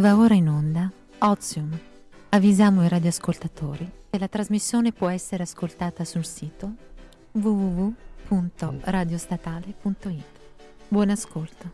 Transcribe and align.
Va 0.00 0.16
ora 0.16 0.32
in 0.32 0.48
onda 0.48 0.90
Ozium. 1.18 1.78
Avvisiamo 2.30 2.82
i 2.82 2.88
radioascoltatori 2.88 3.86
che 4.08 4.18
la 4.18 4.28
trasmissione 4.28 4.92
può 4.92 5.10
essere 5.10 5.42
ascoltata 5.42 6.06
sul 6.06 6.24
sito 6.24 6.72
www.radiostatale.it. 7.32 10.24
Buon 10.88 11.10
ascolto. 11.10 11.70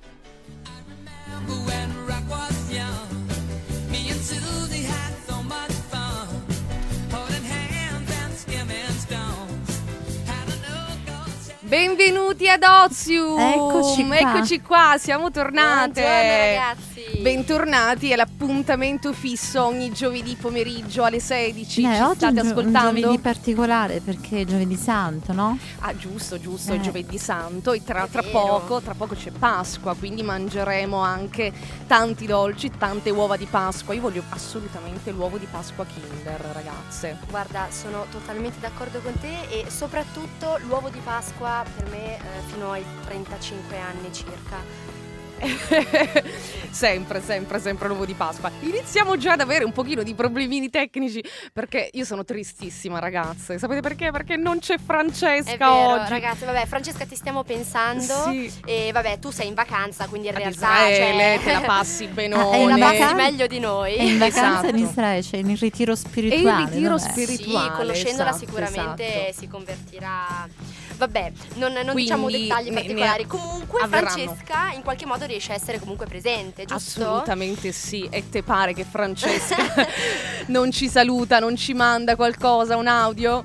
Benvenuti 11.60 12.48
ad 12.48 12.64
Ozium! 12.64 13.38
Eccoci 13.38 14.04
qua. 14.04 14.18
Eccoci 14.18 14.60
qua, 14.62 14.96
siamo 14.98 15.30
tornate. 15.30 16.00
Buongiorno 16.00 16.38
ragazzi. 16.38 16.85
Bentornati 17.26 18.12
all'appuntamento 18.12 19.12
fisso 19.12 19.64
ogni 19.64 19.90
giovedì 19.90 20.36
pomeriggio 20.36 21.02
alle 21.02 21.18
16. 21.18 21.80
Eh, 21.82 21.96
Ci 21.96 22.00
oggi 22.00 22.12
è 22.12 22.14
state 22.14 22.26
un, 22.26 22.34
gio- 22.34 22.40
un 22.40 22.46
ascoltando? 22.46 23.00
giovedì 23.00 23.18
particolare 23.18 24.00
perché 24.00 24.42
è 24.42 24.44
giovedì 24.44 24.76
santo, 24.76 25.32
no? 25.32 25.58
Ah, 25.80 25.96
giusto, 25.96 26.38
giusto, 26.38 26.72
Eh. 26.72 26.76
è 26.76 26.80
giovedì 26.80 27.18
santo 27.18 27.72
e 27.72 27.82
tra, 27.82 28.06
tra 28.06 28.22
poco, 28.22 28.80
tra 28.80 28.94
poco 28.94 29.16
c'è 29.16 29.32
Pasqua, 29.32 29.96
quindi 29.96 30.22
mangeremo 30.22 30.98
anche 30.98 31.52
tanti 31.88 32.26
dolci, 32.26 32.70
tante 32.78 33.10
uova 33.10 33.36
di 33.36 33.46
Pasqua. 33.46 33.92
Io 33.92 34.02
voglio 34.02 34.22
assolutamente 34.28 35.10
l'uovo 35.10 35.36
di 35.36 35.48
Pasqua 35.50 35.84
Kinder, 35.84 36.40
ragazze. 36.52 37.18
Guarda, 37.28 37.66
sono 37.70 38.06
totalmente 38.08 38.60
d'accordo 38.60 39.00
con 39.00 39.14
te 39.18 39.48
e 39.50 39.68
soprattutto 39.68 40.58
l'uovo 40.68 40.90
di 40.90 41.00
Pasqua 41.02 41.64
per 41.74 41.90
me 41.90 42.18
eh, 42.18 42.20
fino 42.46 42.70
ai 42.70 42.84
35 43.04 43.76
anni 43.80 44.12
circa. 44.12 44.94
sempre, 46.70 47.20
sempre, 47.22 47.58
sempre 47.60 47.88
l'uovo 47.88 48.04
di 48.04 48.14
Pasqua. 48.14 48.50
Iniziamo 48.60 49.16
già 49.16 49.32
ad 49.32 49.40
avere 49.40 49.64
un 49.64 49.72
pochino 49.72 50.02
di 50.02 50.14
problemini 50.14 50.70
tecnici 50.70 51.22
perché 51.52 51.90
io 51.92 52.04
sono 52.04 52.24
tristissima, 52.24 52.98
ragazze. 52.98 53.58
Sapete 53.58 53.80
perché? 53.80 54.10
Perché 54.10 54.36
non 54.36 54.58
c'è 54.58 54.76
Francesca 54.78 55.50
È 55.52 55.56
vero, 55.56 55.88
oggi. 56.02 56.10
ragazzi, 56.10 56.44
vabbè, 56.44 56.66
Francesca 56.66 57.04
ti 57.04 57.14
stiamo 57.16 57.42
pensando 57.44 58.14
Sì. 58.30 58.52
e 58.64 58.90
vabbè, 58.92 59.18
tu 59.18 59.30
sei 59.30 59.48
in 59.48 59.54
vacanza, 59.54 60.06
quindi 60.06 60.28
in 60.28 60.34
Ad 60.34 60.40
realtà 60.40 60.88
Israele, 60.88 61.36
cioè, 61.36 61.44
te 61.44 61.52
la 61.52 61.60
passi 61.60 62.04
Ah, 62.06 62.08
è 62.08 62.12
benone. 62.12 62.58
in 62.58 62.68
la 62.68 62.76
passi 62.78 62.98
vacanza? 62.98 63.14
meglio 63.14 63.46
di 63.46 63.56
È 63.56 63.60
noi. 63.60 64.06
in 64.08 64.18
vacanza 64.18 64.58
Esatto. 64.60 64.76
in 64.76 64.78
Israele, 64.84 65.22
c'è 65.22 65.36
in 65.38 65.56
ritiro 65.56 65.92
E 65.92 65.96
spirituale. 65.96 66.62
il 66.62 66.68
ritiro 66.68 66.96
dov'è? 66.96 67.10
spirituale. 67.10 67.70
Sì, 67.70 67.76
conoscendola 67.76 68.30
esatto, 68.30 68.44
sicuramente 68.46 69.28
esatto. 69.28 69.40
si 69.40 69.48
convertirà. 69.48 70.48
Vabbè, 70.96 71.32
non, 71.54 71.72
non 71.72 71.84
Quindi 71.84 72.02
diciamo 72.02 72.30
dettagli 72.30 72.64
ne- 72.64 72.70
ne 72.70 72.80
particolari. 72.80 73.26
Comunque, 73.26 73.82
avverranno. 73.82 74.08
Francesca 74.10 74.70
in 74.72 74.82
qualche 74.82 75.06
modo 75.06 75.26
riesce 75.26 75.52
a 75.52 75.54
essere 75.54 75.78
comunque 75.78 76.06
presente, 76.06 76.64
giusto? 76.64 77.02
Assolutamente 77.02 77.72
sì. 77.72 78.06
E 78.10 78.28
te 78.28 78.42
pare 78.42 78.72
che 78.72 78.84
Francesca 78.84 79.56
non 80.48 80.70
ci 80.70 80.88
saluta, 80.88 81.38
non 81.38 81.56
ci 81.56 81.74
manda 81.74 82.16
qualcosa, 82.16 82.76
un 82.76 82.86
audio? 82.86 83.44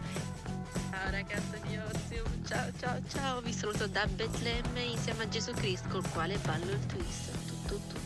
Ciao 0.92 1.10
ragazzi 1.12 1.60
di 1.68 1.78
Ozium, 1.78 2.46
ciao 2.48 2.68
ciao 2.80 2.98
ciao, 3.14 3.42
vi 3.42 3.52
saluto 3.54 3.88
da 3.88 4.06
Betlemme 4.08 4.82
insieme 4.84 5.24
a 5.24 5.28
Gesù 5.28 5.52
Cristo 5.52 5.88
col 5.90 6.10
quale 6.14 6.38
ballo 6.46 6.72
il 6.72 6.86
twist. 6.86 7.32
Tu, 7.68 7.80
tu, 7.88 8.00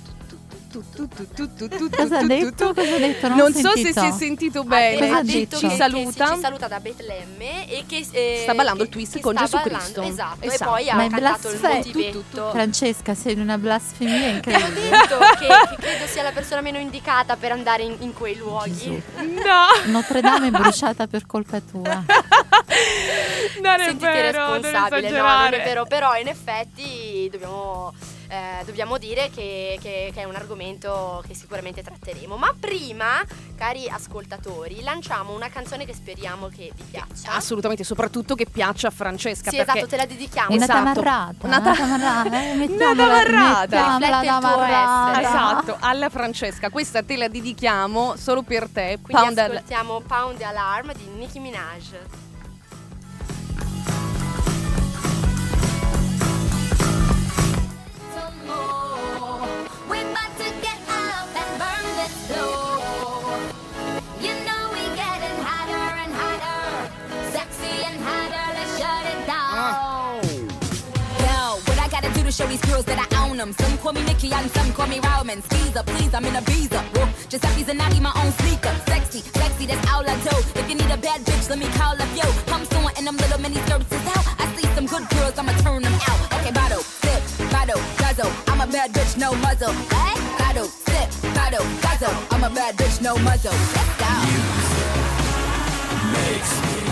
Cosa 1.96 2.18
ha 2.20 2.24
detto? 2.24 2.74
Cosa 2.74 2.96
ha 2.96 2.98
detto? 3.00 3.28
Non, 3.28 3.38
Non 3.38 3.52
ho 3.52 3.60
so 3.60 3.72
se 3.76 3.94
si 3.94 4.06
è 4.06 4.12
sentito 4.12 4.64
bene. 4.64 5.10
Ha 5.10 5.22
detto? 5.24 5.58
Ci 5.58 5.68
che- 5.68 5.76
saluta. 5.76 6.34
Ci 6.34 6.40
saluta 6.40 6.68
da 6.68 6.80
Betlemme 6.80 7.70
e 7.70 7.84
che 7.88 8.06
eh, 8.12 8.40
Sta 8.44 8.54
ballando 8.54 8.84
il 8.84 8.90
twist 8.90 9.20
con 9.20 9.36
Gesù 9.36 9.58
Cristo. 9.62 10.02
Esatto, 10.02 10.44
Esatto. 10.46 10.76
e 10.76 10.84
poi 10.84 10.86
Ma 10.96 11.02
ha 11.04 11.06
è 11.06 11.10
cantato 11.10 11.50
il 11.52 11.60
motivetto. 11.62 12.50
Francesca, 12.52 13.14
sei 13.16 13.40
una 13.40 13.58
blasfemia 13.58 14.14
Ho 14.28 14.30
incredibile. 14.36 14.90
detto 14.90 15.18
che, 15.40 15.76
credo 15.80 16.08
sia 16.08 16.24
la 16.24 16.32
persona 16.32 16.62
meno 16.62 16.78
indicata 16.78 17.36
per 17.36 17.52
andare 17.52 17.84
in, 17.84 18.14
quei 18.14 18.36
luoghi. 18.36 19.02
No, 19.18 19.92
Notre 19.92 20.22
Dame 20.22 20.48
è 20.48 20.52
bruciata 20.52 21.08
per 21.08 21.26
colpa 21.26 21.60
tua. 21.60 22.04
non 23.62 23.80
è 23.80 23.96
vero, 23.96 24.46
non 24.48 24.62
responsabile, 24.62 25.10
no, 25.10 25.24
non 25.24 25.54
è 25.54 25.64
vero, 25.64 25.86
però 25.86 26.16
in 26.18 26.28
effetti 26.28 27.28
dobbiamo, 27.32 27.94
eh, 28.28 28.64
dobbiamo 28.66 28.98
dire 28.98 29.30
che, 29.30 29.78
che- 29.82 30.12
che 30.14 30.22
è 30.22 30.24
un 30.24 30.36
argomento 30.36 31.24
che 31.28 31.34
sicuramente 31.34 31.82
tratteremo. 31.84 32.36
Ma 32.38 32.54
prima, 32.60 33.24
cari 33.56 33.88
ascoltatori, 33.90 34.82
lanciamo 34.82 35.34
una 35.34 35.50
canzone 35.50 35.86
che 35.86 35.94
speriamo 35.94 36.48
che 36.48 36.72
vi 36.76 36.84
piaccia. 36.92 37.34
Assolutamente, 37.34 37.84
soprattutto 37.84 38.36
che 38.36 38.46
piaccia 38.46 38.88
a 38.88 38.92
Francesca. 38.92 39.50
Sì, 39.50 39.60
esatto, 39.60 39.88
te 39.88 39.98
la 39.98 40.06
dedichiamo. 40.06 40.54
Una 40.54 40.64
Esatto. 40.64 40.80
tamarrata. 40.80 41.48
Una 41.48 41.58
Una 41.58 41.72
ta- 41.72 41.76
tamarrata. 41.76 42.42
eh, 42.42 42.52
Una 42.66 42.96
tamarrata. 42.96 43.98
Riflette 43.98 44.06
il 44.06 44.22
tuo 44.22 44.40
tamarrata. 44.40 45.10
essere. 45.20 45.28
Esatto, 45.28 45.78
alla 45.80 46.10
Francesca, 46.10 46.70
questa 46.70 47.04
te 47.04 47.18
la 47.18 47.28
dedichiamo 47.28 48.16
solo 48.16 48.42
per 48.44 48.68
te. 48.70 49.00
Quindi 49.02 49.24
Pound 49.24 49.38
al- 49.38 49.52
ascoltiamo 49.52 50.02
Pound 50.02 50.38
the 50.38 50.44
Alarm 50.46 50.94
di 50.94 51.06
Nicki 51.18 51.40
Minaj. 51.40 51.84
Show 72.36 72.48
these 72.48 72.62
girls 72.68 72.84
that 72.86 73.00
I 73.00 73.08
own 73.24 73.38
them? 73.38 73.54
Some 73.54 73.78
call 73.78 73.94
me 73.94 74.04
Nikki 74.04 74.32
and 74.34 74.52
some 74.52 74.74
call 74.74 74.88
me 74.88 75.00
Roman. 75.00 75.42
Skeezer, 75.42 75.84
please, 75.84 76.14
I'm 76.14 76.26
in 76.26 76.36
a 76.36 76.42
visa. 76.42 76.80
Whoa, 76.94 77.08
Giuseppe's 77.30 77.70
and 77.70 77.80
Nagi, 77.80 78.02
my 78.02 78.12
own 78.12 78.32
sneaker. 78.44 78.76
Sexy, 78.86 79.22
sexy, 79.40 79.66
that's 79.66 79.80
all 79.92 80.04
I 80.04 80.16
do. 80.20 80.36
If 80.60 80.68
you 80.70 80.76
need 80.76 80.92
a 80.92 80.98
bad 80.98 81.22
bitch, 81.24 81.50
let 81.50 81.60
me 81.60 81.68
call 81.80 81.96
up 81.96 82.12
yo. 82.12 82.28
Pumps 82.52 82.76
on 82.76 82.92
and 82.98 83.08
them 83.08 83.16
little 83.16 83.40
mini 83.40 83.60
skirts 83.66 83.90
is 83.90 84.08
out. 84.12 84.26
I 84.42 84.46
see 84.56 84.68
some 84.76 84.86
good 84.86 85.08
girls, 85.16 85.38
I'ma 85.40 85.54
turn 85.64 85.82
them 85.82 85.94
out. 85.94 86.20
Okay, 86.36 86.52
bottle, 86.52 86.84
sip, 86.84 87.22
bottle, 87.52 87.80
guzzle. 87.98 88.32
I'm 88.52 88.60
a 88.60 88.68
bad 88.68 88.92
bitch, 88.92 89.18
no 89.18 89.34
muzzle. 89.36 89.74
What? 89.96 90.20
Bottle, 90.40 90.68
sip, 90.68 91.08
bottle, 91.34 91.66
guzzle. 91.80 92.16
I'm 92.32 92.44
a 92.44 92.50
bad 92.50 92.76
bitch, 92.76 93.02
no 93.02 93.18
muzzle. 93.18 93.56
Let's 93.76 93.94
go. 93.96 94.12
Come 95.96 96.85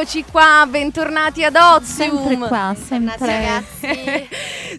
Eccoci 0.00 0.24
qua, 0.30 0.64
bentornati 0.70 1.42
ad 1.42 1.56
Ozium. 1.56 2.28
Sempre 2.28 2.46
qua, 2.46 2.76
sempre. 2.80 3.16
ragazzi. 3.18 4.28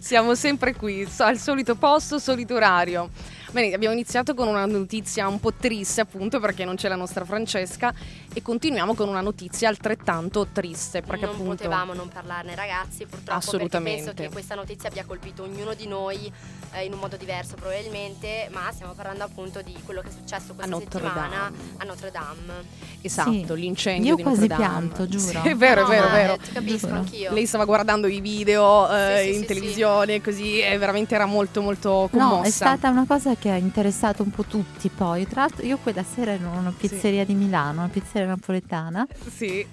Siamo 0.00 0.34
sempre 0.34 0.74
qui, 0.74 1.06
al 1.18 1.36
solito 1.36 1.74
posto, 1.74 2.18
solito 2.18 2.54
orario. 2.54 3.10
Bene, 3.50 3.74
abbiamo 3.74 3.92
iniziato 3.92 4.32
con 4.32 4.48
una 4.48 4.64
notizia 4.64 5.28
un 5.28 5.38
po' 5.38 5.52
triste, 5.52 6.00
appunto, 6.00 6.40
perché 6.40 6.64
non 6.64 6.76
c'è 6.76 6.88
la 6.88 6.96
nostra 6.96 7.26
Francesca, 7.26 7.92
e 8.32 8.42
continuiamo 8.42 8.94
con 8.94 9.08
una 9.08 9.20
notizia 9.20 9.68
altrettanto 9.68 10.46
triste, 10.52 11.02
perché 11.02 11.24
non 11.26 11.34
appunto 11.34 11.50
potevamo 11.56 11.94
non 11.94 12.08
parlarne 12.08 12.54
ragazzi 12.54 13.04
purtroppo 13.06 13.32
Assolutamente. 13.38 14.02
penso 14.04 14.22
che 14.22 14.28
questa 14.30 14.54
notizia 14.54 14.88
abbia 14.88 15.04
colpito 15.04 15.42
ognuno 15.42 15.74
di 15.74 15.86
noi 15.86 16.30
eh, 16.72 16.84
in 16.84 16.92
un 16.92 17.00
modo 17.00 17.16
diverso 17.16 17.56
probabilmente 17.56 18.48
ma 18.52 18.70
stiamo 18.72 18.92
parlando 18.92 19.24
appunto 19.24 19.62
di 19.62 19.74
quello 19.84 20.00
che 20.00 20.08
è 20.08 20.12
successo 20.12 20.54
questa 20.54 20.70
Notre 20.70 21.00
settimana 21.00 21.28
Dame. 21.28 21.56
a 21.78 21.84
Notre 21.84 22.10
Dame 22.12 22.64
esatto, 23.00 23.30
Sì. 23.32 23.60
l'incendio 23.60 24.10
Io 24.10 24.16
di 24.16 24.22
quasi 24.22 24.46
Notre 24.46 24.56
Dame. 24.62 24.68
pianto, 24.88 25.08
giuro. 25.08 25.40
Sì, 25.42 25.48
è 25.48 25.56
vero, 25.56 25.80
No, 25.82 25.86
è 25.86 25.90
vero, 25.90 26.06
è 26.06 26.10
ma, 26.10 26.16
vero. 26.16 26.32
eh, 26.34 26.38
ti 26.38 26.52
capisco 26.52 26.86
Giuro. 26.86 26.98
anch'io 27.00 27.32
Lei 27.32 27.46
stava 27.46 27.64
guardando 27.64 28.06
i 28.06 28.20
video 28.20 28.88
eh, 28.90 29.22
Sì, 29.24 29.28
sì, 29.30 29.34
in 29.34 29.40
sì, 29.40 29.46
televisione, 29.46 30.20
così, 30.22 30.60
e 30.60 30.78
veramente 30.78 31.14
era 31.16 31.26
molto, 31.26 31.62
molto 31.62 32.08
No, 32.12 32.28
commossa. 32.28 32.46
è 32.46 32.50
stata 32.50 32.88
una 32.90 33.04
cosa 33.06 33.34
che 33.34 33.50
ha 33.50 33.56
interessato 33.56 34.22
un 34.22 34.30
po' 34.30 34.44
tutti 34.44 34.88
poi. 34.88 35.26
Tra 35.26 35.40
l'altro 35.42 35.64
io 35.66 35.78
quella 35.78 36.04
sera 36.04 36.32
ero 36.32 36.44
in 36.46 36.56
una 36.58 36.72
pizzeria 36.76 37.24
di 37.24 37.34
Milano, 37.34 37.80
una 37.80 37.88
pizzeria 37.88 38.19
napoletana, 38.26 39.06
Sì. 39.28 39.66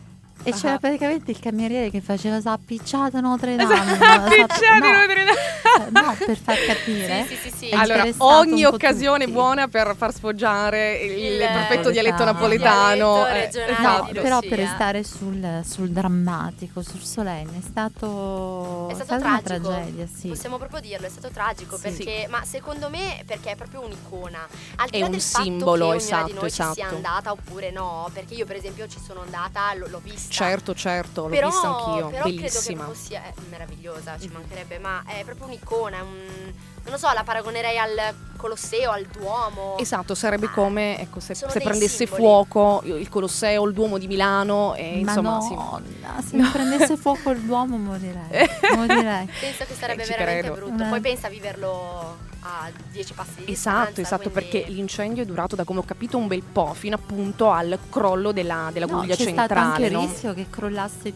E 0.44 0.52
c'era 0.54 0.74
Ah. 0.74 0.80
praticamente 0.80 1.32
il 1.32 1.40
cameriere 1.40 1.90
che 1.90 2.00
faceva 2.02 2.40
sa 2.42 2.58
picciata 2.64 3.20
Notre 3.20 3.56
Dame. 3.56 3.74
Esatto, 3.74 3.96
sa- 4.04 4.20
picciata 4.22 4.78
no, 4.80 4.92
Notre 4.92 5.24
Dame. 5.26 6.02
no, 6.02 6.16
per 6.26 6.38
far 6.38 6.58
capire. 6.66 7.26
sì 7.28 7.36
sì 7.36 7.50
sì, 7.50 7.56
sì. 7.58 7.70
È 7.70 7.76
Allora, 7.76 8.06
ogni 8.20 8.64
occasione 8.64 9.26
tutti. 9.26 9.36
buona 9.36 9.68
per 9.68 9.94
far 9.98 10.14
sfoggiare 10.14 10.98
il, 11.00 11.34
Il 11.34 11.38
perfetto 11.40 11.92
dialetto 11.92 12.24
napoletano. 12.24 13.16
Dialetto 13.24 13.58
eh, 13.58 13.66
regionale 13.66 14.10
esatto. 14.12 14.22
Però 14.22 14.40
per 14.40 14.58
restare 14.60 15.04
sul, 15.04 15.62
sul 15.68 15.90
drammatico, 15.90 16.82
sul 16.82 17.02
solenne, 17.02 17.58
è 17.58 17.62
stato, 17.62 18.88
È 18.90 18.94
stato 18.94 19.06
stata 19.16 19.26
una 19.28 19.42
tragico. 19.42 19.68
tragedia, 19.70 20.06
sì. 20.08 20.28
Possiamo 20.30 20.58
proprio 20.58 20.80
dirlo, 20.80 21.08
è 21.08 21.10
stato 21.10 21.30
tragico 21.30 21.76
Sì. 21.78 21.82
perché, 21.84 22.28
ma 22.30 22.44
secondo 22.46 22.90
me 22.90 23.24
perché 23.26 23.52
è 23.52 23.56
proprio 23.56 23.82
un'icona. 23.84 24.48
Al 24.78 24.90
di 24.90 24.98
È 24.98 25.00
là 25.00 25.06
un 25.06 25.12
del 25.12 25.22
fatto 25.22 25.44
simbolo, 25.44 25.76
che 25.76 25.82
ognuna 25.82 25.96
esatto, 25.98 26.26
di 26.28 26.34
noi 26.34 26.50
ci 26.50 26.56
sia 26.56 26.72
esatto. 26.72 26.96
andata 26.96 27.32
oppure 27.32 27.72
no, 27.72 28.10
perché 28.14 28.34
io 28.34 28.46
per 28.46 28.56
esempio 28.56 28.88
ci 28.88 29.00
sono 29.06 29.22
andata, 29.22 29.74
l- 29.74 29.90
l'ho 29.90 30.00
vista. 30.04 30.27
Certo, 30.30 30.74
certo, 30.76 31.22
l'ho 31.24 31.30
però, 31.30 31.48
vista 31.50 31.68
anch'io, 31.68 32.08
però 32.10 32.24
bellissima. 32.24 32.84
credo 32.84 32.92
che 32.92 32.98
sia 32.98 33.24
è 33.24 33.34
meravigliosa, 33.50 34.18
ci 34.20 34.28
mancherebbe, 34.30 34.80
ma 34.80 35.04
è 35.06 35.24
proprio 35.24 35.48
un'icona, 35.48 35.98
è 35.98 36.02
un, 36.02 36.54
non 36.90 36.94
lo 36.94 36.98
so, 36.98 37.12
la 37.14 37.24
paragonerei 37.24 37.78
al 37.78 38.14
Colosseo, 38.38 38.92
al 38.92 39.06
Duomo. 39.06 39.78
Esatto, 39.80 40.14
sarebbe 40.16 40.50
come 40.52 41.00
ecco, 41.00 41.20
se, 41.20 41.34
se 41.36 41.48
prendesse 41.60 42.06
simboli. 42.06 42.22
fuoco 42.22 42.82
il 42.86 43.10
Colosseo, 43.10 43.66
il 43.66 43.74
Duomo 43.74 43.98
di 43.98 44.08
Milano, 44.08 44.74
e 44.76 45.02
Ma 45.04 45.12
insomma, 45.12 45.42
sì. 45.42 45.54
nonna, 45.56 46.22
se 46.26 46.36
mi 46.38 46.48
prendesse 46.50 46.96
fuoco 46.98 47.32
il 47.32 47.40
Duomo 47.42 47.78
morirei. 47.78 48.48
morirei. 48.76 49.26
Penso 49.40 49.66
che 49.66 49.74
sarebbe 49.74 50.04
Eh, 50.04 50.08
veramente 50.08 50.50
credo. 50.52 50.68
brutto. 50.68 50.84
Eh. 50.84 50.88
Poi 50.88 51.02
pensa 51.02 51.28
a 51.28 51.30
viverlo 51.30 52.18
a 52.42 52.70
10 52.92 53.14
passi 53.14 53.44
di 53.44 53.52
Esatto, 53.52 53.86
distanza, 53.88 54.02
esatto, 54.02 54.30
quindi- 54.30 54.50
perché 54.52 54.70
l'incendio 54.72 55.24
è 55.24 55.26
durato 55.26 55.56
da 55.56 55.64
come 55.64 55.80
ho 55.80 55.84
capito 55.84 56.18
un 56.18 56.28
bel 56.28 56.44
po', 56.44 56.74
fino 56.74 56.96
appunto 56.96 57.50
al 57.52 57.78
crollo 57.90 58.32
della, 58.32 58.70
della 58.72 58.86
No, 58.86 59.00
guglia 59.00 59.16
c'è 59.16 59.24
stato 59.32 59.54
anche 59.56 59.82
centrale. 59.82 59.86
il 59.88 59.92
no? 59.94 60.00
rischio 60.02 60.34
che 60.34 60.46
crollasse 60.50 61.14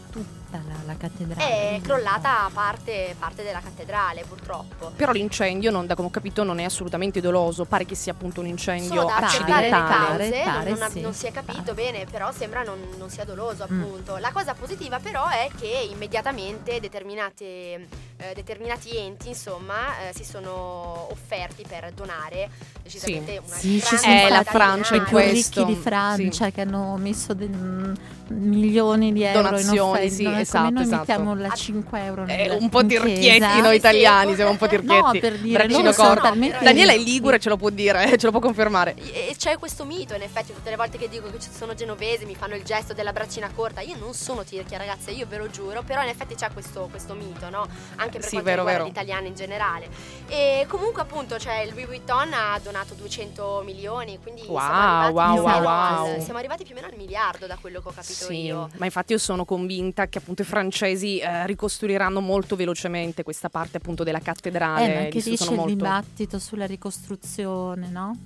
tutta 0.52 0.62
la, 0.66 0.74
la 0.92 0.96
cattedrale. 0.96 1.48
È 1.50 1.66
quindi- 1.68 1.86
crollata 1.86 2.50
parte, 2.52 3.16
parte 3.18 3.42
della 3.42 3.60
cattedrale, 3.60 4.24
purtroppo. 4.28 4.92
Però 4.94 5.12
l'incendio, 5.12 5.70
non, 5.70 5.86
da 5.86 5.94
come 5.94 6.08
ho 6.08 6.10
capito, 6.10 6.42
non 6.42 6.58
è 6.58 6.64
assolutamente 6.64 7.20
doloso, 7.20 7.64
pare 7.64 7.86
che 7.86 7.94
sia 7.94 8.12
appunto 8.12 8.40
un 8.40 8.46
incendio 8.46 9.06
accidentale. 9.06 9.68
cause, 9.70 10.42
Pare, 10.44 10.70
non, 10.70 10.78
non- 10.78 10.90
sì. 10.90 11.00
non 11.00 11.14
si 11.14 11.26
è 11.26 11.32
capito 11.32 11.60
Pare. 11.62 11.74
bene, 11.74 12.04
però 12.10 12.30
sembra 12.32 12.62
non, 12.62 12.78
non 12.98 13.08
sia 13.10 13.24
doloso 13.24 13.66
Mm. 13.70 13.80
appunto. 13.80 14.16
La 14.18 14.30
cosa 14.32 14.54
positiva 14.54 14.98
però 14.98 15.26
è 15.28 15.48
che 15.58 15.88
immediatamente 15.90 16.80
determinate, 16.80 17.88
eh, 18.30 18.34
determinati 18.34 18.96
enti 18.96 19.28
insomma 19.28 20.08
eh, 20.08 20.14
si 20.14 20.24
sono 20.24 21.08
offerti 21.10 21.64
per 21.68 21.92
donare 21.94 22.48
decisamente 22.82 23.40
una 23.44 23.56
Sì, 23.56 23.80
ci 23.84 23.96
sono 23.96 24.12
Eh, 24.12 24.28
la 24.28 24.42
Francia 24.44 24.94
in 24.96 25.04
questo, 25.04 25.60
ricchi 25.64 25.74
di 25.74 25.80
Francia 25.80 26.50
che 26.50 26.60
hanno 26.62 26.96
messo 26.96 27.34
del- 27.34 27.48
mm, 27.50 27.94
milioni 28.32 29.12
di 29.12 29.22
euro 29.24 29.42
Donazioni, 29.42 29.76
in 29.76 29.80
offerta. 29.82 30.14
sì, 30.14 30.22
Non 30.22 30.34
è 30.34 30.40
esatto, 30.40 30.70
noi 30.70 30.82
esatto. 30.82 30.96
mettiamo 30.98 31.34
la 31.34 31.50
5 31.50 32.04
euro 32.04 32.24
Eh, 32.26 32.50
un 32.58 32.68
po' 32.68 32.84
tirchietti 32.86 33.60
noi 33.60 33.70
Sì, 33.70 33.76
italiani, 33.76 34.30
sì. 34.30 34.36
siamo 34.36 34.50
un 34.52 34.56
po' 34.56 34.66
tirchietti. 34.68 35.00
No, 35.02 35.10
per 35.20 35.38
dire, 35.38 35.66
Braccino 35.66 35.92
corto. 35.92 36.22
talmente 36.22 36.58
Daniela 36.62 36.92
è 36.92 36.98
ligure, 36.98 37.38
ce 37.38 37.48
lo 37.48 37.56
può 37.56 37.70
dire, 37.70 38.16
ce 38.16 38.26
lo 38.26 38.30
può 38.30 38.40
confermare. 38.40 38.94
E 38.96 39.34
c'è 39.36 39.58
questo 39.58 39.84
mito, 39.84 40.14
in 40.14 40.22
effetti, 40.22 40.52
tutte 40.54 40.70
le 40.70 40.76
volte 40.76 40.98
che 40.98 41.08
dico 41.08 41.30
che 41.30 41.38
ci 41.40 41.50
sono 41.54 41.74
genovesi 41.74 42.24
mi 42.24 42.34
fanno 42.34 42.54
il 42.54 42.62
gesto 42.62 42.94
della 42.94 43.12
braccina 43.12 43.50
corta. 43.54 43.80
Io 43.80 43.96
non 43.98 44.14
sono 44.14 44.44
tirchia, 44.44 44.78
ragazze, 44.78 45.10
io 45.10 45.26
ve 45.28 45.36
lo 45.36 45.48
giuro, 45.50 45.82
però 45.82 46.02
in 46.02 46.08
effetti 46.08 46.34
c'è 46.34 46.50
questo, 46.52 46.88
questo 46.90 47.14
mito, 47.14 47.48
no? 47.50 47.66
Anche 47.96 48.11
per 48.18 48.22
Sì, 48.28 48.30
quanto 48.30 48.44
vero, 48.50 48.62
riguarda 48.62 48.70
vero. 48.72 48.84
gli 48.86 48.90
italiani 48.90 49.28
in 49.28 49.34
generale. 49.34 49.88
E 50.28 50.64
comunque, 50.68 51.02
appunto, 51.02 51.38
cioè, 51.38 51.60
il 51.60 51.70
Louis 51.72 51.86
Vuitton 51.86 52.32
ha 52.32 52.58
donato 52.62 52.94
200 52.94 53.62
milioni, 53.64 54.18
quindi 54.22 54.42
Wow, 54.46 54.58
siamo, 54.58 54.74
arrivati 54.74 55.12
wow, 55.12 55.32
più 55.34 55.42
o 55.42 55.44
wow, 55.44 55.52
meno 55.52 55.68
wow. 55.68 56.14
al- 56.14 56.20
siamo 56.22 56.38
arrivati 56.38 56.64
più 56.64 56.72
o 56.72 56.74
meno 56.76 56.86
al 56.90 56.96
miliardo 56.96 57.46
da 57.46 57.56
quello 57.60 57.80
che 57.80 57.88
ho 57.88 57.92
capito 57.92 58.12
Sì, 58.24 58.42
io. 58.44 58.68
ma 58.76 58.84
infatti 58.84 59.12
io 59.12 59.18
sono 59.18 59.44
convinta 59.44 60.06
che 60.08 60.18
appunto 60.18 60.42
i 60.42 60.44
francesi 60.44 61.18
eh, 61.18 61.46
ricostruiranno 61.46 62.20
molto 62.20 62.56
velocemente 62.56 63.22
questa 63.22 63.48
parte 63.48 63.76
appunto 63.78 64.04
della 64.04 64.20
cattedrale. 64.20 64.84
Eh, 64.84 64.94
ma 64.94 65.02
che 65.08 65.18
Lì 65.18 65.22
dice 65.22 65.36
sono 65.36 65.50
il 65.52 65.56
molto... 65.58 65.74
dibattito 65.74 66.38
sulla 66.38 66.66
ricostruzione, 66.66 67.88
no? 67.88 68.16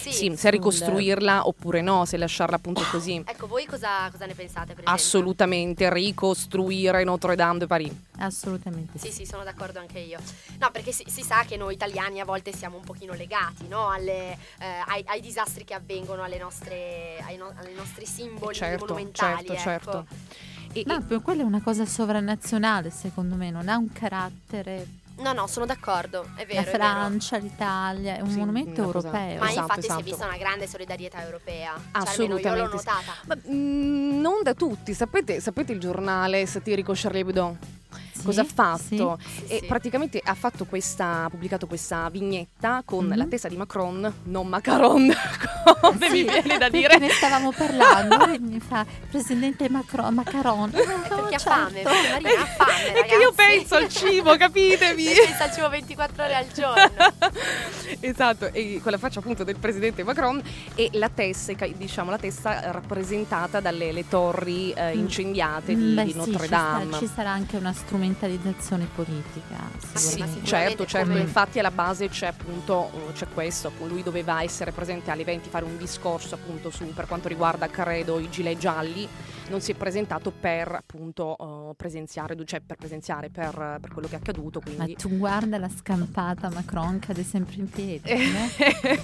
Sì. 0.00 0.12
Sì, 0.12 0.36
se 0.36 0.50
ricostruirla 0.50 1.46
oppure 1.46 1.80
no, 1.80 2.04
se 2.04 2.16
lasciarla 2.16 2.56
appunto 2.56 2.82
così. 2.90 3.22
Ecco, 3.26 3.46
voi 3.46 3.66
cosa, 3.66 4.08
cosa 4.10 4.26
ne 4.26 4.34
pensate? 4.34 4.76
Assolutamente 4.84 5.92
ricostruire 5.92 7.02
Notre 7.04 7.34
Dame 7.34 7.58
de 7.58 7.66
Paris. 7.66 7.92
Assolutamente 8.18 8.98
Sì, 8.98 9.10
sì. 9.12 9.26
sono 9.26 9.44
d'accordo 9.44 9.78
anche 9.78 9.98
io. 9.98 10.18
No, 10.58 10.70
perché 10.70 10.92
si, 10.92 11.04
si 11.06 11.22
sa 11.22 11.44
che 11.44 11.56
noi 11.56 11.74
italiani 11.74 12.20
a 12.20 12.24
volte 12.24 12.52
siamo 12.52 12.76
un 12.76 12.84
pochino 12.84 13.12
legati, 13.14 13.66
no? 13.68 13.88
Alle, 13.88 14.32
eh, 14.58 14.66
ai, 14.86 15.02
ai 15.06 15.20
disastri 15.20 15.64
che 15.64 15.74
avvengono, 15.74 16.22
alle 16.22 16.38
nostre, 16.38 17.16
ai, 17.26 17.36
no- 17.36 17.52
ai 17.62 17.74
nostri 17.74 18.06
simboli 18.06 18.54
certo, 18.54 18.86
monumentali. 18.86 19.46
certo, 19.46 19.52
ecco. 19.52 19.62
certo. 19.62 20.06
E- 20.72 20.82
Ma 20.86 20.98
e- 20.98 21.02
per 21.02 21.22
quella 21.22 21.42
è 21.42 21.44
una 21.44 21.62
cosa 21.62 21.86
sovranazionale, 21.86 22.90
secondo 22.90 23.34
me, 23.34 23.50
non 23.50 23.68
ha 23.68 23.76
un 23.76 23.90
carattere. 23.92 24.86
No, 25.18 25.32
no, 25.32 25.46
sono 25.46 25.66
d'accordo, 25.66 26.28
è 26.36 26.46
vero. 26.46 26.60
la 26.60 26.60
è 26.60 26.64
vero. 26.64 26.78
Francia, 26.78 27.36
l'Italia, 27.38 28.16
è 28.16 28.20
un 28.20 28.30
Sì, 28.30 28.38
monumento 28.38 28.82
una 28.82 28.92
cosa- 28.92 29.08
europeo. 29.08 29.38
Ma 29.40 29.48
Esatto, 29.50 29.60
infatti 29.60 29.80
si 29.80 29.86
esatto. 29.86 30.00
è 30.00 30.04
vista 30.04 30.24
una 30.26 30.36
grande 30.36 30.66
solidarietà 30.68 31.22
europea. 31.22 31.72
Cioè, 31.74 31.82
Assolutamente 31.92 32.48
almeno 32.48 32.64
io 32.66 32.70
l'ho 32.72 32.78
sì. 32.78 32.86
notata. 32.86 33.12
Ma, 33.26 33.36
mm, 33.50 34.20
non 34.20 34.42
da 34.42 34.54
tutti, 34.54 34.94
sapete, 34.94 35.40
sapete 35.40 35.72
il 35.72 35.80
giornale 35.80 36.46
satirico 36.46 36.92
Charlie 36.94 37.20
Hebdo? 37.20 37.56
Sì, 38.18 38.24
Cosa 38.24 38.40
ha 38.40 38.44
fatto? 38.44 39.18
Sì, 39.22 39.44
E 39.46 39.58
sì. 39.60 39.66
praticamente 39.66 40.20
ha 40.22 40.34
fatto 40.34 40.64
questa, 40.64 41.24
ha 41.24 41.30
pubblicato 41.30 41.66
questa 41.66 42.08
vignetta 42.10 42.82
con 42.84 43.06
Mhm. 43.06 43.16
la 43.16 43.26
testa 43.26 43.48
di 43.48 43.56
Macron, 43.56 44.12
non 44.24 44.46
Macaron, 44.48 45.08
come 45.80 46.10
mi 46.10 46.22
viene 46.24 46.58
da 46.58 46.68
perché 46.68 46.70
dire. 46.70 46.98
ne 46.98 47.10
stavamo 47.10 47.52
parlando 47.52 48.26
e 48.32 48.38
mi 48.40 48.60
fa 48.60 48.84
Presidente 49.10 49.68
Macron, 49.68 50.14
Macaron. 50.14 50.70
Perché 50.70 51.34
ha 51.34 51.38
fame, 51.38 51.80
perché 51.82 52.08
Marina 52.10 52.42
ha 52.42 52.46
fame, 52.46 53.04
che 53.06 53.14
io 53.14 53.32
penso 53.32 53.74
al 53.76 53.88
cibo, 53.88 54.36
capitemi? 54.36 55.04
Lei 55.04 55.14
pensa 55.26 55.44
al 55.44 55.52
cibo 55.52 55.68
24 55.68 56.24
ore 56.24 56.34
al 56.34 56.46
giorno. 56.52 56.90
esatto, 58.00 58.52
e 58.52 58.80
con 58.82 58.92
la 58.92 58.98
faccia 58.98 59.18
appunto 59.20 59.44
del 59.44 59.56
presidente 59.56 60.02
Macron 60.04 60.42
e 60.74 60.90
la 60.92 61.08
testa, 61.08 61.52
diciamo 61.76 62.10
la 62.10 62.18
testa 62.18 62.70
rappresentata 62.70 63.60
dalle 63.60 63.92
le 63.92 64.08
torri 64.08 64.72
eh, 64.72 64.86
Mm. 64.94 64.98
incendiate 64.98 65.74
di, 65.74 65.92
Beh, 65.94 66.04
di 66.04 66.14
Notre 66.14 66.32
ci 66.38 66.46
sta- 66.46 66.56
Dame. 66.56 66.92
Ci, 66.98 67.10
sarà 67.14 67.30
anche 67.30 67.56
una 67.56 67.72
strumentalizzazione 68.14 68.88
politica, 68.94 69.56
sì, 69.94 69.98
sicuramente. 69.98 70.40
ma 70.40 70.46
Certo, 70.46 70.86
certo, 70.86 71.08
come- 71.08 71.20
infatti 71.20 71.58
alla 71.58 71.70
base 71.70 72.08
c'è 72.08 72.26
appunto 72.26 72.90
eh, 73.08 73.12
c'è 73.12 73.26
questo, 73.32 73.72
lui 73.86 74.02
doveva 74.02 74.42
essere 74.42 74.72
presente 74.72 75.10
agli 75.10 75.20
eventi, 75.20 75.48
fare 75.48 75.64
un 75.64 75.76
discorso 75.76 76.34
appunto 76.34 76.70
su 76.70 76.84
per 76.94 77.06
quanto 77.06 77.28
riguarda 77.28 77.68
credo 77.68 78.18
i 78.18 78.28
gilet 78.30 78.58
gialli, 78.58 79.08
non 79.48 79.60
si 79.60 79.72
è 79.72 79.74
presentato 79.74 80.30
per 80.30 80.72
appunto 80.74 81.70
eh, 81.70 81.74
presenziare, 81.74 82.36
cioè 82.44 82.60
per 82.60 82.76
presenziare 82.76 83.30
per, 83.30 83.78
per 83.80 83.90
quello 83.92 84.08
che 84.08 84.14
è 84.14 84.18
accaduto, 84.18 84.60
Ma 84.64 84.72
quindi 84.74 84.94
tu 84.94 85.16
guarda 85.16 85.58
la 85.58 85.68
scampata 85.68 86.48
Macron 86.50 86.98
cade 86.98 87.22
sempre 87.24 87.56
in 87.56 87.68
piedi. 87.68 88.08
Eh? 88.18 89.00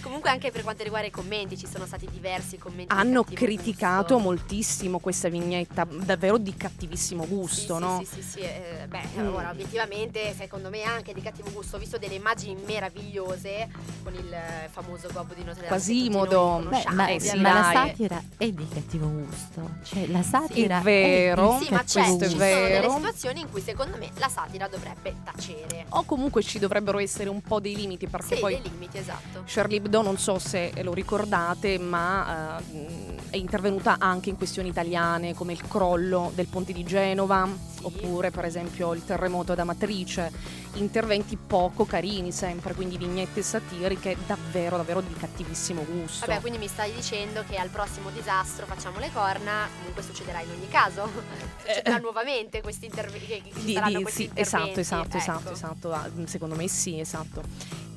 Comunque 0.00 0.28
anche 0.28 0.50
per 0.50 0.62
quanto 0.62 0.82
riguarda 0.82 1.06
i 1.08 1.10
commenti 1.10 1.56
ci 1.56 1.66
sono 1.66 1.86
stati 1.86 2.06
diversi 2.10 2.58
commenti. 2.58 2.92
hanno 2.94 3.24
criticato 3.24 4.18
moltissimo 4.18 4.98
questa 4.98 5.28
vignetta, 5.30 5.84
davvero 5.84 6.36
di 6.36 6.54
cattivissimo 6.54 7.26
gusto, 7.26 7.74
sì, 7.76 7.80
no? 7.80 7.98
Sì, 8.00 8.04
sì, 8.04 8.22
sì, 8.22 8.28
sì, 8.30 8.38
eh, 8.40 8.86
beh, 8.86 9.02
Mm. 9.16 9.34
ora 9.34 9.50
obiettivamente 9.50 10.34
secondo 10.34 10.68
me 10.68 10.82
anche 10.82 11.14
di 11.14 11.22
cattivo 11.22 11.50
gusto, 11.52 11.76
ho 11.76 11.78
visto 11.78 11.96
delle 11.96 12.14
immagini 12.16 12.60
meravigliose 12.66 13.68
con 14.02 14.12
il 14.14 14.34
famoso 14.70 15.08
gobbo 15.10 15.32
di 15.32 15.42
Notre 15.42 15.62
Dame. 15.68 15.68
Quasimodo. 15.68 16.66
Beh, 16.68 16.84
ma, 16.92 17.08
Eh, 17.08 17.20
sì, 17.20 17.38
ma 17.38 17.52
la 17.54 17.70
satira 17.72 18.22
è 18.36 18.50
di 18.50 18.68
cattivo 18.68 19.08
gusto. 19.08 19.73
Cioè, 19.82 20.06
la 20.08 20.22
satira 20.22 20.78
È 20.80 20.82
vero. 20.82 21.58
Sì, 21.60 21.70
ma 21.70 21.82
c'è, 21.84 22.02
questo 22.02 22.24
è 22.24 22.28
ci 22.28 22.38
sono 22.38 22.44
delle 22.44 22.88
situazioni 22.94 23.40
in 23.40 23.50
cui 23.50 23.60
secondo 23.60 23.96
me 23.98 24.10
la 24.16 24.28
satira 24.28 24.68
dovrebbe 24.68 25.14
tacere. 25.24 25.86
O 25.90 26.04
comunque 26.04 26.42
ci 26.42 26.58
dovrebbero 26.58 26.98
essere 26.98 27.28
un 27.28 27.40
po' 27.42 27.60
dei 27.60 27.76
limiti 27.76 28.06
perché 28.06 28.34
Sì, 28.36 28.40
poi 28.40 28.60
dei 28.60 28.70
limiti, 28.70 28.98
esatto. 28.98 29.42
Charlie 29.46 29.78
Hebdo 29.78 30.02
non 30.02 30.16
so 30.18 30.38
se 30.38 30.72
lo 30.82 30.92
ricordate 30.94 31.78
ma 31.78 32.58
mh, 32.58 33.23
è 33.34 33.36
intervenuta 33.36 33.96
anche 33.98 34.30
in 34.30 34.36
questioni 34.36 34.68
italiane 34.68 35.34
come 35.34 35.52
il 35.52 35.66
crollo 35.66 36.30
del 36.36 36.46
ponte 36.46 36.72
di 36.72 36.84
Genova 36.84 37.48
oppure 37.82 38.30
per 38.30 38.44
esempio 38.44 38.94
il 38.94 39.04
terremoto 39.04 39.52
ad 39.52 39.58
Amatrice 39.58 40.30
interventi 40.74 41.36
poco 41.36 41.84
carini 41.84 42.30
sempre 42.30 42.74
quindi 42.74 42.96
vignette 42.96 43.42
satiriche 43.42 44.16
davvero 44.24 44.76
davvero 44.76 45.00
di 45.00 45.12
cattivissimo 45.14 45.84
gusto 45.84 46.24
Vabbè, 46.26 46.40
quindi 46.40 46.58
mi 46.58 46.68
stai 46.68 46.92
dicendo 46.92 47.42
che 47.48 47.56
al 47.56 47.70
prossimo 47.70 48.10
disastro 48.10 48.66
facciamo 48.66 48.98
le 49.00 49.10
corna, 49.12 49.68
comunque 49.78 50.02
succederà 50.02 50.40
in 50.40 50.50
ogni 50.50 50.68
caso. 50.68 51.10
Succederà 51.58 51.98
nuovamente 51.98 52.62
questi 52.62 52.86
interventi. 52.86 53.26
Che 53.26 53.42
ci 53.60 53.74
Eh. 53.74 53.82
Di- 53.82 53.96
di- 53.96 54.02
questi 54.02 54.22
sì, 54.22 54.30
esatto, 54.34 54.66
interventi, 54.68 54.80
esatto, 54.80 55.16
esatto, 55.16 55.38
ecco. 55.40 55.52
esatto. 55.52 55.92
Ah, 55.92 56.08
Secondo 56.26 56.54
me 56.54 56.68
sì, 56.68 56.98
esatto. 57.00 57.42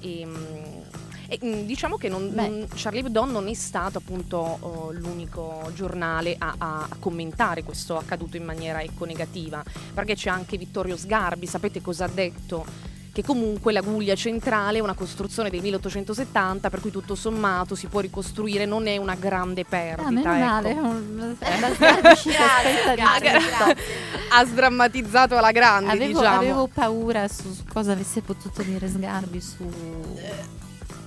E, 0.01 0.25
mm, 0.25 0.82
e, 1.28 1.40
mm, 1.44 1.62
diciamo 1.66 1.98
che 1.98 2.10
non, 2.10 2.30
non- 2.34 2.68
Charlie 2.74 3.02
Hebdo 3.02 3.26
non 3.26 3.48
è 3.48 3.54
stato 3.54 3.98
appunto 3.98 4.38
oh, 4.60 4.92
l'unico 4.92 5.70
giornale 5.74 6.36
a, 6.38 6.56
a- 6.58 6.88
commentare 7.00 7.64
questo 7.64 7.98
accaduto 7.98 8.38
in 8.38 8.44
maniera 8.46 8.82
ecco, 8.82 9.06
negativa, 9.06 9.64
perché 9.94 10.16
c'è 10.16 10.30
anche 10.30 10.58
Vittorio 10.58 10.96
Sgarbi, 10.98 11.46
sapete 11.46 11.82
cosa 11.82 12.06
ha 12.06 12.10
detto? 12.10 12.96
Che 13.18 13.24
comunque 13.24 13.74
la 13.74 13.82
guglia 13.82 14.14
centrale 14.14 14.78
è 14.78 14.82
una 14.82 14.94
costruzione 14.94 15.50
del 15.50 15.62
1870, 15.64 16.70
per 16.70 16.80
cui 16.80 16.92
tutto 16.92 17.16
sommato 17.16 17.74
si 17.74 17.88
può 17.88 18.00
ricostruire, 18.00 18.66
non 18.68 18.86
è 18.86 18.98
una 18.98 19.16
grande 19.16 19.66
perdita. 19.66 20.08
Ah, 20.08 20.12
meno 20.12 20.34
ecco. 20.34 20.46
male, 20.46 20.72
un- 20.74 21.36
di 21.40 21.48
Grazie, 21.98 22.84
tutto. 22.84 22.96
grazie. 22.96 23.76
Ha 24.30 24.46
sdrammatizzato 24.46 25.36
alla 25.36 25.52
grande, 25.52 25.92
Avevo, 25.94 26.20
diciamo. 26.20 26.38
avevo 26.38 26.68
paura 26.72 27.28
su 27.28 27.52
su 27.52 27.64
cosa 27.66 27.94
avesse 27.94 28.22
potuto 28.22 28.62
dire 28.62 28.88
Sgarbi 28.88 29.42
su, 29.42 29.66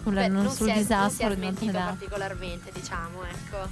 sulla- 0.03 0.21
Beh, 0.23 0.29
non 0.29 0.45
non 0.45 0.53
sul 0.53 0.67
è, 0.67 0.69
non 0.71 0.77
si 0.77 0.83
disastro 0.83 1.27
è 1.29 1.35
di 1.35 1.41
Notre 1.41 1.67
Dame. 1.73 1.85
particolarmente, 1.97 2.71
diciamo, 2.73 3.23
ecco. 3.25 3.69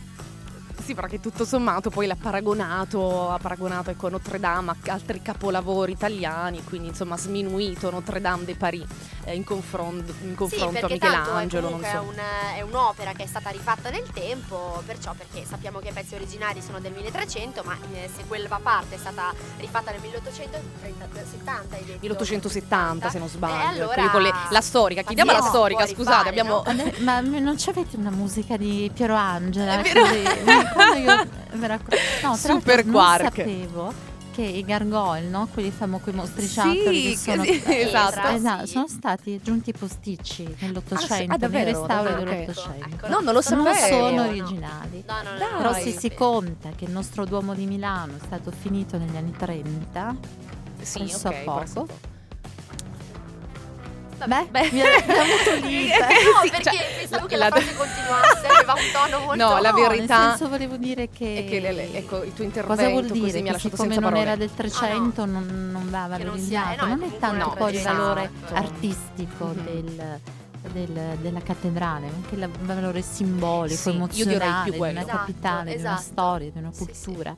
Sì, 0.89 0.95
perché 0.95 1.21
tutto 1.21 1.45
sommato 1.45 1.91
poi 1.91 2.07
l'ha 2.07 2.17
paragonato, 2.19 3.31
ha 3.31 3.37
paragonato 3.37 3.91
ecco, 3.91 4.09
Notre 4.09 4.41
Dame 4.41 4.71
a 4.71 4.77
altri 4.87 5.21
capolavori 5.21 5.93
italiani, 5.93 6.65
quindi 6.65 6.89
insomma 6.89 7.17
ha 7.17 7.19
sminuito 7.19 7.91
Notre 7.91 8.23
Dame 8.23 8.47
de 8.47 8.55
Paris 8.57 8.87
eh, 9.25 9.35
in, 9.35 9.45
confron- 9.45 10.03
in 10.23 10.35
confronto 10.35 10.71
sì, 10.71 10.77
a 10.79 10.81
perché 10.81 10.97
tanto 10.97 11.37
è, 11.37 11.43
Michelangelo. 11.45 11.69
So. 11.69 11.85
è, 11.85 11.99
un- 11.99 12.23
è 12.57 12.61
un'opera 12.63 13.13
che 13.13 13.25
è 13.25 13.27
stata 13.27 13.51
rifatta 13.51 13.91
nel 13.91 14.09
tempo, 14.15 14.83
perciò 14.87 15.13
perché 15.13 15.45
sappiamo 15.45 15.79
che 15.79 15.89
i 15.89 15.93
pezzi 15.93 16.15
originari 16.15 16.63
sono 16.63 16.81
del 16.81 16.93
1300, 16.93 17.63
ma 17.67 17.77
eh, 17.93 18.09
se 18.17 18.25
quella 18.27 18.59
parte 18.63 18.95
è 18.95 18.99
stata 18.99 19.35
rifatta 19.59 19.91
nel 19.91 20.01
1870, 20.01 21.77
hai 21.77 21.85
detto? 21.85 21.99
1870 22.01 23.11
se 23.11 23.19
non 23.19 23.29
sbaglio. 23.29 23.93
Eh, 23.93 24.01
allora- 24.01 24.19
le- 24.21 24.33
la 24.49 24.61
storica, 24.63 25.03
chiediamo 25.03 25.33
la 25.33 25.43
storica, 25.43 25.87
scusate, 25.87 26.31
rifare, 26.31 26.31
abbiamo... 26.31 26.63
no? 26.65 26.93
Ma 27.05 27.21
non 27.21 27.57
c'avete 27.59 27.97
una 27.97 28.11
musica 28.11 28.57
di 28.57 28.91
Piero 28.95 29.15
Angela? 29.15 29.83
È 29.83 29.93
vero. 29.93 30.77
Quando 30.85 30.97
io 30.97 31.27
me 31.59 31.67
la- 31.67 31.77
no, 31.77 31.81
tra 32.21 32.37
Super 32.37 32.75
l'altro 32.77 32.83
non 32.85 32.93
quark. 32.93 33.23
sapevo 33.37 33.93
che 34.35 34.43
i 34.45 34.65
gargoyle, 34.65 35.27
no? 35.29 35.49
quelli 35.53 35.73
famo 35.73 35.99
quei 35.99 36.15
mostriciattoli 36.15 37.03
Sì, 37.03 37.11
che 37.11 37.17
sono, 37.17 37.43
sì, 37.43 37.63
esatto. 37.67 38.29
Esatto, 38.29 38.67
sì. 38.67 38.73
sono 38.73 38.87
stati 38.87 39.35
aggiunti 39.35 39.73
posticci 39.73 40.45
Ah, 40.45 40.47
sì? 40.57 40.65
nell'Ottocento, 40.65 41.23
Ah, 41.25 41.27
nei 41.27 41.39
davvero? 41.39 41.65
restauri 41.81 42.09
Ah, 42.13 42.13
ok. 42.15 42.25
dell'Ottocento. 42.25 42.87
Ecco, 42.95 43.09
No, 43.09 43.15
non 43.21 43.25
lo 43.25 43.33
non 43.33 43.43
sapevo. 43.43 43.75
sono 43.89 44.11
no. 44.11 44.29
originali. 44.29 45.05
No, 45.09 45.15
no, 45.23 45.31
no, 45.33 45.57
Però 45.57 45.73
se 45.73 45.91
si 45.91 46.15
conta 46.15 46.69
che 46.77 46.85
il 46.85 46.93
nostro 46.93 47.25
Duomo 47.25 47.55
di 47.55 47.67
Milano 47.67 48.13
è 48.15 48.21
stato 48.25 48.53
finito 48.53 48.97
negli 48.97 49.17
anni 49.17 49.33
30, 49.37 50.15
Sì, 50.83 50.99
presso 50.99 51.27
a 51.29 51.31
ok, 51.31 51.43
poco. 51.45 51.87
Poco. 54.19 54.47
beh, 54.51 54.69
mi 54.73 54.81
abbiamo 54.81 55.21
avuto 55.23 55.67
lì. 55.67 55.89
No, 55.89 55.95
Sì, 56.43 56.51
perché 56.51 56.63
cioè, 56.71 56.95
pensavo 56.99 57.27
che 57.27 57.37
la- 57.37 57.49
la 57.49 57.57
frase 57.57 57.75
continuasse, 57.77 58.47
aveva 58.47 58.73
un 58.75 58.81
tono 58.93 59.25
molto... 59.25 59.45
No, 59.45 59.59
la 59.61 59.71
No, 59.71 59.77
verità 59.89 60.19
nel 60.19 60.29
senso 60.31 60.49
volevo 60.49 60.77
dire 60.77 61.09
che, 61.11 61.37
è 61.39 61.49
che 61.49 61.61
le- 61.61 61.73
le- 61.73 61.93
ecco, 61.95 62.23
il 62.23 62.33
tuo 62.35 62.45
intervento 62.45 62.83
cosa 62.83 62.89
vuol 62.91 63.07
così 63.09 63.21
dire 63.21 63.33
mi 63.33 63.39
ha 63.39 63.43
che 63.43 63.53
lasciato 63.53 63.77
siccome 63.77 63.95
senza 63.95 64.01
non 64.01 64.11
parole. 64.13 64.31
era 64.31 64.37
del 64.37 64.55
300 64.55 65.25
non, 65.25 65.69
non 65.73 65.91
va 65.91 66.17
Che 66.17 66.25
non 66.25 66.39
sia- 66.39 66.63
valorizzato 66.63 66.73
eh 66.73 66.77
no, 66.77 66.85
è 66.85 66.97
non 66.97 67.03
è 67.13 67.19
tanto 67.19 67.51
poi 67.57 67.75
il 67.75 67.81
tragedia. 67.83 67.93
valore 67.93 68.31
Esatto. 68.45 68.55
artistico 68.55 69.45
Mhm. 69.47 69.65
del, 69.65 70.21
del- 70.73 71.17
della 71.21 71.41
cattedrale 71.41 72.07
anche 72.07 72.35
il 72.35 72.51
valore 72.63 73.03
simbolico 73.03 73.77
Sì, 73.81 73.91
emozionale 73.91 74.71
di 74.71 74.77
una 74.79 74.91
Esatto, 75.01 75.07
capitale 75.17 75.75
di 75.75 75.81
una 75.81 75.91
esatto. 75.93 76.03
storia 76.03 76.51
di 76.51 76.59
una 76.59 76.73
Sì, 76.73 76.85
cultura 76.85 77.37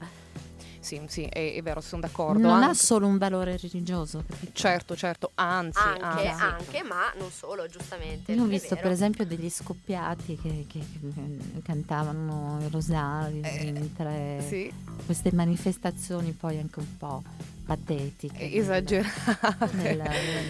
Sì, 0.91 1.01
sì, 1.07 1.23
è, 1.23 1.55
è 1.55 1.63
vero, 1.63 1.81
sono 1.81 2.01
d'accordo. 2.01 2.41
non 2.41 2.63
ha 2.63 2.67
anche- 2.67 2.75
solo 2.79 3.07
un 3.07 3.17
valore 3.17 3.57
religioso 3.57 4.25
capito? 4.29 4.51
Certo, 4.55 4.97
certo, 4.97 5.31
anzi, 5.35 5.79
Anche, 5.79 6.27
anzi. 6.27 6.43
anche, 6.43 6.83
ma 6.83 7.13
non 7.17 7.31
solo, 7.31 7.67
giustamente. 7.69 8.33
io 8.33 8.43
ho 8.43 8.47
visto 8.47 8.71
vero. 8.75 8.81
per 8.81 8.91
esempio 8.91 9.25
degli 9.25 9.49
scoppiati 9.49 10.37
che, 10.41 10.65
che- 10.69 10.85
che 11.15 11.63
cantavano 11.63 12.59
i 12.67 12.69
rosari 12.71 13.41
Eh, 13.43 13.71
mentre 13.73 14.45
Sì, 14.47 14.73
queste 15.07 15.31
manifestazioni 15.33 16.33
poi 16.33 16.59
anche 16.59 16.81
un 16.81 16.97
po' 16.97 17.23
patetiche 17.65 18.53
esagerate. 18.53 19.69
nel- 19.75 20.03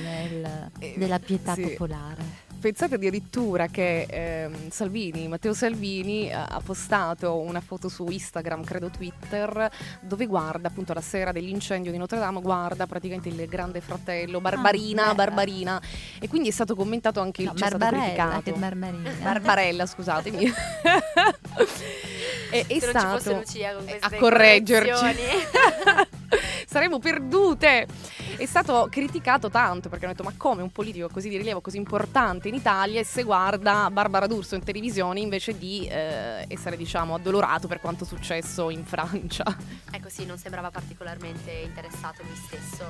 nel- 0.03 0.71
Eh, 0.79 0.95
della 0.97 1.19
pietà 1.19 1.53
sì. 1.55 1.63
popolare. 1.63 2.23
Pensate 2.61 2.97
addirittura 2.97 3.69
che 3.69 4.07
ehm, 4.09 4.69
Salvini, 4.69 5.29
Matteo 5.29 5.55
Salvini, 5.55 6.29
eh, 6.29 6.35
ha 6.35 6.61
postato 6.63 7.39
una 7.39 7.63
foto 7.63 7.89
su 7.89 8.07
Instagram, 8.07 8.65
credo 8.65 8.91
Twitter, 8.91 9.71
dove 10.01 10.27
guarda 10.27 10.69
appunto 10.69 10.93
la 10.93 11.01
sera 11.01 11.33
dell'incendio 11.33 11.91
di 11.91 11.97
Notre 11.97 12.19
Dame, 12.19 12.43
guarda 12.43 12.87
praticamente 12.87 13.31
il 13.31 13.49
grande 13.49 13.81
fratello, 13.81 14.43
Barbarina, 14.43 15.09
beh. 15.09 15.15
Barbarina. 15.15 15.81
E 16.21 16.29
quindi 16.29 16.49
è 16.49 16.53
stato 16.53 16.77
commentato 16.77 17.21
anche 17.21 17.41
il 17.41 17.49
No, 17.49 17.57
stato 17.57 17.79
Barbarella, 17.79 18.41
che 18.45 18.53
Barbarina. 18.53 19.11
Barbarella, 19.23 19.87
scusatemi. 19.87 20.53
è, 22.51 22.65
è 22.67 22.79
Se 22.79 22.93
non 22.93 23.01
stato 23.01 23.19
ci 23.19 23.25
fosse 23.25 23.35
Lucia 23.37 23.73
con 23.73 23.89
eh, 23.89 23.99
queste 23.99 24.17
a 24.17 24.19
correggerci. 24.19 25.17
Saremmo 26.69 26.99
perdute. 26.99 27.87
È 28.41 28.47
stato 28.47 28.89
criticato 28.91 29.51
tanto 29.51 29.91
perché 29.91 30.07
hanno 30.07 30.15
detto: 30.15 30.27
Ma 30.27 30.33
come 30.35 30.63
un 30.63 30.73
politico 30.73 31.11
così 31.13 31.29
di 31.29 31.37
rilievo, 31.37 31.61
così 31.61 31.77
importante 31.77 32.49
in 32.49 32.55
Italia, 32.55 32.99
e 32.99 33.05
se 33.05 33.23
guarda 33.23 33.91
Barbara 33.91 34.27
D'Urso 34.27 34.55
in 34.55 34.65
televisione 34.65 35.21
invece 35.21 35.59
di 35.59 35.87
eh, 35.87 36.47
essere, 36.49 36.79
diciamo, 36.79 37.17
addolorato 37.17 37.69
per 37.69 37.81
quanto 37.81 38.07
successo 38.07 38.71
in 38.71 38.83
Francia? 38.87 39.45
ecco 39.93 40.09
sì, 40.09 40.25
non 40.25 40.39
sembrava 40.39 40.71
particolarmente 40.71 41.51
interessato 41.51 42.23
lui 42.23 42.35
stesso. 42.35 42.85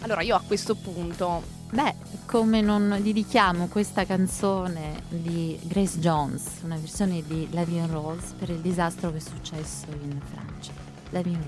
Allora, 0.00 0.22
io 0.22 0.34
a 0.34 0.42
questo 0.44 0.74
punto. 0.74 1.54
Beh, 1.70 1.94
come 2.26 2.60
non 2.60 2.98
dedichiamo 3.00 3.68
questa 3.68 4.04
canzone 4.04 5.02
di 5.08 5.56
Grace 5.62 6.00
Jones, 6.00 6.62
una 6.64 6.76
versione 6.76 7.22
di 7.24 7.46
La 7.52 7.64
Vie 7.64 7.78
en 7.78 7.90
Rose, 7.92 8.34
per 8.36 8.50
il 8.50 8.58
disastro 8.58 9.12
che 9.12 9.18
è 9.18 9.20
successo 9.20 9.86
in 9.92 10.20
Francia. 10.28 10.72
La 11.10 11.22
Vie 11.22 11.38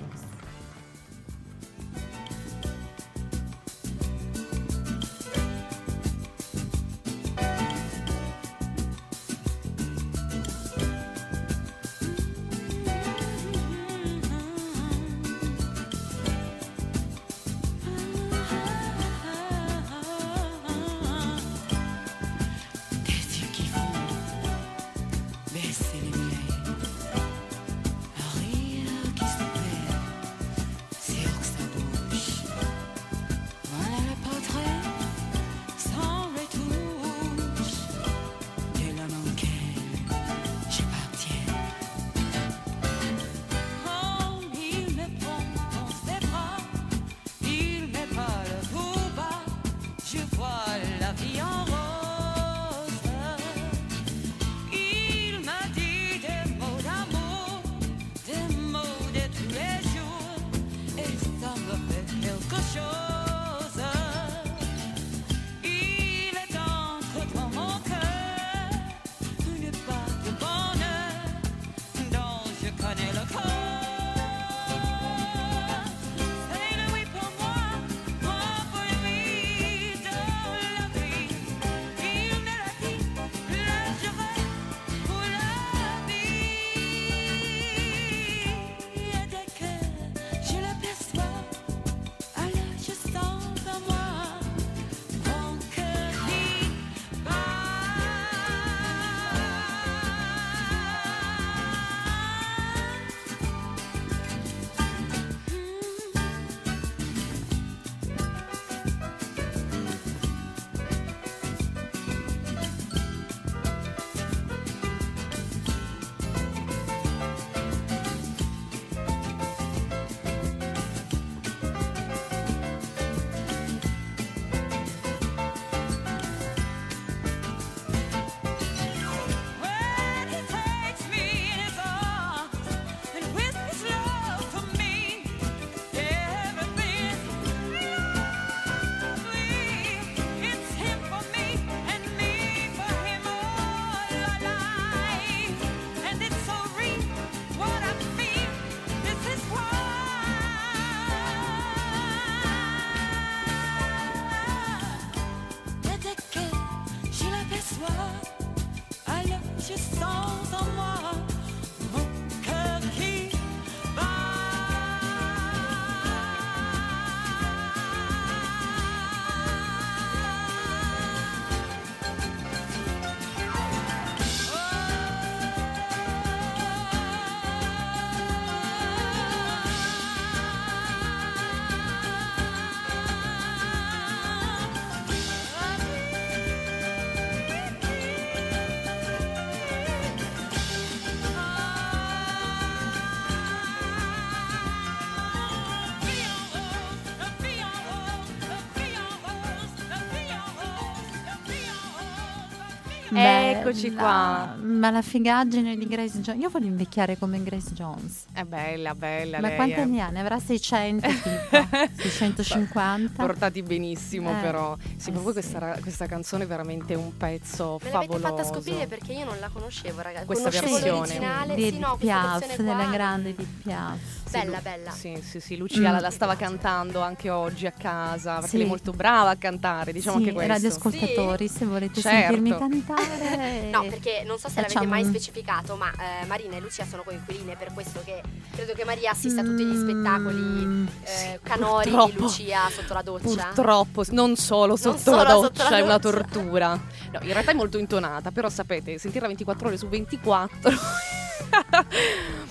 Eccoci 203.60 203.92
qua. 203.92 204.56
Ma 204.60 204.90
la 204.90 205.02
figaggine 205.02 205.76
di 205.76 205.86
Grace 205.86 206.20
Jones. 206.20 206.40
Io 206.40 206.48
voglio 206.48 206.66
invecchiare 206.66 207.18
come 207.18 207.42
Grace 207.42 207.72
Jones. 207.72 208.24
È 208.32 208.42
bella, 208.44 208.94
bella 208.94 209.40
Ma 209.40 209.48
lei. 209.48 209.56
quanti 209.56 209.74
eh. 209.74 209.80
anni 209.80 210.00
ha? 210.00 210.08
Ne 210.10 210.20
avrà 210.20 210.38
600 210.38 211.08
tipo? 211.08 211.68
650? 211.98 213.22
Portati 213.24 213.62
benissimo, 213.62 214.30
Eh, 214.38 214.40
però. 214.40 214.76
Sì, 214.96 215.08
eh 215.10 215.12
proprio 215.12 215.32
sì. 215.42 215.50
Questa, 215.50 215.76
questa 215.80 216.06
canzone 216.06 216.44
è 216.44 216.46
veramente 216.46 216.94
un 216.94 217.16
pezzo 217.16 217.78
Me 217.82 217.90
l'avete 217.90 218.12
favoloso. 218.12 218.36
fatta 218.36 218.44
scoprire 218.54 218.86
perché 218.86 219.12
io 219.12 219.24
non 219.24 219.38
la 219.40 219.48
conoscevo, 219.52 220.00
ragazzi. 220.00 220.26
Questa 220.26 220.50
Conoscevo 220.50 220.72
versione. 220.78 220.98
l'originale. 221.00 221.54
di 221.54 221.70
sì, 221.70 221.78
no, 221.78 221.96
Piaf, 221.98 222.56
della 222.56 222.84
grande 222.86 223.28
Edith 223.30 223.62
Piaf. 223.62 223.98
Sì, 224.28 224.30
Bella, 224.38 224.56
Lu- 224.56 224.62
bella. 224.62 224.90
Sì, 224.90 225.18
sì, 225.22 225.40
sì. 225.40 225.56
Lucia 225.56 225.90
la, 225.90 225.98
Mm. 225.98 226.00
la 226.00 226.10
stava 226.10 226.36
cantando 226.36 227.00
anche 227.00 227.30
oggi 227.30 227.66
a 227.66 227.70
casa 227.72 228.34
perché 228.34 228.48
Sì. 228.48 228.56
lei 228.58 228.66
è 228.66 228.68
molto 228.68 228.92
brava 228.92 229.30
a 229.30 229.36
cantare, 229.36 229.92
diciamo 229.92 230.18
sì, 230.18 230.22
anche 230.24 230.34
questo. 230.34 230.52
radioascoltatori, 230.52 231.48
se 231.48 231.64
volete 231.64 232.00
Certo. 232.00 232.34
sentirmi 232.34 232.50
cantare. 232.58 233.06
No, 233.72 233.82
perché 233.84 234.22
non 234.26 234.38
so 234.38 234.48
se 234.48 234.56
l'avete 234.56 234.74
Facciamo 234.74 234.90
mai 234.90 235.02
un- 235.02 235.08
specificato, 235.10 235.76
ma 235.76 235.90
eh, 235.92 236.26
Marina 236.26 236.56
e 236.56 236.60
Lucia 236.60 236.84
sono 236.86 237.02
coinquiline, 237.02 237.56
per 237.56 237.72
questo 237.72 238.00
che 238.04 238.20
credo 238.54 238.72
che 238.74 238.84
Maria 238.84 239.10
assista 239.12 239.40
a 239.40 239.44
tutti 239.44 239.64
gli 239.64 239.76
spettacoli 239.76 240.36
Mm, 240.38 240.86
eh, 241.04 241.40
canori 241.42 241.87
di 241.88 241.94
purtroppo. 241.94 242.22
Lucia 242.22 242.68
sotto 242.70 242.94
la 242.94 243.02
doccia. 243.02 243.44
Purtroppo, 243.46 244.04
non 244.10 244.36
solo 244.36 244.76
sotto 244.76 244.98
solo 244.98 245.16
la 245.16 245.32
doccia, 245.32 245.62
sotto 245.62 245.70
la 245.70 245.76
è 245.78 245.80
una 245.82 245.98
doccia. 245.98 246.18
tortura. 246.18 246.68
No, 247.12 247.18
in 247.22 247.32
realtà 247.32 247.50
è 247.50 247.54
molto 247.54 247.78
intonata, 247.78 248.30
però 248.30 248.48
sapete, 248.48 248.98
sentirla 248.98 249.26
24 249.28 249.68
ore 249.68 249.76
su 249.76 249.88
24. 249.88 250.70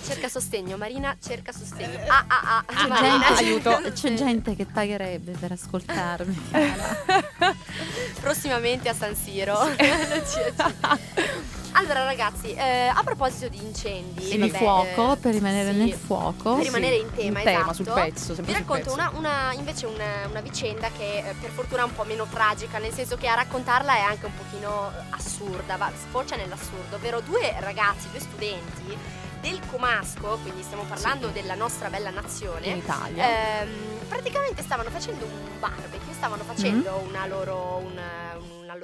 Cerca 0.07 0.29
sostegno, 0.29 0.77
Marina 0.77 1.15
cerca 1.21 1.51
sostegno. 1.51 1.99
Ah, 2.07 2.23
ah, 2.27 2.63
ah, 2.65 2.73
C'è 2.73 2.87
Marina, 2.87 3.33
gente, 3.35 3.69
aiuto. 3.69 3.91
c'è 3.93 4.13
gente 4.13 4.55
che 4.55 4.65
pagherebbe 4.65 5.33
per 5.33 5.51
ascoltarmi. 5.51 6.49
prossimamente 8.21 8.89
a 8.89 8.93
San 8.93 9.15
Siro. 9.15 9.57
Lucia 9.67 10.23
ci- 10.25 11.66
allora 11.77 12.03
ragazzi, 12.05 12.53
eh, 12.53 12.87
a 12.87 13.01
proposito 13.03 13.47
di 13.49 13.57
incendi 13.63 14.29
E 14.31 14.37
di 14.37 14.49
fuoco, 14.49 15.13
eh, 15.13 15.17
per 15.17 15.33
rimanere 15.33 15.71
sì, 15.71 15.77
nel 15.77 15.93
fuoco. 15.93 16.55
per 16.55 16.63
rimanere 16.65 16.95
in 16.95 17.09
tema, 17.13 17.39
in 17.39 17.45
tema, 17.45 17.59
esatto. 17.71 17.73
sul 17.73 17.85
pezzo, 17.93 18.33
Vi 18.33 18.51
racconto 18.53 18.83
pezzo. 18.83 18.93
una, 18.93 19.11
una- 19.15 19.53
invece 19.53 19.85
una, 19.85 20.25
una 20.29 20.41
vicenda 20.41 20.89
che 20.95 21.19
eh, 21.19 21.35
per 21.39 21.51
fortuna 21.51 21.81
è 21.81 21.85
un 21.85 21.93
po' 21.93 22.03
meno 22.03 22.25
tragica, 22.25 22.79
nel 22.79 22.93
senso 22.93 23.15
che 23.17 23.27
a 23.27 23.35
raccontarla 23.35 23.95
è 23.95 24.01
anche 24.01 24.25
un 24.25 24.31
pochino 24.35 24.91
assurda, 25.11 25.77
va, 25.77 25.91
sfocia 25.95 26.35
nell'assurdo, 26.35 26.95
ovvero 26.95 27.19
due 27.21 27.53
ragazzi, 27.59 28.09
due 28.09 28.19
studenti 28.19 28.97
del 29.39 29.59
Comasco, 29.69 30.39
quindi 30.41 30.63
stiamo 30.63 30.83
parlando 30.83 31.27
della 31.27 31.53
nostra 31.53 31.89
bella 31.89 32.09
nazione, 32.09 32.65
in 32.67 32.77
Italia. 32.77 33.61
ehm, 33.61 33.69
praticamente 34.07 34.63
stavano 34.63 34.89
facendo 34.89 35.25
un 35.25 35.59
barbecue, 35.59 36.11
stavano 36.13 36.41
facendo 36.43 37.03
una 37.07 37.27
loro, 37.27 37.81
una, 37.85 38.01
una 38.01 38.01
loro 38.23 38.26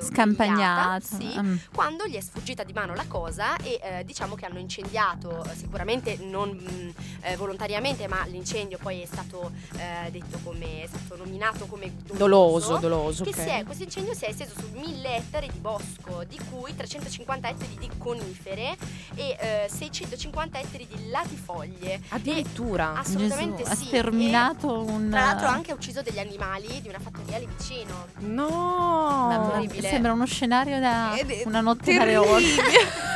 Scampagnata. 0.02 1.00
sì, 1.06 1.32
Mm. 1.34 1.56
quando 1.74 2.06
gli 2.06 2.16
è 2.16 2.22
sfuggita 2.22 2.64
di 2.64 2.74
mano 2.74 2.94
la 2.94 3.06
cosa 3.08 3.56
e 3.58 3.80
eh, 3.82 4.06
diciamo 4.06 4.36
che 4.36 4.46
hanno 4.46 4.60
incendiato 4.60 5.44
eh, 5.46 5.56
sicuramente 5.56 6.18
non 6.22 6.50
mh, 6.50 6.94
eh, 7.22 7.36
volontariamente 7.38 8.08
ma 8.08 8.24
l'incendio 8.26 8.78
poi 8.82 9.02
è 9.02 9.06
stato 9.06 9.52
eh, 9.78 10.12
detto 10.12 10.40
come 10.44 10.84
è 10.84 10.88
stato 10.88 11.18
nominato 11.18 11.66
come 11.66 11.92
doloso, 12.14 12.78
doloso. 12.78 13.24
che 13.24 13.32
ok. 13.32 13.36
si 13.36 13.50
è, 13.50 13.64
questo 13.64 13.84
incendio 13.84 14.14
si 14.14 14.26
è 14.26 14.30
esteso 14.30 14.54
su 14.60 14.70
1000 14.72 15.16
ettari 15.16 15.50
di 15.52 15.60
bosco, 15.60 16.24
di 16.28 16.40
cui 16.50 16.76
350 16.76 17.48
ettari 17.50 17.76
di 17.80 17.90
conifere 17.98 18.76
e 19.16 19.38
eh, 19.40 19.68
650 19.70 20.60
ettari 20.60 20.88
di 20.88 21.10
latifoglie. 21.10 22.02
Addirittura. 22.10 22.94
Assolutamente 22.96 23.64
Gesù, 23.64 23.72
ha 23.72 23.76
sì. 23.76 23.86
sterminato 23.86 24.82
un... 24.82 25.08
E, 25.08 25.10
tra 25.10 25.20
l'altro 25.22 25.48
ha 25.48 25.52
anche 25.52 25.74
ucciso 25.74 26.02
degli 26.02 26.20
animali 26.20 26.82
di 26.82 26.90
una 26.90 27.00
fattoria 27.00 27.38
lì 27.38 27.48
vicino. 27.58 28.08
No. 28.20 28.48
Mamma 28.50 29.60
mia, 29.84 29.90
orribile. 29.90 29.90
Sembra 29.90 30.12
uno 30.14 30.26
scenario 30.26 30.80
da 30.80 31.16
Ed 31.16 31.30
è 31.30 31.44
una 31.46 31.62
notte 31.62 31.94
da 31.94 32.04
terribile. 32.06 32.20
leone. 32.22 32.46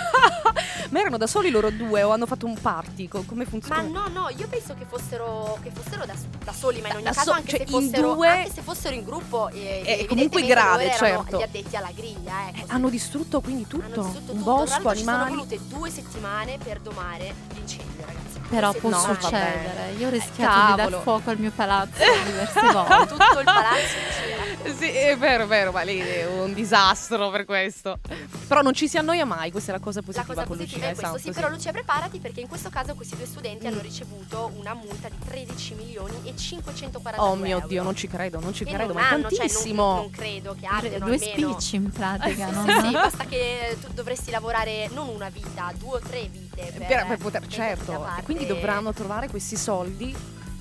Ma 0.90 1.00
erano 1.02 1.18
da 1.18 1.28
soli 1.28 1.50
loro 1.50 1.70
due 1.70 2.02
o 2.04 2.12
hanno 2.14 2.26
fatto 2.26 2.46
un 2.46 2.58
party? 2.60 3.10
Co- 3.10 3.24
Come 3.28 3.44
Ma 3.44 3.50
funziona? 3.50 3.82
no, 3.82 4.08
no, 4.08 4.30
io 4.30 4.48
penso 4.48 4.74
che 4.74 4.86
fossero, 4.88 5.60
che 5.62 5.70
fossero 5.70 6.06
da, 6.06 6.14
da 6.46 6.54
soli, 6.54 6.80
ma 6.80 6.88
in 6.88 6.96
ogni 6.96 7.04
da 7.04 7.12
caso 7.12 7.32
so- 7.32 7.36
anche, 7.36 7.50
cioè, 7.58 7.68
se 7.68 7.76
in 7.76 7.90
fossero, 7.90 8.14
due- 8.14 8.28
anche 8.30 8.52
se 8.54 8.62
fossero 8.62 8.96
in 8.96 9.04
gruppo, 9.04 9.50
eh, 9.50 9.82
È 9.82 10.06
comunque 10.06 10.40
evidentemente 10.40 10.48
grave, 10.48 10.92
certo. 10.98 11.38
gli 11.38 11.42
addetti 11.42 11.76
alla 11.76 11.92
griglia. 11.94 12.48
Ecco, 12.48 12.58
Eh, 12.60 12.66
hanno 12.70 12.90
distrutto 12.90 13.42
quindi 13.42 13.68
tutto? 13.68 13.84
Hanno 13.84 14.04
distrutto 14.04 14.32
un 14.32 14.38
tutto. 14.38 14.52
Bosco, 14.52 14.70
l'altro 14.72 14.96
Ci 14.96 15.04
sono 15.04 15.12
animali. 15.12 15.36
volute 15.36 15.60
due 15.68 15.90
settimane 15.90 16.58
per 16.64 16.80
domare 16.80 17.34
l'incendio, 17.54 18.06
ragazzi. 18.06 18.40
Però 18.50 18.72
può 18.72 18.90
No, 18.90 18.98
succedere. 19.00 19.92
Io 19.98 20.08
ho 20.08 20.10
rischiato 20.10 20.38
di 20.72 20.76
cavolo. 20.78 20.90
dar 20.90 21.02
fuoco 21.02 21.30
al 21.32 21.38
mio 21.38 21.52
palazzo 21.54 21.92
diverse 22.24 22.62
volte. 22.72 23.08
Tutto 23.08 23.40
il 23.40 23.44
palazzo 23.44 23.98
c'era. 24.22 24.44
Sì, 24.76 24.86
è 24.90 25.18
vero, 25.18 25.44
è 25.44 25.48
vero, 25.48 25.72
ma 25.72 25.84
lei 25.84 26.00
è 26.00 26.28
un 26.28 26.54
disastro 26.54 27.30
per 27.30 27.46
questo. 27.46 28.00
Però 28.48 28.62
non 28.62 28.74
ci 28.74 28.88
si 28.88 28.98
annoia 28.98 29.26
mai, 29.26 29.52
questa 29.52 29.72
è 29.72 29.76
la 29.76 29.82
cosa 29.82 30.00
La 30.00 30.06
positiva 30.06 30.28
cosa 30.34 30.48
con 30.48 30.58
positiva 30.58 30.78
Lucia, 30.88 30.92
è 30.92 30.96
questo, 30.96 31.16
esatto, 31.18 31.32
sì, 31.34 31.40
però 31.40 31.54
Lucia 31.54 31.72
preparati 31.72 32.20
perché 32.20 32.42
in 32.42 32.48
questo 32.48 32.70
caso 32.70 32.94
questi 32.96 33.16
due 33.16 33.26
studenti 33.26 33.66
Mm. 33.68 33.72
hanno 33.72 33.82
ricevuto 33.82 34.52
una 34.58 34.74
multa 34.74 35.10
di 35.10 35.16
13 35.28 35.74
milioni 35.76 36.16
e 36.24 36.36
542 36.36 37.20
Oh 37.20 37.34
euro. 37.36 37.42
mio 37.60 37.68
Dio, 37.68 37.84
non 37.84 37.96
ci 37.96 38.08
credo, 38.08 38.40
non 38.40 38.54
ci 38.54 38.64
Che 38.66 38.72
credo, 38.74 38.94
non 38.94 39.02
ma 39.02 39.10
è 39.10 39.14
hanno, 39.14 39.30
cioè, 39.30 39.38
non- 39.40 39.48
tantissimo. 39.48 39.94
non, 39.96 40.10
credo 40.12 40.56
che 40.60 40.66
abbiano 40.68 41.06
Due 41.06 41.14
almeno 41.16 41.52
spicci 41.60 41.76
in 41.76 41.90
pratica, 41.92 42.50
no? 42.52 42.64
Sì, 42.66 42.72
sì, 42.88 42.92
basta 42.92 43.26
che 43.26 43.78
tu 43.82 43.92
dovresti 43.94 44.32
lavorare 44.32 44.90
non 44.94 45.08
una 45.10 45.30
vita, 45.30 45.72
due 45.78 45.96
o 45.98 46.00
tre 46.00 46.28
vite 46.32 46.72
per, 46.78 46.86
per, 46.86 47.06
per 47.08 47.18
poter, 47.18 47.42
metterti 47.42 47.50
certo, 47.50 48.06
e 48.18 48.24
quindi 48.24 48.46
dovranno 48.46 48.94
trovare 48.94 49.28
questi 49.30 49.56
soldi. 49.56 50.16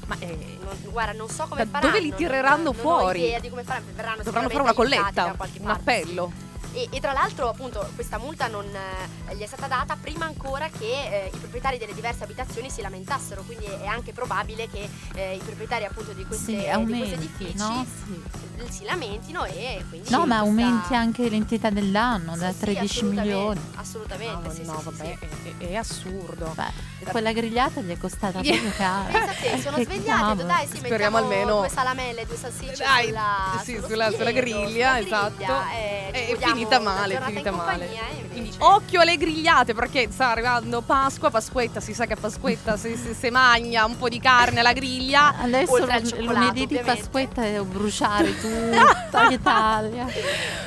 Ma 0.07 0.17
eh, 0.21 0.59
Non- 0.63 0.79
guarda, 0.93 1.13
non 1.13 1.29
so 1.29 1.47
come 1.49 1.65
Da 1.65 1.71
faranno. 1.71 1.93
dove 1.93 2.01
li 2.05 2.15
tireranno 2.15 2.63
non, 2.65 2.75
fuori? 2.75 3.19
Non 3.19 3.23
ho 3.23 3.27
idea 3.29 3.41
di 3.41 3.49
come 3.49 3.63
faranno, 3.65 3.87
verranno 3.95 4.23
dovranno 4.23 4.49
fare 4.49 4.63
una 4.63 4.73
colletta, 4.73 5.35
un 5.61 5.71
appello. 5.71 6.33
E, 6.77 6.89
e 6.91 7.01
tra 7.01 7.13
l'altro, 7.13 7.49
appunto, 7.49 7.89
questa 7.95 8.19
multa 8.19 8.49
non 8.49 8.67
eh, 8.67 9.35
gli 9.35 9.41
è 9.41 9.47
stata 9.47 9.67
data 9.67 9.97
prima 9.99 10.27
ancora 10.27 10.69
che 10.69 10.85
eh, 11.25 11.31
i 11.33 11.39
proprietari 11.39 11.79
delle 11.79 11.95
diverse 11.95 12.25
abitazioni 12.25 12.69
si 12.69 12.83
lamentassero. 12.83 13.43
Quindi 13.45 13.65
è, 13.65 13.87
anche 13.87 14.13
probabile 14.13 14.69
che 14.69 14.87
eh, 15.15 15.37
i 15.37 15.39
proprietari 15.39 15.85
appunto 15.87 16.13
di, 16.13 16.27
queste, 16.27 16.45
Sì, 16.45 16.51
di 16.51 16.57
questi 16.57 16.71
aumenti, 16.75 17.13
edifici 17.15 17.57
no? 17.57 17.87
Sì. 18.05 18.23
eh, 18.59 18.71
si 18.71 18.85
lamentino 18.85 19.45
e 19.47 19.83
quindi. 19.89 20.11
No, 20.11 20.27
ma 20.27 20.41
questa- 20.41 20.67
aumenti 20.67 20.95
anche 20.95 21.29
l'entità 21.31 21.71
dell'anno, 21.71 22.35
Sì, 22.35 22.39
da 22.41 22.53
sì, 22.53 22.59
13 22.59 22.85
assolutamente, 22.99 23.23
milioni. 23.33 23.61
Assolutamente, 23.77 24.47
No, 24.49 24.53
sì, 24.55 24.65
no, 24.65 24.81
vabbè, 24.85 25.17
sì. 25.19 25.55
È, 25.59 25.67
è- 25.69 25.77
assurdo. 25.77 26.53
Beh, 26.55 27.11
quella 27.11 27.33
grigliata 27.33 27.81
gli 27.81 27.91
è 27.91 27.97
costata 27.99 28.41
proprio 28.41 28.71
cara. 28.77 29.05
Pensa 29.13 29.31
a 29.31 29.35
te, 29.35 29.61
sono 29.63 29.77
svegliati, 29.83 30.45
dai, 30.45 30.67
sì, 30.67 30.77
Speriamo 30.77 30.89
mettiamo 30.91 31.17
almeno- 31.17 31.59
due 31.61 31.69
salamelle, 31.71 32.27
due 32.27 32.37
salsicce 32.37 32.85
Dai, 32.85 33.07
sulla, 33.07 33.63
sì, 33.65 33.81
sulla- 33.87 34.11
sulla 34.11 34.31
griglia, 34.33 34.97
sulla 34.97 34.99
esatto. 34.99 35.35
griglia, 35.37 35.71
e 35.73 36.11
ci 36.13 36.21
È 36.21 36.27
godiamo 36.33 36.55
finita 36.67 36.81
male, 36.81 37.21
finita 37.25 37.49
in 37.49 37.55
male. 37.55 37.85
e 37.85 37.89
invece- 37.89 38.29
Quindi 38.33 38.55
occhio 38.59 39.01
alle 39.01 39.17
grigliate 39.17 39.75
perché 39.75 40.09
sta 40.11 40.31
arrivando 40.31 40.81
Pasqua, 40.83 41.31
Pasquetta, 41.31 41.81
si 41.81 41.95
sa 41.95 42.07
che 42.07 42.13
a 42.15 42.17
Pasquetta 42.17 42.77
se, 42.77 42.97
se, 42.97 43.15
se 43.15 43.31
magna 43.31 43.85
un 43.85 43.97
po' 43.97 44.09
di 44.09 44.21
carne 44.21 44.61
alla 44.61 44.73
griglia. 44.73 45.35
Adesso 45.41 45.77
l- 45.87 46.25
lunedì 46.25 46.67
di. 46.67 46.79
Pasquetta 46.79 47.43
è 47.45 47.59
bruciare 47.61 48.39
tutta 48.41 49.27
l'Italia. 49.29 50.05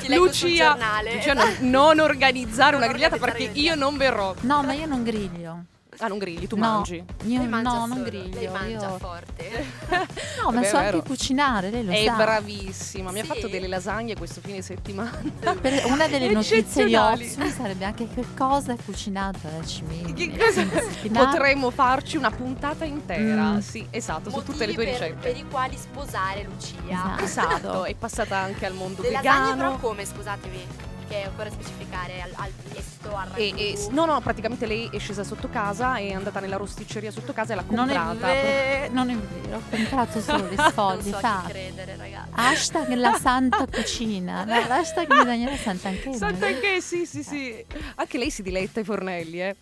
Ti 0.00 0.08
leggo 0.08 0.32
sul 0.32 0.48
Lucia, 0.48 0.68
giornale. 0.70 1.14
Lucia, 1.14 1.32
non, 1.34 1.56
non 1.60 1.98
organizzare 2.00 2.72
Non 2.72 2.80
una 2.82 2.88
grigliata 2.90 3.16
perché 3.18 3.50
io 3.52 3.74
non 3.74 3.96
verrò. 3.96 4.34
No, 4.40 4.62
ma 4.62 4.72
io 4.72 4.86
non 4.86 5.02
griglio. 5.02 5.64
Ah, 6.02 6.06
non 6.08 6.16
grilli, 6.18 6.46
tu 6.46 6.56
no, 6.56 6.62
mangi. 6.66 7.04
Io 7.24 7.42
no, 7.44 7.60
non 7.60 7.88
solo, 7.90 8.02
griglio. 8.04 8.38
Lei 8.38 8.48
mangia 8.48 8.88
io- 8.88 8.98
forte. 8.98 9.66
No, 10.40 10.46
ma 10.50 10.52
Vabbè, 10.60 10.66
so 10.66 10.76
anche 10.78 11.02
cucinare, 11.02 11.70
lei 11.70 11.84
lo 11.84 11.92
È 11.92 12.04
sa. 12.06 12.14
bravissima, 12.14 13.10
mi 13.12 13.18
ha 13.18 13.22
Sì? 13.22 13.28
fatto 13.28 13.48
delle 13.48 13.66
lasagne 13.68 14.16
questo 14.16 14.40
fine 14.42 14.62
settimana. 14.62 15.10
Per- 15.60 15.84
una 15.86 16.08
delle 16.08 16.30
notizie 16.30 16.86
di. 16.86 16.94
Oxfam 16.94 17.52
sarebbe 17.52 17.84
anche 17.84 18.08
che 18.14 18.24
cosa 18.36 18.72
è 18.72 18.76
cucinato 18.82 19.38
da 19.42 19.64
Cimini. 19.66 20.14
Che 20.14 20.36
cosa- 20.38 20.64
Potremmo 21.12 21.70
farci 21.70 22.16
una 22.16 22.30
puntata 22.30 22.84
intera. 22.86 23.52
Mm. 23.52 23.58
Sì, 23.58 23.86
esatto, 23.90 24.30
su 24.30 24.42
tutte 24.42 24.64
le 24.64 24.72
Motivi 24.72 24.74
tue 24.74 24.84
per, 24.84 24.92
ricette. 25.10 25.28
per 25.28 25.36
i 25.36 25.44
quali 25.50 25.76
sposare 25.76 26.44
Lucia. 26.44 27.16
Esatto. 27.20 27.22
Esatto, 27.22 27.84
è 27.84 27.94
passata 27.94 28.38
anche 28.38 28.64
al 28.64 28.72
mondo 28.74 29.02
Le 29.02 29.10
lasagne 29.10 29.50
vegano. 29.50 29.56
però 29.56 29.76
come, 29.76 30.04
scusatemi? 30.06 30.66
Perché 31.10 31.26
occorre 31.26 31.50
specificare 31.50 32.22
al, 32.22 32.30
al 32.36 32.50
pesto, 32.72 33.16
al 33.16 33.26
ragù. 33.30 33.40
E, 33.40 33.48
e- 33.56 33.88
no, 33.90 34.04
no, 34.04 34.20
praticamente 34.20 34.64
lei 34.64 34.88
è 34.92 34.98
scesa 35.00 35.24
sotto 35.24 35.48
casa, 35.48 35.96
è 35.96 36.12
andata 36.12 36.38
nella 36.38 36.54
rosticceria 36.56 37.10
sotto 37.10 37.32
casa 37.32 37.52
e 37.52 37.56
l'ha 37.56 37.64
Non 37.70 37.90
è, 37.90 37.96
comprata. 37.96 38.32
vero, 38.32 38.92
non 38.94 39.10
è 39.10 39.16
vero, 39.16 39.56
ho 39.56 39.62
comprato 39.68 40.20
solo 40.20 40.48
le 40.48 40.54
non 40.54 40.70
sfoglie 40.70 41.02
so 41.02 41.16
a 41.16 41.18
chi 41.18 41.26
fatte. 41.26 41.50
credere, 41.50 41.96
ragazzi. 41.96 42.30
Hashtag 42.32 42.92
la 42.94 43.18
santa 43.20 43.66
cucina. 43.66 44.44
No, 44.44 44.54
hashtag 44.72 45.08
di 45.18 45.24
Daniela 45.24 45.56
Sant'Anchele. 45.56 46.16
Sant'Anché, 46.16 46.80
sì, 46.80 47.04
sì, 47.04 47.24
sì. 47.24 47.64
Anche 47.96 48.16
lei 48.18 48.30
si 48.30 48.42
diletta 48.42 48.78
ai 48.78 48.86
fornelli, 48.86 49.42
eh. 49.42 49.56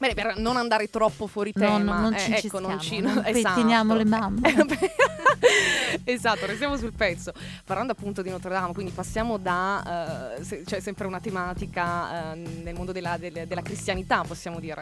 Bene, 0.00 0.14
per 0.14 0.38
non 0.38 0.56
andare 0.56 0.88
troppo 0.88 1.26
fuori 1.26 1.52
No, 1.56 1.66
tema. 1.66 1.96
no, 1.96 2.00
non 2.00 2.14
eh, 2.14 2.18
ci 2.18 2.32
ecco, 2.32 2.58
non 2.58 2.80
ci 2.80 3.00
non 3.00 3.22
esatto. 3.22 3.32
pettiniamo 3.54 3.94
le 3.94 4.04
mamme. 4.06 4.40
esatto, 6.04 6.46
restiamo 6.46 6.78
sul 6.78 6.94
pezzo. 6.94 7.32
Parlando 7.66 7.92
appunto 7.92 8.22
di 8.22 8.30
Notre 8.30 8.48
Dame, 8.48 8.72
quindi 8.72 8.92
passiamo 8.92 9.36
da... 9.36 10.36
eh, 10.38 10.42
se- 10.44 10.62
c'è 10.64 10.80
sempre 10.80 11.06
una 11.06 11.20
tematica 11.20 12.32
eh, 12.32 12.36
nel 12.36 12.74
mondo 12.74 12.92
della, 12.92 13.18
del- 13.18 13.44
della 13.46 13.60
cristianità, 13.60 14.22
possiamo 14.26 14.58
dire. 14.58 14.80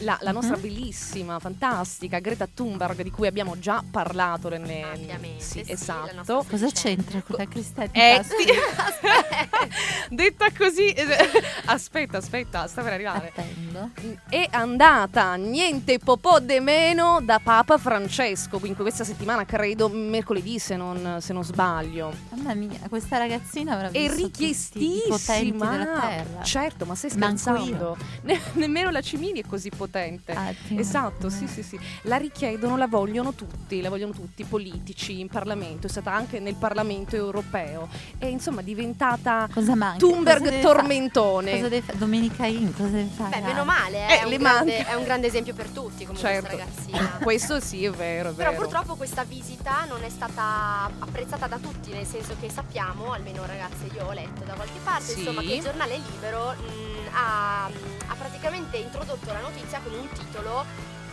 La, 0.00 0.18
la 0.22 0.32
nostra 0.32 0.56
Mhm. 0.56 0.62
bellissima, 0.62 1.38
fantastica 1.38 2.18
Greta 2.18 2.48
Thunberg, 2.52 3.02
di 3.02 3.10
cui 3.10 3.26
abbiamo 3.26 3.58
già 3.58 3.82
parlato 3.88 4.48
nelle... 4.48 4.82
Ampiamente, 4.82 5.42
Sì, 5.42 5.62
sì, 5.64 5.72
esatto. 5.72 6.44
Cosa 6.48 6.68
c'entra 6.70 7.20
con 7.22 7.36
la 7.38 7.46
Cristina? 7.46 7.88
Eh 7.92 8.22
sì, 8.24 8.44
detta 10.10 10.46
così, 10.56 10.90
eh, 10.90 11.06
aspetta, 11.66 12.18
aspetta, 12.18 12.66
sta 12.66 12.82
per 12.82 12.92
arrivare. 12.92 13.28
Attendo. 13.34 13.90
È 14.28 14.46
andata 14.50 15.34
niente 15.34 15.98
popò 15.98 16.38
de 16.40 16.60
meno 16.60 17.20
da 17.22 17.40
Papa 17.42 17.78
Francesco, 17.78 18.58
quindi 18.58 18.78
questa 18.80 19.04
settimana 19.04 19.44
credo 19.44 19.88
mercoledì 19.88 20.58
se 20.58 20.76
non, 20.76 21.18
se 21.20 21.32
non 21.32 21.44
sbaglio. 21.44 22.12
Mamma 22.30 22.54
mia, 22.54 22.78
questa 22.88 23.18
ragazzina 23.18 23.74
avrà 23.74 23.88
È 23.90 24.00
visto 24.08 24.22
tutti 24.28 24.44
i 24.44 24.56
della 25.04 25.16
richiestissima. 25.16 25.76
terra. 26.00 26.42
Certo, 26.42 26.84
ma 26.84 26.94
stai 26.94 27.10
scherzando? 27.10 27.96
Ne- 28.22 28.40
nemmeno 28.54 28.90
la 28.90 29.00
Cimini 29.00 29.40
è 29.40 29.46
così 29.46 29.68
potente. 29.68 29.82
Ah, 30.34 30.52
sì. 30.66 30.78
Esatto, 30.78 31.28
sì, 31.30 31.46
sì, 31.46 31.62
sì. 31.62 31.78
La 32.02 32.16
richiedono, 32.16 32.76
la 32.76 32.86
vogliono 32.86 33.32
tutti, 33.34 33.80
la 33.80 33.88
vogliono 33.88 34.12
tutti, 34.12 34.42
i 34.42 34.44
politici 34.44 35.20
in 35.20 35.28
Parlamento, 35.28 35.86
è 35.86 35.90
stata 35.90 36.12
anche 36.12 36.40
nel 36.40 36.54
Parlamento 36.54 37.16
europeo. 37.16 37.88
E 38.18 38.28
insomma 38.28 38.60
è 38.60 38.64
diventata 38.64 39.48
Cosa 39.52 39.74
manca? 39.74 39.98
Thunberg 39.98 40.38
Cosa 40.38 40.50
deve 40.50 40.62
fa- 40.62 40.68
tormentone. 40.72 41.50
Cosa 41.52 41.68
deve 41.68 41.82
fare? 41.82 41.98
Domenica 41.98 42.46
In, 42.46 42.72
cosa 42.74 42.88
deve 42.88 43.08
fare? 43.14 43.40
Beh, 43.40 43.46
meno 43.46 43.64
male, 43.64 44.08
Eh, 44.08 44.20
è, 44.20 44.24
un 44.24 44.36
grande, 44.36 44.86
è 44.86 44.94
un 44.94 45.04
grande 45.04 45.26
esempio 45.26 45.54
per 45.54 45.68
tutti 45.68 46.04
comunque 46.04 46.28
Certo. 46.30 46.56
questa 46.56 46.64
ragazzina. 46.64 47.18
Questo 47.24 47.60
sì, 47.60 47.84
è 47.84 47.90
vero, 47.90 48.30
è 48.30 48.32
Però 48.34 48.50
vero. 48.50 48.62
purtroppo 48.62 48.94
questa 48.96 49.24
visita 49.24 49.84
non 49.88 50.02
è 50.02 50.08
stata 50.08 50.90
apprezzata 50.98 51.46
da 51.46 51.58
tutti, 51.58 51.90
nel 51.92 52.06
senso 52.06 52.34
che 52.40 52.50
sappiamo, 52.50 53.12
almeno 53.12 53.44
ragazze 53.46 53.86
io 53.94 54.06
ho 54.06 54.12
letto 54.12 54.44
da 54.44 54.54
qualche 54.54 54.78
parte, 54.82 55.12
Sì. 55.12 55.18
insomma, 55.20 55.40
che 55.40 55.54
il 55.54 55.62
giornale 55.62 55.98
libero 56.10 56.52
mh, 56.52 56.93
ha, 57.14 57.64
ha 57.66 58.14
praticamente 58.18 58.76
introdotto 58.76 59.32
la 59.32 59.40
notizia 59.40 59.80
con 59.82 59.94
un 59.94 60.08
titolo 60.08 60.64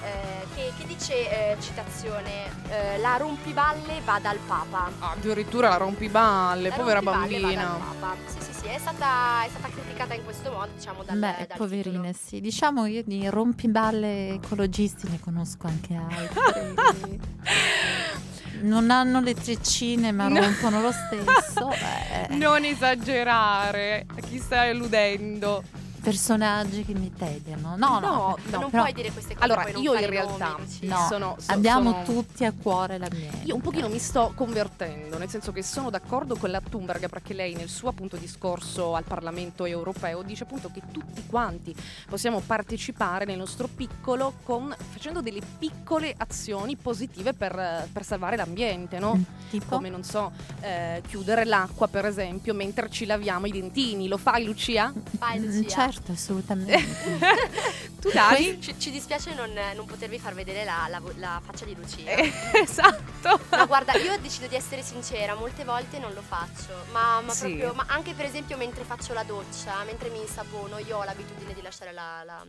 eh, 0.04 0.46
che, 0.56 0.72
che 0.78 0.86
dice, 0.88 1.14
eh, 1.54 1.58
citazione, 1.62 2.46
eh, 2.70 2.98
la 2.98 3.18
rompiballe 3.18 4.02
va 4.04 4.20
dal 4.20 4.38
Papa. 4.48 4.90
Addirittura 5.00 5.70
la 5.70 5.78
rompiballe, 5.78 6.70
La 6.70 6.76
povera 6.76 7.00
rompiballe 7.02 7.40
va 7.40 7.48
bambina. 7.48 7.64
dal 7.64 7.96
Papa. 8.00 8.16
Sì, 8.26 8.38
sì, 8.42 8.54
sì, 8.62 8.66
è 8.66 8.78
stata, 8.80 9.44
è 9.46 9.50
stata 9.50 9.68
criticata 9.70 10.14
in 10.16 10.24
questo 10.24 10.52
modo, 10.52 10.70
diciamo, 10.76 11.04
dal, 11.04 11.18
Beh, 11.20 11.46
dal 11.48 11.58
poverine, 11.58 12.14
sì. 12.14 12.42
Diciamo 12.42 12.88
io 12.88 13.04
di 13.06 13.30
rompiballe 13.30 14.34
ecologisti 14.34 15.08
ne 15.08 15.20
conosco 15.20 15.68
anche 15.68 15.94
altri. 15.94 17.20
non 18.62 18.92
hanno 18.92 19.22
le 19.22 19.34
treccine 19.34 20.12
ma 20.12 20.28
No. 20.28 20.40
rompono 20.40 20.82
lo 20.82 20.92
stesso. 20.94 21.70
Eh, 21.72 22.36
Non 22.36 22.64
esagerare, 22.66 24.06
a 24.16 24.20
chi 24.22 24.40
stai 24.40 24.72
alludendo? 24.72 25.64
Personaggi 26.02 26.84
che 26.84 26.94
mi 26.94 27.12
tediano. 27.14 27.76
No, 27.78 28.00
no. 28.00 28.00
no, 28.00 28.36
titolo. 28.44 28.62
non 28.62 28.70
però- 28.70 28.84
puoi 28.84 28.94
dire 28.94 29.12
queste 29.12 29.34
cose. 29.36 29.46
Allora, 29.46 29.70
io 29.70 29.94
in 29.96 30.08
realtà. 30.10 30.58
No, 30.82 31.06
sono, 31.08 31.36
so- 31.40 31.52
abbiamo 31.52 31.92
sono- 31.92 32.04
tutti 32.04 32.44
a 32.46 32.52
cuore 32.52 32.98
l'ambiente. 32.98 33.46
Io 33.46 33.56
un 33.56 33.62
pochino 33.62 33.88
mi 33.88 34.00
sto 34.00 34.32
convertendo, 34.36 35.18
nel 35.18 35.30
senso 35.30 35.52
che 35.52 35.62
sono 35.64 35.90
d'accordo 35.90 36.36
con 36.38 36.50
la 36.50 36.60
Thunberg 36.60 37.08
perché 37.10 37.34
lei 37.34 37.54
nel 37.54 37.70
suo 37.70 37.90
appunto 37.90 38.18
discorso 38.18 38.96
al 38.96 39.04
Parlamento 39.04 39.66
europeo 39.66 40.22
dice 40.24 40.44
appunto 40.44 40.70
che 40.74 40.82
tutti 40.92 41.24
quanti 41.28 41.76
possiamo 42.10 42.40
partecipare 42.40 43.26
nel 43.26 43.38
nostro 43.38 43.68
piccolo 43.68 44.34
con, 44.44 44.76
facendo 44.90 45.22
delle 45.22 45.42
piccole 45.60 46.14
azioni 46.18 46.76
positive 46.78 47.34
per, 47.34 47.88
per 47.92 48.04
salvare 48.04 48.36
l'ambiente, 48.36 48.98
no? 49.00 49.16
Mm, 49.16 49.22
Tipo? 49.52 49.76
Come 49.76 49.90
non 49.90 50.04
so, 50.04 50.32
eh, 50.62 51.02
chiudere 51.08 51.44
l'acqua 51.46 51.88
per 51.88 52.06
esempio 52.06 52.54
mentre 52.54 52.90
ci 52.90 53.06
laviamo 53.06 53.46
i 53.48 53.52
dentini. 53.52 54.08
Lo 54.08 54.18
fai 54.18 54.46
Lucia? 54.46 54.92
Mm, 54.94 55.44
Lucia. 55.44 55.70
Certo, 55.70 55.91
assolutamente. 56.12 56.80
tu 58.00 58.10
dai? 58.14 58.58
Ci, 58.62 58.76
ci 58.80 58.92
dispiace 58.92 59.34
non, 59.34 59.52
non 59.76 59.86
potervi 59.86 60.18
far 60.20 60.34
vedere 60.34 60.64
la, 60.64 60.88
la 60.90 61.02
la 61.18 61.42
faccia 61.44 61.66
di 61.66 61.76
Lucia. 61.76 62.10
Eh, 62.12 62.32
esatto. 62.64 63.40
Ma 63.50 63.66
guarda, 63.66 63.94
io 63.94 64.18
decido 64.20 64.48
di 64.48 64.56
essere 64.56 64.82
sincera, 64.84 65.36
molte 65.36 65.64
volte 65.64 66.00
non 66.00 66.14
lo 66.14 66.22
faccio, 66.22 66.74
ma, 66.92 67.22
ma 67.22 67.34
Sì. 67.34 67.42
proprio, 67.48 67.74
ma 67.74 67.86
anche 67.88 68.14
per 68.14 68.26
esempio 68.26 68.58
mentre 68.58 68.84
faccio 68.84 69.14
la 69.14 69.24
doccia, 69.24 69.84
mentre 69.86 70.10
mi 70.10 70.20
insapono, 70.22 70.78
io 70.80 70.98
ho 70.98 71.04
l'abitudine 71.04 71.54
di 71.54 71.62
lasciare 71.62 71.92
la- 71.92 72.24
la- 72.26 72.44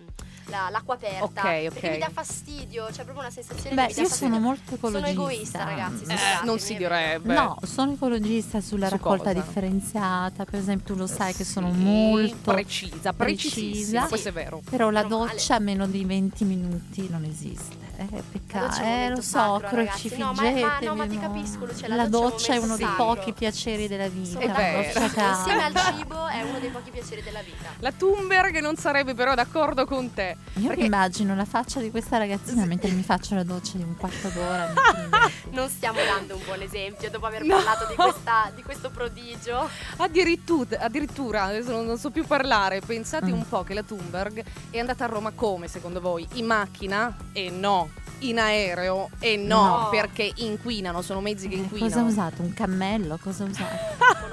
la- 0.47 0.69
l'acqua 0.71 0.95
aperta. 0.95 1.25
Ok, 1.25 1.41
Perché 1.43 1.87
ok. 1.87 1.91
mi 1.93 1.99
dà 1.99 2.11
fastidio, 2.13 2.87
c'è 2.87 3.03
proprio 3.05 3.21
una 3.21 3.31
sensazione 3.31 3.75
Beh, 3.75 3.83
che 3.83 3.89
mi 3.89 3.95
dà 3.95 4.01
io 4.03 4.09
fastidio. 4.09 4.35
sono 4.35 4.45
molto 4.47 4.75
ecologista. 4.75 5.09
Sono 5.13 5.23
egoista, 5.31 5.65
ragazzi. 5.65 6.05
Eh, 6.05 6.45
non 6.45 6.59
si 6.59 6.77
direbbe. 6.77 7.35
No, 7.35 7.59
sono 7.65 7.93
ecologista 7.93 8.61
sulla 8.61 8.87
Su 8.89 8.93
raccolta 8.95 9.33
cosa? 9.33 9.45
differenziata, 9.45 10.45
per 10.45 10.59
esempio 10.59 10.95
tu 10.95 10.99
lo 10.99 11.07
sai 11.07 11.33
che 11.35 11.45
sono 11.45 11.71
Sì, 11.73 11.79
molto 11.79 12.53
precisa, 12.53 13.13
precisissima, 13.13 13.13
precisa. 13.35 14.07
questo 14.07 14.29
è 14.29 14.33
vero. 14.33 14.63
Però 14.69 14.91
la 14.91 15.03
doccia 15.03 15.57
a 15.57 15.59
meno 15.59 15.87
di 15.87 16.05
20 16.05 16.45
minuti 16.45 17.09
non 17.11 17.25
esiste. 17.25 17.82
Eh, 18.11 18.23
peccato. 18.33 18.83
Eh, 18.83 19.09
lo 19.11 19.21
so, 19.21 19.59
ragazzi. 19.61 20.17
No, 20.17 20.33
ma- 20.33 20.51
ma- 20.51 20.79
no, 20.81 20.95
ma 20.95 21.07
ti 21.07 21.19
capisco, 21.19 21.65
Lucia, 21.67 21.89
la 21.89 21.97
La 21.97 22.09
doccia 22.09 22.55
è 22.55 22.57
uno 22.59 22.77
dei 22.77 22.87
sacro. 22.87 23.05
pochi 23.15 23.33
piaceri 23.33 23.89
della 23.89 24.09
vita. 24.09 24.39
È 24.39 24.47
la 24.47 24.53
vero. 24.53 25.01
Insieme 25.05 25.65
al 25.65 25.75
cibo 25.97 26.27
è 26.29 26.43
uno 26.43 26.59
dei 26.59 26.71
pochi 26.71 26.91
piaceri 26.91 27.23
della 27.23 27.41
vita. 27.43 27.69
La 27.81 27.93
Thunberg 27.93 28.59
non 28.61 28.77
sarebbe 28.77 29.15
però 29.15 29.35
d'accordo 29.35 29.85
con 29.87 30.13
te. 30.13 30.37
Io 30.55 30.67
Perché- 30.69 30.81
mi 30.81 30.87
immagino 30.87 31.35
la 31.35 31.45
faccia 31.45 31.81
di 31.81 31.91
questa 31.91 32.19
ragazzina 32.19 32.65
mentre 32.65 32.91
mi 32.91 33.03
faccio 33.03 33.35
la 33.35 33.43
doccia 33.45 33.77
di 33.77 33.83
un 33.83 33.97
quarto 33.97 34.29
d'ora. 34.29 34.73
Non 35.53 35.69
stiamo 35.69 35.99
dando 36.03 36.37
un 36.37 36.43
buon 36.45 36.63
esempio 36.63 37.11
dopo 37.11 37.27
aver 37.27 37.43
No. 37.43 37.57
parlato 37.57 37.87
di, 37.87 37.95
questa- 37.95 38.51
di 38.55 38.63
questo 38.63 38.91
prodigio. 38.91 39.69
Addirittura, 39.99 40.81
addirittura, 40.81 41.43
adesso 41.45 41.71
non, 41.73 41.85
non 41.85 41.99
so 41.99 42.11
più 42.11 42.25
parlare, 42.27 42.81
pensate 42.81 43.27
Mm. 43.27 43.33
un 43.35 43.49
po' 43.49 43.63
che 43.63 43.75
la 43.75 43.83
Thunberg 43.83 44.43
è 44.71 44.79
andata 44.79 45.05
a 45.05 45.09
Roma 45.09 45.31
come 45.35 45.69
secondo 45.69 46.01
voi? 46.01 46.27
In 46.35 46.47
macchina? 46.47 47.15
E 47.33 47.51
no. 47.51 47.91
In 48.23 48.39
aereo? 48.39 49.11
E 49.19 49.37
no, 49.37 49.67
No. 49.83 49.89
perché 49.91 50.31
inquinano, 50.37 51.03
sono 51.03 51.21
mezzi 51.21 51.49
che 51.49 51.55
Eh, 51.55 51.59
inquinano. 51.59 51.91
Cosa 51.91 52.01
ha 52.01 52.05
usato? 52.09 52.43
Un 52.43 52.55
cammello? 52.55 53.19
Cosa 53.23 53.45
ha 53.45 53.47
usato? 53.47 53.75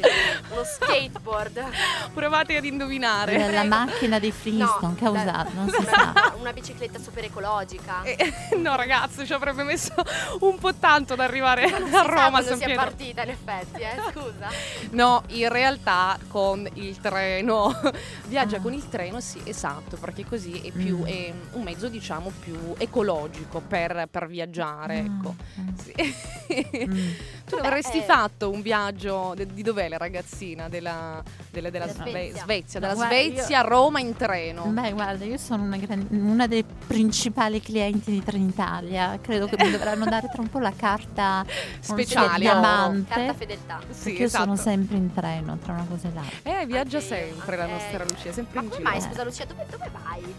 Monopattino, 0.00 0.52
uno 0.54 0.64
skateboard. 0.64 1.64
Provate 2.14 2.56
ad 2.56 2.64
indovinare. 2.64 3.38
La, 3.38 3.50
la 3.50 3.64
macchina 3.64 4.18
dei 4.18 4.32
Flintstone 4.32 4.94
che 4.94 5.04
ha 5.04 5.10
la- 5.10 5.20
usato? 5.20 5.50
Non 5.54 5.68
si 5.72 5.84
sa. 5.84 6.34
Una 6.38 6.52
bicicletta 6.52 6.98
super 6.98 7.24
ecologica. 7.24 8.02
Eh, 8.02 8.32
no 8.56 8.74
ragazzi, 8.76 9.26
ci 9.26 9.32
avrebbe 9.32 9.62
messo 9.62 9.92
un 10.40 10.58
po' 10.58 10.74
tanto 10.74 11.12
ad 11.14 11.20
arrivare 11.20 11.68
Ma 11.70 11.78
non 11.78 11.88
si 11.88 11.94
a 11.94 12.02
Roma 12.02 12.24
a 12.24 12.30
quando 12.30 12.48
San 12.48 12.56
sia 12.58 12.66
Pietro. 12.66 12.84
partita 12.84 13.22
in 13.22 13.28
effetti, 13.30 13.80
eh, 13.82 13.96
scusa. 14.12 14.48
No, 14.90 15.22
in 15.28 15.48
realtà 15.48 16.18
con 16.28 16.68
il 16.74 16.98
treno. 17.00 17.78
Viaggia 18.26 18.56
Ah. 18.56 18.60
con 18.60 18.72
il 18.72 18.88
treno, 18.88 19.20
sì, 19.20 19.40
esatto, 19.44 19.96
perché 19.96 20.24
così 20.24 20.52
è 20.60 20.70
più 20.70 20.98
Mm. 21.00 21.04
è 21.06 21.32
un 21.52 21.62
mezzo, 21.62 21.88
diciamo, 21.88 22.32
più 22.40 22.74
ecologico 22.78 23.60
per, 23.60 24.06
per 24.10 24.26
viaggiare, 24.26 24.98
ecco. 24.98 25.34
Mm, 25.60 25.68
Sì. 25.76 25.94
mm. 26.86 27.08
Tu 27.46 27.56
Vabbè, 27.56 27.66
avresti 27.66 27.98
eh. 27.98 28.02
fatto 28.02 28.50
un 28.50 28.60
viaggio 28.62 29.32
de- 29.36 29.46
di 29.46 29.62
dov'è 29.62 29.88
la 29.90 29.98
ragazzina? 29.98 30.68
Della, 30.70 31.22
della, 31.50 31.68
della 31.70 31.86
Della 31.86 32.00
Sve- 32.02 32.10
Svezia. 32.10 32.42
Svezia, 32.42 32.80
dalla 32.80 32.94
guarda, 32.94 33.14
Svezia 33.14 33.58
a 33.58 33.62
Roma 33.62 34.00
in 34.00 34.16
treno. 34.16 34.64
Beh, 34.64 34.92
guarda, 34.92 35.24
io 35.26 35.36
sono 35.36 35.64
una, 35.64 35.76
gran- 35.76 36.06
una 36.10 36.46
delle 36.46 36.64
principali 36.86 37.60
clienti 37.60 38.10
di 38.10 38.22
Trenitalia. 38.24 39.18
Credo 39.20 39.46
che 39.46 39.62
mi 39.62 39.70
dovranno 39.70 40.04
dare 40.06 40.28
tra 40.32 40.40
un 40.40 40.48
po' 40.48 40.58
la 40.58 40.72
carta 40.74 41.42
non 41.42 41.46
so, 41.80 41.92
Speciale, 41.92 42.38
diamante. 42.38 43.12
Carta 43.14 43.34
fedeltà. 43.34 43.80
Sì, 43.90 44.02
perché 44.04 44.18
io 44.20 44.26
esatto. 44.26 44.44
sono 44.44 44.56
sempre 44.56 44.96
in 44.96 45.12
treno, 45.12 45.58
tra 45.58 45.72
una 45.74 45.86
cosa 45.88 46.08
e 46.08 46.12
l'altra. 46.14 46.60
Eh, 46.60 46.66
viaggia 46.66 46.96
Anche 46.98 47.08
sempre 47.08 47.56
la 47.56 47.62
anche 47.64 47.74
nostra 47.74 47.98
lei. 47.98 48.08
Lucia, 48.08 48.32
sempre 48.32 48.54
Ma 48.54 48.62
in 48.62 48.68
come 48.68 48.80
giro. 48.80 48.90
mai, 48.90 49.00
scusa 49.00 49.24
Lucia, 49.24 49.44
dove, 49.44 49.66
dove 49.70 49.90
vai? 49.92 50.34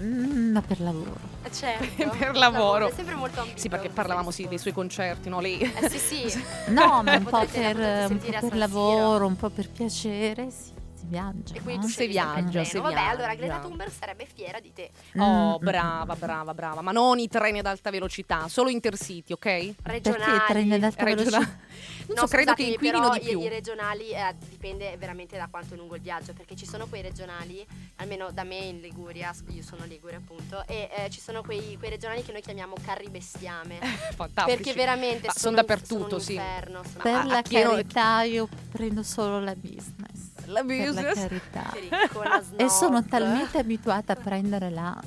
Mm, 0.00 0.52
ma 0.52 0.60
per 0.62 0.80
lavoro. 0.80 1.16
Eh, 1.42 1.52
Certo. 1.52 2.10
Per 2.18 2.34
lavoro. 2.36 2.88
È 2.88 2.92
sempre 2.92 3.14
molto 3.14 3.40
ambiguo. 3.40 3.60
Sì, 3.60 3.68
perché 3.68 3.88
parlavamo 3.90 4.30
sì 4.30 4.48
dei 4.48 4.58
suoi 4.58 4.72
concerti, 4.72 5.28
no? 5.28 5.40
Lei. 5.40 5.60
Eh 5.60 5.88
sì, 5.88 5.98
sì. 5.98 6.44
No, 6.68 7.02
ma 7.02 7.16
un 7.16 7.24
po' 7.24 7.44
per, 7.46 7.76
un 8.10 8.18
po' 8.18 8.38
per 8.40 8.56
lavoro, 8.56 9.26
un 9.26 9.36
po' 9.36 9.50
per 9.50 9.68
piacere, 9.70 10.50
sì, 10.50 10.72
si 10.94 11.06
viaggia. 11.06 11.54
E 11.54 11.60
quindi 11.62 11.82
no? 11.82 11.86
tu 11.86 11.88
Se 11.92 12.06
viaggia, 12.08 12.64
se 12.64 12.80
Vabbè, 12.80 12.94
viaggia. 12.94 13.10
allora 13.10 13.34
Greta 13.34 13.58
Thunberg 13.58 13.90
sarebbe 13.90 14.26
fiera 14.32 14.58
di 14.58 14.72
te. 14.72 14.90
Oh, 15.18 15.58
Mm, 15.60 15.64
brava, 15.64 16.16
brava, 16.16 16.54
brava. 16.54 16.80
Ma 16.80 16.90
non 16.90 17.18
i 17.18 17.28
treni 17.28 17.58
ad 17.60 17.66
alta 17.66 17.90
velocità, 17.90 18.48
solo 18.48 18.70
intercity, 18.70 19.32
ok? 19.32 19.44
Regionali. 19.82 20.00
Perché 20.02 20.30
i 20.36 20.40
treni 20.48 20.74
ad 20.74 20.82
alta 20.82 21.04
Regionali. 21.04 21.44
velocità? 21.44 21.58
Non 22.06 22.16
No, 22.16 22.20
so, 22.22 22.26
credo 22.28 22.52
che 22.54 22.62
inquinino 22.64 23.00
però 23.00 23.12
di 23.14 23.20
più. 23.20 23.40
I, 23.40 23.44
i 23.44 23.48
regionali 23.48 24.10
eh, 24.10 24.34
dipende 24.50 24.96
veramente 24.98 25.36
da 25.38 25.46
quanto 25.50 25.74
è 25.74 25.76
lungo 25.76 25.94
il 25.96 26.02
viaggio, 26.02 26.32
perché 26.34 26.54
ci 26.54 26.66
sono 26.66 26.86
quei 26.86 27.00
regionali, 27.02 27.66
almeno 27.96 28.30
da 28.30 28.44
me 28.44 28.56
in 28.56 28.80
Liguria, 28.80 29.34
io 29.48 29.62
sono 29.62 29.84
Ligure 29.86 30.16
appunto, 30.16 30.62
e 30.66 30.90
eh, 30.94 31.10
ci 31.10 31.20
sono 31.20 31.42
quei, 31.42 31.76
quei 31.78 31.90
regionali 31.90 32.22
che 32.22 32.32
noi 32.32 32.42
chiamiamo 32.42 32.74
carri 32.84 33.08
bestiame. 33.08 33.78
Fantastici. 34.14 34.56
perché 34.56 34.72
veramente 34.74 35.28
sono, 35.30 35.32
son 35.38 35.54
dappertutto, 35.54 36.02
sono 36.02 36.14
un 36.16 36.20
sì. 36.20 36.32
inferno, 36.34 36.82
sono- 36.84 37.02
Per 37.02 37.14
a 37.14 37.24
la 37.24 37.32
non- 37.32 37.42
carità 37.42 38.22
io 38.22 38.48
prendo 38.70 39.02
solo 39.02 39.40
la 39.40 39.54
business. 39.56 40.32
La 40.46 40.62
Per 40.62 40.76
la 40.78 40.84
business. 40.92 41.14
carità. 41.14 41.72
E 42.56 42.68
sono 42.68 43.02
talmente 43.04 43.58
abituata 43.58 44.12
a 44.12 44.16
prendere 44.16 44.68
la 44.70 45.00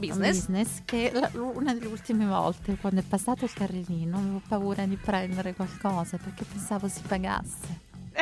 Business. 0.00 0.36
business 0.46 0.82
che 0.84 1.10
la- 1.12 1.30
una 1.34 1.72
delle 1.74 1.86
ultime 1.86 2.26
volte 2.26 2.76
quando 2.76 3.00
è 3.00 3.04
passato 3.04 3.44
il 3.44 3.52
carrellino 3.52 4.16
avevo 4.16 4.40
paura 4.48 4.84
di 4.86 4.96
prendere 4.96 5.54
qualcosa 5.54 6.16
perché 6.16 6.44
pensavo 6.44 6.88
si 6.88 7.00
pagasse. 7.06 7.88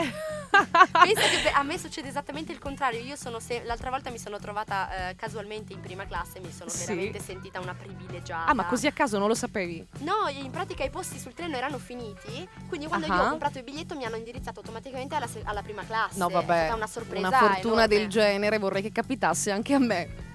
Pensa 0.50 1.20
che 1.42 1.50
a 1.54 1.62
me 1.62 1.78
succede 1.78 2.08
esattamente 2.08 2.52
il 2.52 2.58
contrario. 2.58 3.00
Io 3.00 3.16
sono 3.16 3.38
se- 3.40 3.62
l'altra 3.64 3.90
volta 3.90 4.10
mi 4.10 4.18
sono 4.18 4.38
trovata 4.38 5.10
eh, 5.10 5.16
casualmente 5.16 5.72
in 5.72 5.80
prima 5.80 6.04
classe 6.06 6.38
e 6.38 6.40
mi 6.40 6.52
sono 6.52 6.68
Sì. 6.70 6.86
veramente 6.86 7.20
sentita 7.20 7.60
una 7.60 7.74
privilegiata. 7.74 8.50
Ah, 8.50 8.54
ma 8.54 8.64
così 8.66 8.86
a 8.86 8.92
caso 8.92 9.18
non 9.18 9.28
lo 9.28 9.34
sapevi? 9.34 9.86
No, 9.98 10.28
in 10.30 10.50
pratica 10.50 10.84
i 10.84 10.90
posti 10.90 11.18
sul 11.18 11.34
treno 11.34 11.56
erano 11.56 11.78
finiti, 11.78 12.46
quindi 12.68 12.86
quando 12.86 13.06
io 13.06 13.12
Ah. 13.12 13.26
ho 13.26 13.30
comprato 13.30 13.58
il 13.58 13.64
biglietto 13.64 13.94
mi 13.96 14.04
hanno 14.04 14.16
indirizzato 14.16 14.60
automaticamente 14.60 15.14
alla, 15.14 15.26
se- 15.26 15.42
alla 15.44 15.62
prima 15.62 15.84
classe. 15.84 16.18
No, 16.18 16.28
È 16.28 16.32
vabbè. 16.32 16.44
stata 16.64 16.74
una 16.74 16.86
sorpresa. 16.86 17.28
Una 17.28 17.38
fortuna 17.38 17.74
enorme. 17.84 17.86
del 17.88 18.08
genere 18.08 18.58
vorrei 18.58 18.82
che 18.82 18.92
capitasse 18.92 19.50
anche 19.50 19.74
a 19.74 19.78
me. 19.78 20.26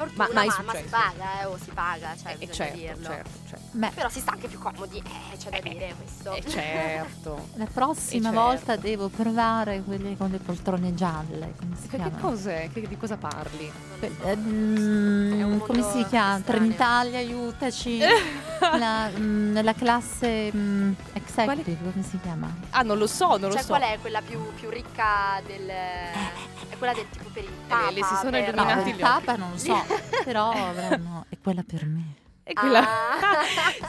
Fortuna, 0.00 0.24
Ma 0.32 0.44
ma, 0.46 0.62
ma 0.64 0.74
si 0.74 0.82
paga, 0.88 1.40
eh, 1.40 1.44
oh, 1.44 1.58
si 1.62 1.70
paga, 1.74 2.14
cioè, 2.16 2.32
Eh, 2.32 2.36
bisogna 2.46 2.54
certo, 2.54 2.76
dirlo. 2.76 3.04
certo, 3.06 3.30
certo. 3.48 3.64
Beh, 3.72 3.90
Però 3.94 4.08
si 4.08 4.20
sta 4.20 4.30
anche 4.32 4.48
più 4.48 4.58
comodi, 4.58 4.96
eh, 4.98 5.36
c'è 5.36 5.50
da 5.50 5.60
dire 5.60 5.94
questo. 5.98 6.32
Eh, 6.34 6.42
certo. 6.48 7.48
la 7.56 7.66
prossima 7.66 8.30
Eh, 8.30 8.32
certo. 8.32 8.40
volta 8.46 8.76
devo 8.76 9.08
provare 9.08 9.82
quelle 9.82 10.16
con 10.16 10.30
le 10.30 10.38
poltrone 10.38 10.94
gialle. 10.94 11.52
Come 11.58 11.76
si 11.80 11.88
Che, 11.88 12.10
cos'è? 12.18 12.70
Che- 12.72 12.88
di 12.88 12.96
cosa 12.96 13.16
parli? 13.18 13.70
Que- 13.98 14.16
eh, 14.24 14.36
mm, 14.36 15.58
come 15.60 15.82
si 15.82 16.04
chiama? 16.06 16.40
Trenitalia, 16.40 17.18
aiutaci. 17.18 17.98
la, 18.78 19.08
mm, 19.14 19.52
nella 19.52 19.74
classe 19.74 20.50
mm, 20.54 20.92
executive, 21.12 21.90
come 21.92 22.04
si 22.04 22.18
chiama? 22.20 22.50
Ah, 22.70 22.82
non 22.82 22.96
lo 22.98 23.06
so, 23.06 23.36
non 23.36 23.48
lo 23.48 23.52
Cioè, 23.52 23.60
so. 23.62 23.68
qual 23.68 23.82
è 23.82 23.98
quella 24.00 24.22
più, 24.22 24.40
più 24.54 24.68
ricca 24.70 25.40
del. 25.46 25.66
È 25.68 26.76
quella 26.78 26.92
del 26.94 27.08
tipo 27.10 27.28
per 27.32 27.44
il 27.44 27.50
Papa. 27.66 27.88
Eh, 27.88 27.92
le 27.92 28.02
si 28.04 28.14
sono 28.16 28.30
per- 28.30 28.54
No, 28.54 28.62
illuminati 28.62 28.90
il 28.90 28.96
Papa 28.96 29.36
non 29.36 29.50
lo 29.52 29.58
so, 29.58 29.84
però 30.24 30.50
avranno... 30.50 31.26
è 31.28 31.36
quella 31.42 31.62
per 31.66 31.86
me. 31.86 32.14
E 32.44 32.52
quella... 32.52 32.80
Ah. 32.80 33.18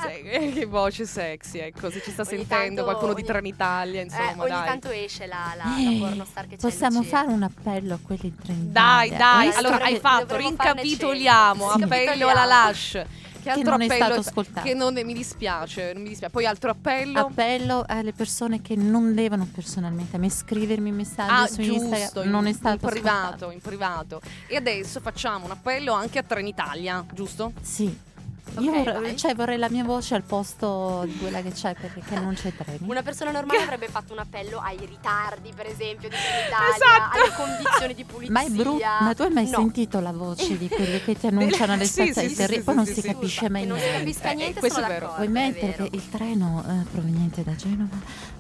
Sì, 0.07 0.21
eh, 0.21 0.51
che 0.53 0.65
voce 0.65 1.05
sexy, 1.05 1.59
ecco, 1.59 1.89
se 1.89 2.01
ci 2.01 2.11
sta 2.11 2.21
Ogni 2.21 2.29
sentendo 2.31 2.65
tanto- 2.75 2.83
qualcuno 2.83 3.13
di 3.13 3.21
ogni- 3.21 3.29
Trenitalia, 3.29 3.99
Eh, 3.99 4.03
insomma, 4.03 4.43
ogni 4.43 4.49
dai. 4.51 4.65
tanto 4.65 4.89
esce 4.89 5.25
la, 5.27 5.53
la, 5.55 5.77
Eh, 5.77 5.99
la 5.99 6.05
pornostar 6.07 6.47
che 6.47 6.57
Possiamo 6.57 7.03
fare 7.03 7.31
un 7.31 7.43
appello 7.43 7.93
a 7.95 7.99
quelli 8.01 8.33
Dai, 8.35 8.41
Trenitalia. 8.43 9.17
dai, 9.17 9.45
Visto 9.47 9.59
allora 9.67 9.83
hai 9.85 9.99
fatto, 9.99 10.35
rincapitoliamo, 10.35 11.69
appello 11.69 12.27
alla 12.27 12.45
Lash. 12.45 13.03
Che 13.41 13.49
altro 13.49 13.71
non 13.71 13.81
è 13.81 13.89
stato 13.89 14.19
ascoltato. 14.19 14.67
Che 14.67 14.73
non 14.73 14.93
mi 15.03 15.13
dispiace, 15.13 15.93
non 15.93 16.01
mi 16.03 16.09
dispiace. 16.09 16.31
Poi 16.33 16.45
altro 16.45 16.69
appello. 16.71 17.19
Appello 17.19 17.83
alle 17.87 18.13
persone 18.13 18.61
che 18.61 18.75
non 18.75 19.13
devono 19.15 19.47
personalmente 19.51 20.15
a 20.15 20.19
me 20.19 20.29
scrivermi 20.29 20.91
messaggi 20.91 21.31
Ah, 21.31 21.47
su 21.47 21.61
giusto, 21.61 21.83
Instagram. 21.95 22.25
in, 22.25 22.31
Non 22.31 22.45
è 22.45 22.49
in 22.49 22.55
stato 22.55 22.87
privato, 22.87 23.17
ascoltato. 23.17 23.51
in 23.51 23.61
privato. 23.61 24.21
E 24.47 24.55
adesso 24.55 24.99
facciamo 24.99 25.45
un 25.45 25.51
appello 25.51 25.93
anche 25.93 26.19
a 26.19 26.23
Trenitalia, 26.23 27.03
giusto? 27.13 27.53
Sì. 27.61 28.09
Io 28.59 28.71
vorrei, 28.71 29.15
cioè, 29.17 29.33
vorrei 29.33 29.57
la 29.57 29.69
mia 29.69 29.83
voce 29.83 30.13
al 30.15 30.23
posto 30.23 31.03
di 31.05 31.17
quella 31.17 31.41
che 31.41 31.51
c'è 31.51 31.73
perché 31.73 32.19
non 32.19 32.33
c'è 32.33 32.53
treni. 32.55 32.79
Una 32.81 33.01
persona 33.01 33.31
normale 33.31 33.61
avrebbe 33.61 33.87
fatto 33.87 34.11
un 34.13 34.19
appello 34.19 34.59
ai 34.59 34.77
ritardi, 34.85 35.51
per 35.55 35.67
esempio, 35.67 36.09
di 36.09 36.15
Trenitalia, 36.15 36.75
Esatto. 36.75 37.17
alle 37.17 37.33
condizioni 37.35 37.93
di 37.95 38.03
pulizia. 38.03 38.33
Ma 38.33 38.43
è 38.43 38.49
brutto, 38.49 38.85
ma 39.01 39.13
tu 39.15 39.21
hai 39.23 39.31
mai 39.31 39.49
No. 39.49 39.57
sentito 39.57 39.99
la 40.01 40.11
voce 40.11 40.57
di 40.57 40.67
quelli 40.67 41.01
che 41.01 41.17
ti 41.17 41.27
annunciano 41.27 41.75
le 41.75 41.85
Sì, 41.91 42.03
stazioni 42.03 42.29
sì, 42.29 42.35
terri- 42.35 42.55
sì, 42.55 42.61
poi 42.61 42.73
sì, 42.73 42.79
non 42.83 42.85
si 42.85 43.01
capisce 43.01 43.49
mai 43.49 43.61
Che 43.61 43.67
non 43.67 43.77
si 43.77 43.83
niente. 43.83 43.99
capisca 44.03 44.31
Eh, 44.31 44.35
niente, 44.35 44.59
questo 44.59 44.79
sono 44.81 44.91
è 44.91 44.93
vero. 44.95 45.05
d'accordo, 45.07 45.25
Vuoi 45.31 45.41
è 45.43 45.49
mettere 45.51 45.73
che 45.89 45.95
il 45.95 46.09
treno 46.09 46.63
eh, 46.67 46.85
proveniente 46.91 47.43
da 47.43 47.55
Genova 47.55 47.95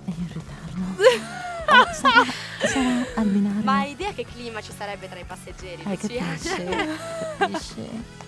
è 0.05 0.09
in 0.09 0.27
ritardo? 0.27 1.49
Oh, 1.71 1.93
sarà, 1.93 2.23
sarà 2.67 3.05
al 3.15 3.25
binario? 3.27 3.61
Ma 3.63 3.79
hai 3.79 3.91
idea 3.91 4.11
che 4.11 4.25
clima 4.25 4.61
ci 4.61 4.71
sarebbe 4.77 5.07
tra 5.09 5.19
i 5.19 5.23
passeggeri? 5.23 5.83
Lucia? 5.83 6.07
capisci? 6.07 6.65
Capisci? 7.37 8.19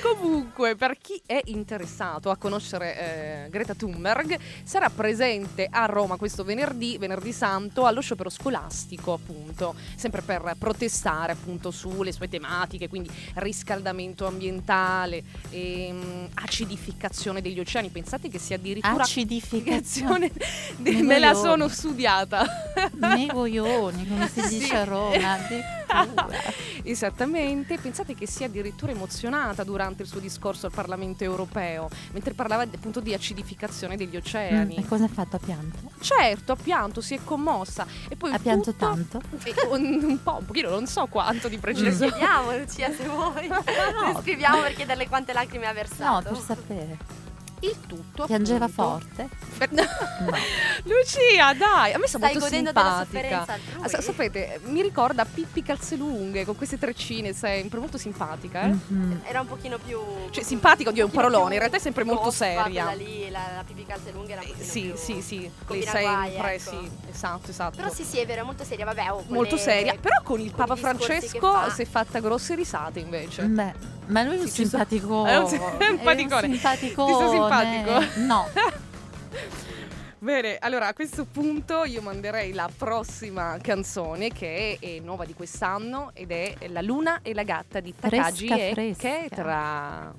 Comunque, 0.00 0.76
per 0.76 0.96
chi 1.00 1.20
è 1.26 1.40
interessato 1.46 2.30
a 2.30 2.36
conoscere 2.36 3.44
eh, 3.46 3.50
Greta 3.50 3.74
Thunberg, 3.74 4.38
sarà 4.62 4.88
presente 4.90 5.66
a 5.70 5.86
Roma 5.86 6.16
questo 6.16 6.44
venerdì, 6.44 6.98
venerdì 6.98 7.32
santo, 7.32 7.84
allo 7.84 8.00
sciopero 8.00 8.30
scolastico, 8.30 9.12
appunto, 9.14 9.74
sempre 9.96 10.22
per 10.22 10.54
protestare 10.58 11.32
appunto 11.32 11.70
sulle 11.70 12.12
sue 12.12 12.28
tematiche, 12.28 12.88
quindi 12.88 13.10
riscaldamento 13.34 14.26
ambientale, 14.26 15.22
ehm, 15.50 16.28
acidificazione 16.34 17.40
degli 17.42 17.58
oceani. 17.58 17.88
Pensate 17.88 18.28
che 18.28 18.38
sia 18.38 18.56
addirittura 18.56 19.02
Acidificazione. 19.02 20.30
de- 20.76 21.02
me 21.02 21.18
la 21.18 21.34
sono 21.34 21.68
studiata. 21.68 22.46
Nei 22.94 23.26
coglioni, 23.28 24.06
come 24.06 24.28
si 24.28 24.40
Sì. 24.42 24.58
dice 24.58 24.76
a 24.76 24.84
Roma. 24.84 25.36
Esattamente, 26.82 27.78
pensate 27.78 28.14
che 28.14 28.26
sia 28.26 28.46
addirittura 28.46 28.92
emozionata 28.92 29.64
durante 29.64 30.02
il 30.02 30.08
suo 30.08 30.20
discorso 30.20 30.66
al 30.66 30.72
Parlamento 30.72 31.24
europeo, 31.24 31.88
mentre 32.12 32.34
parlava 32.34 32.62
appunto 32.62 33.00
di 33.00 33.14
acidificazione 33.14 33.96
degli 33.96 34.14
Mm, 34.14 34.18
oceani. 34.18 34.74
e 34.76 34.86
cosa 34.86 35.04
ha 35.04 35.08
fatto? 35.08 35.36
Ha 35.36 35.38
pianto? 35.38 35.78
Certo, 36.00 36.52
ha 36.52 36.56
pianto, 36.56 37.00
si 37.00 37.14
è 37.14 37.20
commossa 37.24 37.86
e 38.08 38.16
poi 38.16 38.32
Ha 38.32 38.38
pianto 38.38 38.72
tutto- 38.72 38.84
tanto? 38.86 39.20
Eh, 39.44 39.54
un, 39.70 40.04
un 40.04 40.22
po', 40.22 40.36
un 40.38 40.44
pochino, 40.46 40.70
non 40.70 40.86
so 40.86 41.06
quanto 41.06 41.48
di 41.48 41.56
Lo 41.56 41.60
preciso. 41.60 42.06
chiediamo, 42.08 42.56
Lucia, 42.56 42.90
se 42.92 43.04
vuoi. 43.06 43.48
Le 43.48 44.20
scriviamo 44.20 44.60
per 44.62 44.74
chiederle 44.74 45.08
quante 45.08 45.32
lacrime 45.32 45.66
ha 45.66 45.68
No, 45.68 45.74
versato. 45.74 46.28
per 46.30 46.38
sapere. 46.38 46.96
Il 47.60 47.76
tutto 47.86 48.24
Piangeva 48.26 48.66
appunto- 48.66 48.82
forte? 48.82 49.28
Per- 49.58 49.70
No. 49.78 49.82
Lucia, 50.84 51.52
dai, 51.54 51.92
a 51.92 51.98
me 51.98 52.06
sta 52.06 52.18
Stai 52.18 52.32
molto 52.34 52.48
simpatica. 52.48 53.44
sa- 53.86 54.00
sapete, 54.00 54.60
mi 54.64 54.82
ricorda 54.82 55.24
Pippi 55.24 55.62
Calzelunghe 55.62 56.44
con 56.44 56.56
queste 56.56 56.78
treccine, 56.78 57.32
sempre 57.32 57.78
molto 57.78 57.98
simpatica, 57.98 58.62
eh? 58.62 58.74
Mhm. 58.86 59.20
Era 59.24 59.40
un 59.40 59.46
pochino 59.46 59.78
più. 59.78 60.00
Cioè, 60.30 60.42
simpatica, 60.44 60.90
oddio, 60.90 61.04
un 61.04 61.10
parolone, 61.10 61.54
in 61.54 61.58
realtà 61.60 61.76
è 61.76 61.80
sempre 61.80 62.04
molto 62.04 62.30
seria. 62.30 62.92
Lì, 62.92 63.28
la, 63.30 63.40
la 63.56 63.64
pipi 63.64 63.84
calze 63.86 64.12
lunghe 64.12 64.32
era 64.32 64.42
un 64.42 64.48
Eh, 64.58 64.64
Sì, 64.64 64.80
più 64.82 64.96
sì, 64.96 65.20
sì, 65.22 65.50
lei 65.68 65.82
sempre, 65.84 66.54
ecco. 66.54 66.70
sì, 66.70 66.90
esatto, 67.10 67.50
esatto. 67.50 67.76
Però 67.76 67.90
sì, 67.90 68.04
sì, 68.04 68.18
è 68.18 68.26
vero, 68.26 68.42
è 68.42 68.44
molto 68.44 68.64
seria. 68.64 68.84
Vabbè, 68.84 69.10
oh, 69.12 69.24
Molto 69.28 69.54
le- 69.56 69.60
seria, 69.60 69.94
però 70.00 70.16
con 70.22 70.40
il 70.40 70.50
con 70.52 70.64
Papa 70.66 70.76
Francesco 70.76 71.40
fa. 71.52 71.70
si 71.70 71.82
è 71.82 71.86
fatta 71.86 72.20
grosse 72.20 72.54
risate 72.54 73.00
invece. 73.00 73.42
Beh, 73.44 73.96
ma 74.06 74.22
lui 74.22 74.36
è 74.36 74.40
un 74.40 74.46
Sì, 74.48 74.62
simpaticone. 74.62 75.30
È 75.32 75.36
un 75.36 75.48
simpaticone. 75.48 76.40
È 76.42 76.46
un 76.46 76.52
simpaticone. 76.52 77.47
Simpatico? 77.48 78.20
No. 78.20 78.48
Bene, 80.20 80.56
allora 80.58 80.88
a 80.88 80.94
questo 80.94 81.24
punto 81.24 81.84
io 81.84 82.02
manderei 82.02 82.52
la 82.52 82.68
prossima 82.76 83.56
canzone 83.62 84.30
che 84.30 84.76
è, 84.80 84.84
è 84.84 84.98
nuova 84.98 85.24
di 85.24 85.32
quest'anno 85.32 86.10
ed 86.12 86.32
è 86.32 86.54
La 86.68 86.80
luna 86.82 87.20
e 87.22 87.34
la 87.34 87.44
gatta 87.44 87.78
di 87.78 87.94
Takagi 87.98 88.46
Fresca, 88.48 88.64
e 88.64 88.72
fresca. 88.72 89.08
Ketra. 89.08 90.14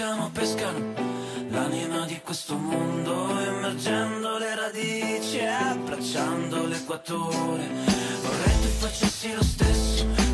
Pescano, 0.00 0.30
pescano 0.32 0.94
l'anima 1.50 2.06
di 2.06 2.18
questo 2.24 2.56
mondo, 2.56 3.38
immergendo 3.38 4.38
le 4.38 4.54
radici 4.54 5.38
e 5.38 5.46
abbracciando 5.46 6.66
l'equatore. 6.66 7.68
Vorrei 8.22 8.60
tu 8.62 8.68
facessi 8.78 9.34
lo 9.34 9.42
stesso 9.42 10.29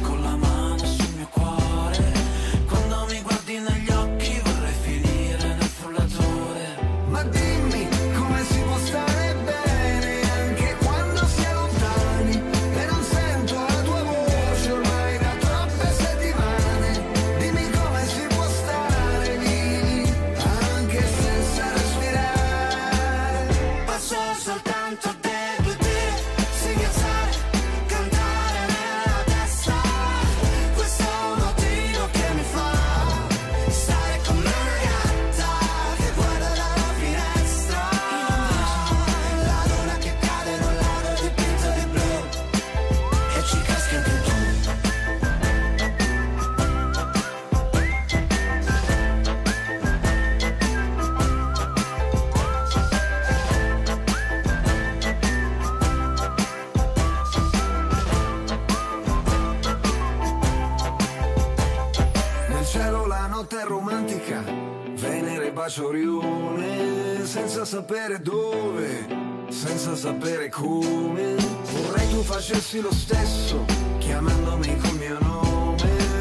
come. 70.57 71.37
Vorrei 71.83 72.09
tu 72.09 72.23
facessi 72.23 72.81
lo 72.81 72.92
stesso, 72.92 73.64
chiamandomi 73.99 74.77
col 74.79 74.97
mio 74.97 75.19
nome. 75.21 75.77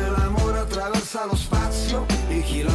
L'amore 0.10 0.60
attraversa 0.60 1.26
lo 1.26 1.36
spazio, 1.36 2.06
i 2.28 2.42
chilometri, 2.42 2.66
gli 2.66 2.75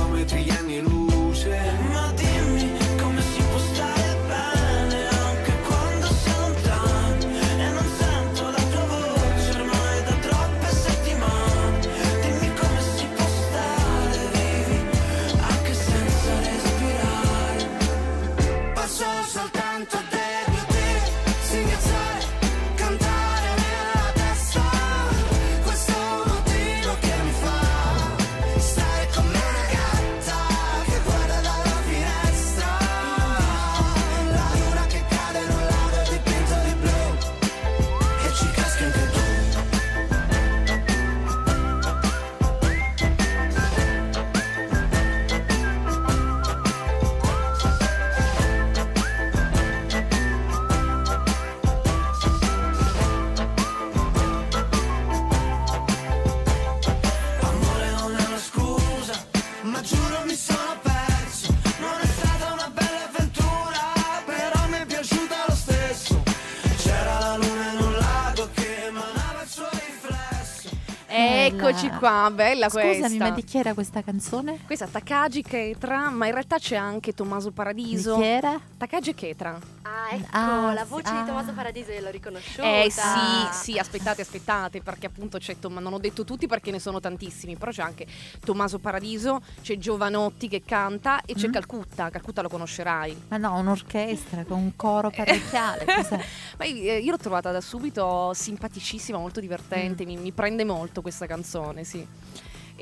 Eccoci 71.71 71.87
Bella. 71.87 71.99
qua, 71.99 72.31
bella 72.35 72.69
Scusami, 72.69 72.99
questa. 72.99 73.17
ma 73.19 73.31
di 73.31 73.45
chi 73.45 73.59
era 73.59 73.75
questa 73.75 74.03
canzone? 74.03 74.59
Questa 74.67 74.85
è 74.87 74.91
Takagi 74.91 75.43
Ketra, 75.43 76.11
ma 76.11 76.27
in 76.27 76.33
realtà 76.33 76.59
c'è 76.59 76.77
anche 76.77 77.13
Tommaso 77.13 77.51
Paradiso. 77.53 78.17
Di 78.17 78.23
chi 78.23 78.27
era? 78.27 78.61
Takagi 78.77 79.15
Ketra. 79.15 79.59
Ah, 80.01 80.15
ecco, 80.15 80.27
Ah, 80.31 80.73
la 80.73 80.85
voce 80.85 81.09
ah. 81.09 81.21
di 81.21 81.27
Tommaso 81.27 81.53
Paradiso 81.53 81.93
io 81.93 82.01
l'ho 82.01 82.11
riconosciuta. 82.11 82.63
Eh 82.83 82.91
sì, 82.91 83.73
sì, 83.73 83.79
aspettate, 83.79 84.23
aspettate, 84.23 84.81
perché 84.81 85.07
appunto 85.07 85.39
c'è 85.39 85.59
Tom- 85.59 85.79
non 85.79 85.93
ho 85.93 85.99
detto 85.99 86.25
tutti 86.25 86.47
perché 86.47 86.71
ne 86.71 86.79
sono 86.79 87.01
tantissimi, 87.01 87.57
però 87.57 87.71
c'è 87.71 87.83
anche 87.83 88.07
Tommaso 88.45 88.79
Paradiso, 88.79 89.41
c'è 89.63 89.77
Giovanotti 89.77 90.49
che 90.49 90.63
canta 90.65 91.21
e 91.25 91.35
c'è 91.35 91.49
Mm. 91.49 91.53
Calcutta, 91.53 92.11
Calcutta 92.11 92.43
lo 92.43 92.49
conoscerai. 92.49 93.25
Ma 93.29 93.37
no, 93.37 93.57
un'orchestra 93.59 94.45
con 94.45 94.59
un 94.59 94.77
coro 94.77 95.11
parrocchiale. 95.11 95.85
Cos'è? 95.85 96.25
Ma 96.59 96.65
io, 96.65 96.97
io 96.97 97.11
l'ho 97.11 97.17
trovata 97.19 97.51
da 97.53 97.61
subito 97.61 98.33
simpaticissima, 98.35 99.19
molto 99.19 99.41
divertente, 99.41 100.05
mi, 100.05 100.17
mi 100.17 100.33
prende 100.33 100.65
molto 100.65 101.03
questa 101.03 101.27
canzone, 101.27 101.85
sì. 101.85 102.07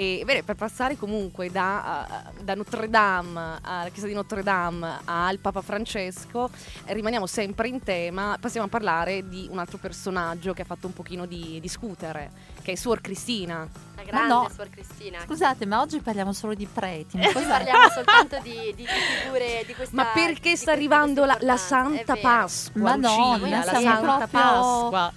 E 0.00 0.22
bene, 0.24 0.44
per 0.44 0.54
passare 0.54 0.96
comunque 0.96 1.50
da, 1.50 2.06
uh, 2.38 2.44
da 2.44 2.54
Notre 2.54 2.88
Dame 2.88 3.58
alla 3.62 3.88
chiesa 3.88 4.06
di 4.06 4.12
Notre 4.12 4.44
Dame 4.44 5.00
al 5.04 5.40
Papa 5.40 5.60
Francesco, 5.60 6.50
eh, 6.84 6.94
rimaniamo 6.94 7.26
sempre 7.26 7.66
in 7.66 7.82
tema, 7.82 8.36
passiamo 8.40 8.66
a 8.66 8.68
parlare 8.68 9.28
di 9.28 9.48
un 9.50 9.58
altro 9.58 9.76
personaggio 9.78 10.52
che 10.52 10.62
ha 10.62 10.64
fatto 10.64 10.86
un 10.86 10.92
pochino 10.92 11.26
di 11.26 11.58
discutere, 11.60 12.30
che 12.62 12.72
è 12.72 12.74
Suor 12.76 13.00
Cristina. 13.00 13.66
La 13.96 14.02
grande 14.04 14.32
no. 14.32 14.48
Suor 14.54 14.70
Cristina. 14.70 15.18
Scusate, 15.24 15.66
ma 15.66 15.80
oggi 15.80 15.98
parliamo 15.98 16.32
solo 16.32 16.54
di 16.54 16.68
preti. 16.72 17.16
Ma 17.16 17.24
Oggi 17.24 17.32
cos'è? 17.34 17.48
parliamo 17.48 17.88
soltanto 17.88 18.38
di, 18.44 18.54
di- 18.54 18.74
di 18.76 18.86
figure 19.24 19.64
di 19.66 19.74
questa 19.74 19.96
Ma 19.96 20.04
perché 20.14 20.54
sta 20.54 20.70
arrivando 20.70 21.24
la, 21.24 21.36
la 21.40 21.56
Santa. 21.56 22.14
Pasqua? 22.14 22.82
Madonna, 22.96 23.36
Lucia, 23.38 23.56
la 23.56 23.64
Santa 23.64 24.00
proprio- 24.16 24.28
Pasqua. 24.30 25.12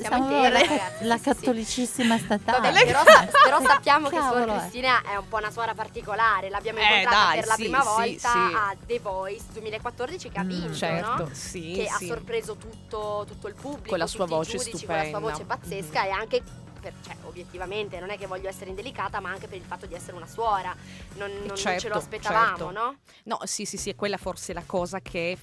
Siamo 0.00 0.28
Siamo 0.28 0.42
la, 0.42 0.48
la 0.50 0.58
sì, 0.58 0.68
sì, 1.00 1.06
sì. 1.06 1.18
cattolicissima 1.22 2.18
statale. 2.18 2.60
Vabbè, 2.72 2.84
però, 2.84 3.02
sa- 3.04 3.28
però 3.42 3.60
sappiamo 3.60 4.08
che 4.08 4.16
Cavolo, 4.16 4.44
Suor 4.44 4.56
eh. 4.56 4.58
Cristina 4.60 5.02
è 5.02 5.16
un 5.16 5.28
po' 5.28 5.36
una 5.36 5.50
suora 5.50 5.74
particolare. 5.74 6.48
L'abbiamo 6.50 6.78
Eh, 6.78 6.82
incontrata 6.82 7.16
dai, 7.26 7.38
per 7.38 7.46
la 7.46 7.54
sì, 7.54 7.62
prima 7.62 7.80
sì, 7.80 7.86
volta 7.86 8.28
sì. 8.28 8.38
a 8.38 8.76
The 8.86 8.98
Voice 9.00 9.44
2014 9.52 10.28
che 10.30 10.38
ha 10.38 10.44
Mm, 10.44 10.48
vinto, 10.48 10.74
Certo, 10.74 11.22
no? 11.24 11.28
sì, 11.32 11.72
Che 11.74 11.86
ha 11.88 11.98
sorpreso 11.98 12.56
tutto, 12.56 13.24
tutto 13.26 13.48
il 13.48 13.54
pubblico, 13.54 13.88
Con 13.90 13.98
la 13.98 14.06
sua 14.06 14.26
voce 14.26 14.56
giudici, 14.58 14.86
con 14.86 14.96
la 14.96 15.04
sua 15.04 15.18
voce 15.20 15.34
stupenda. 15.34 15.56
pazzesca 15.60 16.00
Mhm. 16.02 16.06
e 16.06 16.10
anche 16.10 16.42
per, 16.80 16.92
cioè, 17.02 17.16
obiettivamente 17.22 17.98
non 17.98 18.10
è 18.10 18.18
che 18.18 18.26
voglio 18.26 18.46
essere 18.48 18.68
indelicata, 18.68 19.18
ma 19.20 19.30
anche 19.30 19.46
per 19.48 19.56
il 19.56 19.64
fatto 19.64 19.86
di 19.86 19.94
essere 19.94 20.16
una 20.16 20.26
suora. 20.26 20.74
Non, 21.14 21.30
non- 21.30 21.46
non 21.46 21.56
ce 21.56 21.62
Certo, 21.62 21.88
lo 21.88 21.94
aspettavamo, 21.96 22.56
certo. 22.58 22.70
no? 22.72 22.96
No, 23.24 23.38
sì, 23.44 23.64
sì, 23.64 23.78
sì, 23.78 23.88
è 23.90 23.94
quella 23.94 24.18
forse 24.18 24.52
la 24.52 24.62
cosa 24.66 25.00
che 25.00 25.38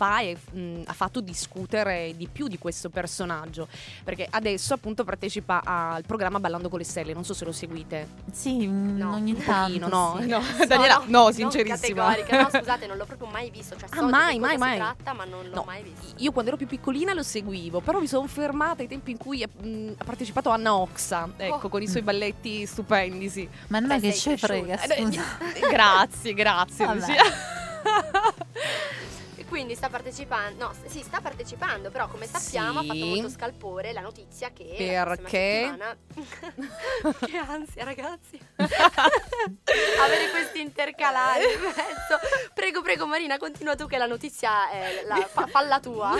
fa 0.00 0.20
e 0.20 0.34
mh, 0.52 0.82
ha 0.86 0.92
fatto 0.94 1.20
discutere 1.20 2.14
di 2.16 2.26
più 2.26 2.48
di 2.48 2.56
questo 2.56 2.88
personaggio. 2.88 3.68
Perché 4.02 4.26
adesso 4.30 4.72
appunto 4.72 5.04
partecipa 5.04 5.60
al 5.62 6.04
programma 6.06 6.40
Ballando 6.40 6.70
con 6.70 6.78
le 6.78 6.84
Stelle, 6.86 7.12
non 7.12 7.22
so 7.24 7.34
se 7.34 7.44
lo 7.44 7.52
seguite. 7.52 8.08
Sì, 8.32 8.66
mm, 8.66 8.96
No, 8.96 9.12
ogni 9.14 9.32
Un 9.32 9.44
tanto. 9.44 9.66
pochino, 9.66 9.88
no? 9.88 10.16
sì. 10.20 10.26
no. 10.28 10.40
Daniela, 10.66 11.02
no, 11.06 11.22
non 11.24 11.32
sincerissima. 11.34 12.16
No, 12.16 12.48
scusate, 12.50 12.86
non 12.86 12.96
l'ho 12.96 13.04
proprio 13.04 13.28
mai 13.28 13.50
visto. 13.50 13.76
Cioè, 13.76 13.88
Ah, 13.92 13.96
so 13.96 14.08
mai, 14.08 14.38
mai, 14.38 14.56
mai. 14.56 14.76
tratta, 14.78 15.12
ma 15.12 15.24
non 15.24 15.46
l'ho 15.48 15.54
No, 15.56 15.64
mai 15.66 15.82
visto. 15.82 16.14
Io 16.16 16.32
quando 16.32 16.50
ero 16.50 16.56
più 16.58 16.66
piccolina 16.66 17.12
lo 17.12 17.22
seguivo, 17.22 17.80
però 17.80 18.00
mi 18.00 18.06
sono 18.06 18.26
fermata 18.26 18.80
ai 18.80 18.88
tempi 18.88 19.10
in 19.10 19.18
cui 19.18 19.44
mh, 19.44 19.92
ha 19.98 20.04
partecipato 20.04 20.48
Anna 20.48 20.74
Oxa, 20.76 21.28
ecco, 21.36 21.66
Oh. 21.66 21.68
con 21.68 21.82
i 21.82 21.88
suoi 21.88 22.02
balletti 22.02 22.64
stupendi, 22.64 23.28
sì. 23.28 23.46
Ma 23.68 23.80
non 23.80 23.90
è 23.90 24.00
che 24.00 24.14
ci 24.14 24.34
frega, 24.36 24.80
Eh, 24.80 25.02
scusa. 25.02 25.22
grazie, 25.70 26.32
grazie. 26.34 26.86
Vabbè. 26.86 26.98
Lucia. 26.98 27.22
Quindi 29.50 29.74
sta 29.74 29.88
partecipando, 29.88 30.64
no, 30.66 30.72
sì, 30.86 31.02
sta 31.02 31.20
partecipando, 31.20 31.90
però 31.90 32.06
come 32.06 32.24
sappiamo 32.26 32.78
ha 32.78 32.82
fatto 32.84 32.94
Sì. 32.94 33.04
molto 33.08 33.28
scalpore 33.28 33.92
la 33.92 34.00
notizia 34.00 34.50
che 34.52 34.76
Perché? 34.78 35.74
la 35.76 35.96
Che 37.26 37.36
ansia, 37.36 37.82
ragazzi. 37.82 38.38
Avere 38.56 40.30
questi 40.30 40.60
intercalari 40.60 41.42
in 41.52 41.60
mezzo. 41.62 42.18
Prego, 42.54 42.80
prego 42.80 43.06
Marina, 43.06 43.38
continua 43.38 43.74
tu 43.74 43.86
che 43.88 43.98
la 43.98 44.06
notizia 44.06 44.70
è 44.70 45.02
la, 45.04 45.16
fa, 45.28 45.48
falla 45.48 45.80
tua. 45.80 46.14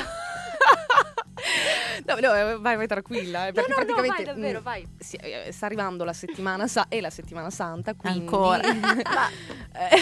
No, 2.05 2.15
no, 2.19 2.35
eh, 2.35 2.59
vai, 2.59 2.77
vai 2.77 2.87
tranquilla. 2.87 3.45
eh, 3.47 3.53
No, 3.53 3.53
perché 3.53 3.71
no, 3.71 3.77
no, 3.79 3.85
praticamente 3.85 4.25
vai, 4.25 4.35
davvero, 4.35 4.59
mh, 4.59 4.63
vai. 4.63 4.89
sì, 4.99 5.17
eh, 5.17 5.53
sta 5.53 5.67
arrivando 5.67 6.05
la 6.05 6.13
settimana 6.13 6.67
sa- 6.67 6.87
e 6.89 7.01
la 7.01 7.11
settimana 7.11 7.51
santa, 7.51 7.95
quindi 7.95 8.19
Ancora. 8.21 8.63
Ma, 8.73 9.29
eh, 9.89 9.97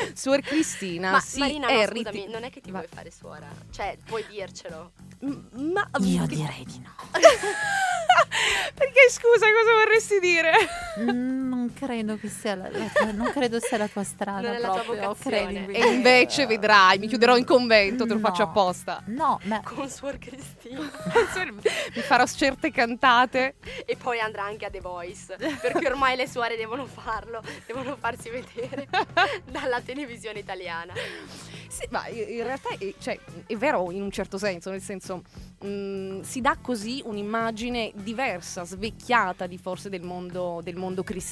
Suor 0.14 0.40
Cristina 0.40 1.10
ma 1.12 1.20
sì, 1.20 1.38
Marina, 1.38 1.68
no, 1.68 1.84
riti- 1.86 2.04
scusami, 2.10 2.26
non 2.32 2.44
è 2.44 2.50
che 2.50 2.60
ti 2.60 2.70
vuoi 2.70 2.86
fare 2.92 3.10
suora. 3.10 3.48
Cioè, 3.70 3.96
puoi 4.04 4.24
dircelo. 4.28 4.92
M- 5.20 5.72
Ma 5.72 5.88
Io 6.00 6.26
che- 6.26 6.34
direi 6.36 6.64
di 6.64 6.78
no. 6.80 6.94
Perché 8.74 9.10
scusa, 9.10 9.46
cosa 9.52 9.72
vorresti 9.74 10.18
dire? 10.20 10.52
Mm, 11.00 11.39
Non 11.60 11.74
credo 11.74 12.16
che 12.16 12.28
sia 12.28 12.54
la, 12.54 12.70
la 12.70 12.86
tua- 12.92 13.12
non 13.12 13.30
credo 13.32 13.60
sia 13.60 13.76
la 13.76 13.86
tua 13.86 14.02
strada 14.02 14.40
Non 14.40 14.54
è 14.54 14.58
la 14.58 14.68
tua 14.70 14.82
vocazione. 14.82 15.36
credimi. 15.44 15.74
E 15.74 15.92
invece 15.92 16.46
vedrai, 16.46 16.98
mi 16.98 17.06
chiuderò 17.06 17.36
in 17.36 17.44
convento, 17.44 18.04
te 18.06 18.14
lo 18.14 18.18
No. 18.20 18.26
faccio 18.28 18.42
apposta. 18.44 19.02
No, 19.06 19.38
ma 19.44 19.60
Con 19.62 19.88
Suor 19.90 20.16
Cristina. 20.18 20.80
Mi 21.94 22.00
farò 22.02 22.24
certe 22.26 22.70
cantate. 22.70 23.56
E 23.84 23.96
poi 23.96 24.20
andrà 24.20 24.44
anche 24.44 24.64
a 24.64 24.70
The 24.70 24.80
Voice. 24.80 25.36
Perché 25.36 25.86
ormai 25.88 26.16
le 26.16 26.26
suore 26.26 26.56
devono 26.56 26.86
farlo, 26.86 27.42
devono 27.66 27.96
farsi 27.96 28.30
vedere 28.30 28.88
dalla 29.44 29.80
televisione 29.82 30.38
italiana. 30.38 30.94
Sì, 31.68 31.86
ma 31.90 32.06
in 32.08 32.28
in 32.40 32.42
realtà 32.44 32.70
è, 32.78 32.94
cioè, 32.98 33.18
è 33.46 33.56
vero 33.56 33.90
in 33.90 34.02
un 34.02 34.10
certo 34.10 34.38
senso, 34.38 34.70
nel 34.70 34.80
senso 34.80 35.22
mh, 35.60 36.20
si 36.22 36.40
dà 36.40 36.56
così 36.60 37.00
un'immagine 37.04 37.92
diversa, 37.94 38.64
svecchiata 38.64 39.46
di 39.46 39.58
forse 39.58 39.88
del 39.88 40.00
mondo, 40.02 40.60
del 40.62 40.76
mondo 40.76 41.02
cristiano, 41.02 41.30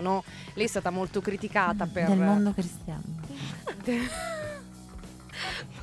no? 0.00 0.24
Lei 0.54 0.66
è 0.66 0.68
stata 0.68 0.90
molto 0.90 1.20
criticata 1.20 1.86
per... 1.86 2.08
del 2.08 2.18
mondo 2.18 2.52
cristiano. 2.52 3.02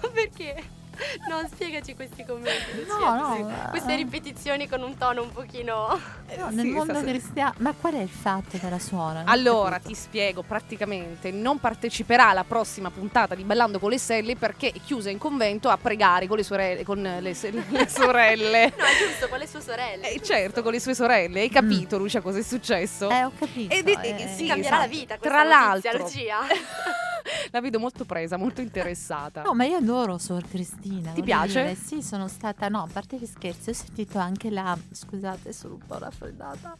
Ma 0.01 0.09
perché? 0.13 0.63
No, 1.29 1.45
spiegaci 1.51 1.93
questi 1.95 2.25
commenti. 2.25 2.85
No, 2.87 3.15
no, 3.15 3.49
eh. 3.49 3.69
Queste 3.69 3.95
ripetizioni 3.95 4.67
con 4.67 4.81
un 4.81 4.97
tono 4.97 5.23
un 5.23 5.31
pochino. 5.31 5.99
No, 6.37 6.49
nel 6.49 6.65
sì, 6.65 6.71
mondo 6.71 7.01
cristiano. 7.01 7.53
Ma 7.57 7.73
qual 7.79 7.93
è 7.95 8.01
il 8.01 8.09
fatto 8.09 8.57
della 8.57 8.79
suora? 8.79 9.19
Non 9.19 9.27
ho 9.27 9.31
Allora, 9.31 9.79
ti 9.79 9.93
spiego, 9.93 10.41
praticamente 10.43 11.31
non 11.31 11.59
parteciperà 11.59 12.29
alla 12.29 12.43
prossima 12.43 12.89
puntata 12.89 13.35
di 13.35 13.43
Ballando 13.43 13.79
con 13.79 13.89
le 13.89 13.97
Selle 13.99 14.35
perché 14.35 14.71
è 14.71 14.79
chiusa 14.83 15.09
in 15.09 15.17
convento 15.17 15.69
a 15.69 15.77
pregare 15.77 16.27
con 16.27 16.37
le 16.37 16.43
sorelle. 16.43 16.83
Con 16.83 17.01
le, 17.19 17.33
se- 17.33 17.51
le 17.51 17.87
sorelle. 17.89 18.73
No, 18.77 18.83
è 18.85 18.97
giusto, 19.07 19.27
con 19.27 19.39
le 19.39 19.47
sue 19.47 19.61
sorelle. 19.61 20.11
Eh, 20.11 20.21
certo, 20.21 20.61
con 20.63 20.71
le 20.71 20.79
sue 20.79 20.95
sorelle. 20.95 21.41
Hai 21.41 21.49
capito, 21.49 21.97
Lucia, 21.97 22.21
cosa 22.21 22.39
è 22.39 22.43
successo? 22.43 23.09
Eh, 23.09 23.23
ho 23.23 23.31
capito. 23.37 23.73
Ed 23.73 23.87
è- 23.89 23.99
eh, 24.03 24.27
sì, 24.35 24.47
Cambierà 24.47 24.57
esatto. 24.57 24.81
la 24.81 24.87
vita 24.87 25.17
Tra 25.17 25.41
questa 25.41 25.67
notizia, 25.67 25.91
l'altro. 25.91 25.97
Lucia. 26.03 26.37
La 27.51 27.59
vedo 27.59 27.77
molto 27.77 28.05
presa, 28.05 28.37
molto 28.37 28.61
interessata. 28.61 29.41
No, 29.41 29.53
ma 29.53 29.65
io 29.65 29.75
adoro 29.77 30.17
Suor 30.17 30.43
Cristina. 30.47 30.86
Ti 30.87 31.01
voglio 31.11 31.21
piace? 31.23 31.61
dire, 31.63 31.75
Sì, 31.75 32.01
sono 32.01 32.27
stata. 32.27 32.67
No, 32.69 32.83
a 32.83 32.87
parte 32.91 33.17
gli 33.17 33.25
scherzi, 33.25 33.69
ho 33.69 33.73
sentito 33.73 34.17
anche 34.19 34.49
la. 34.49 34.77
Scusate, 34.91 35.51
sono 35.53 35.73
un 35.75 35.85
po' 35.85 35.97
raffreddata. 35.97 36.77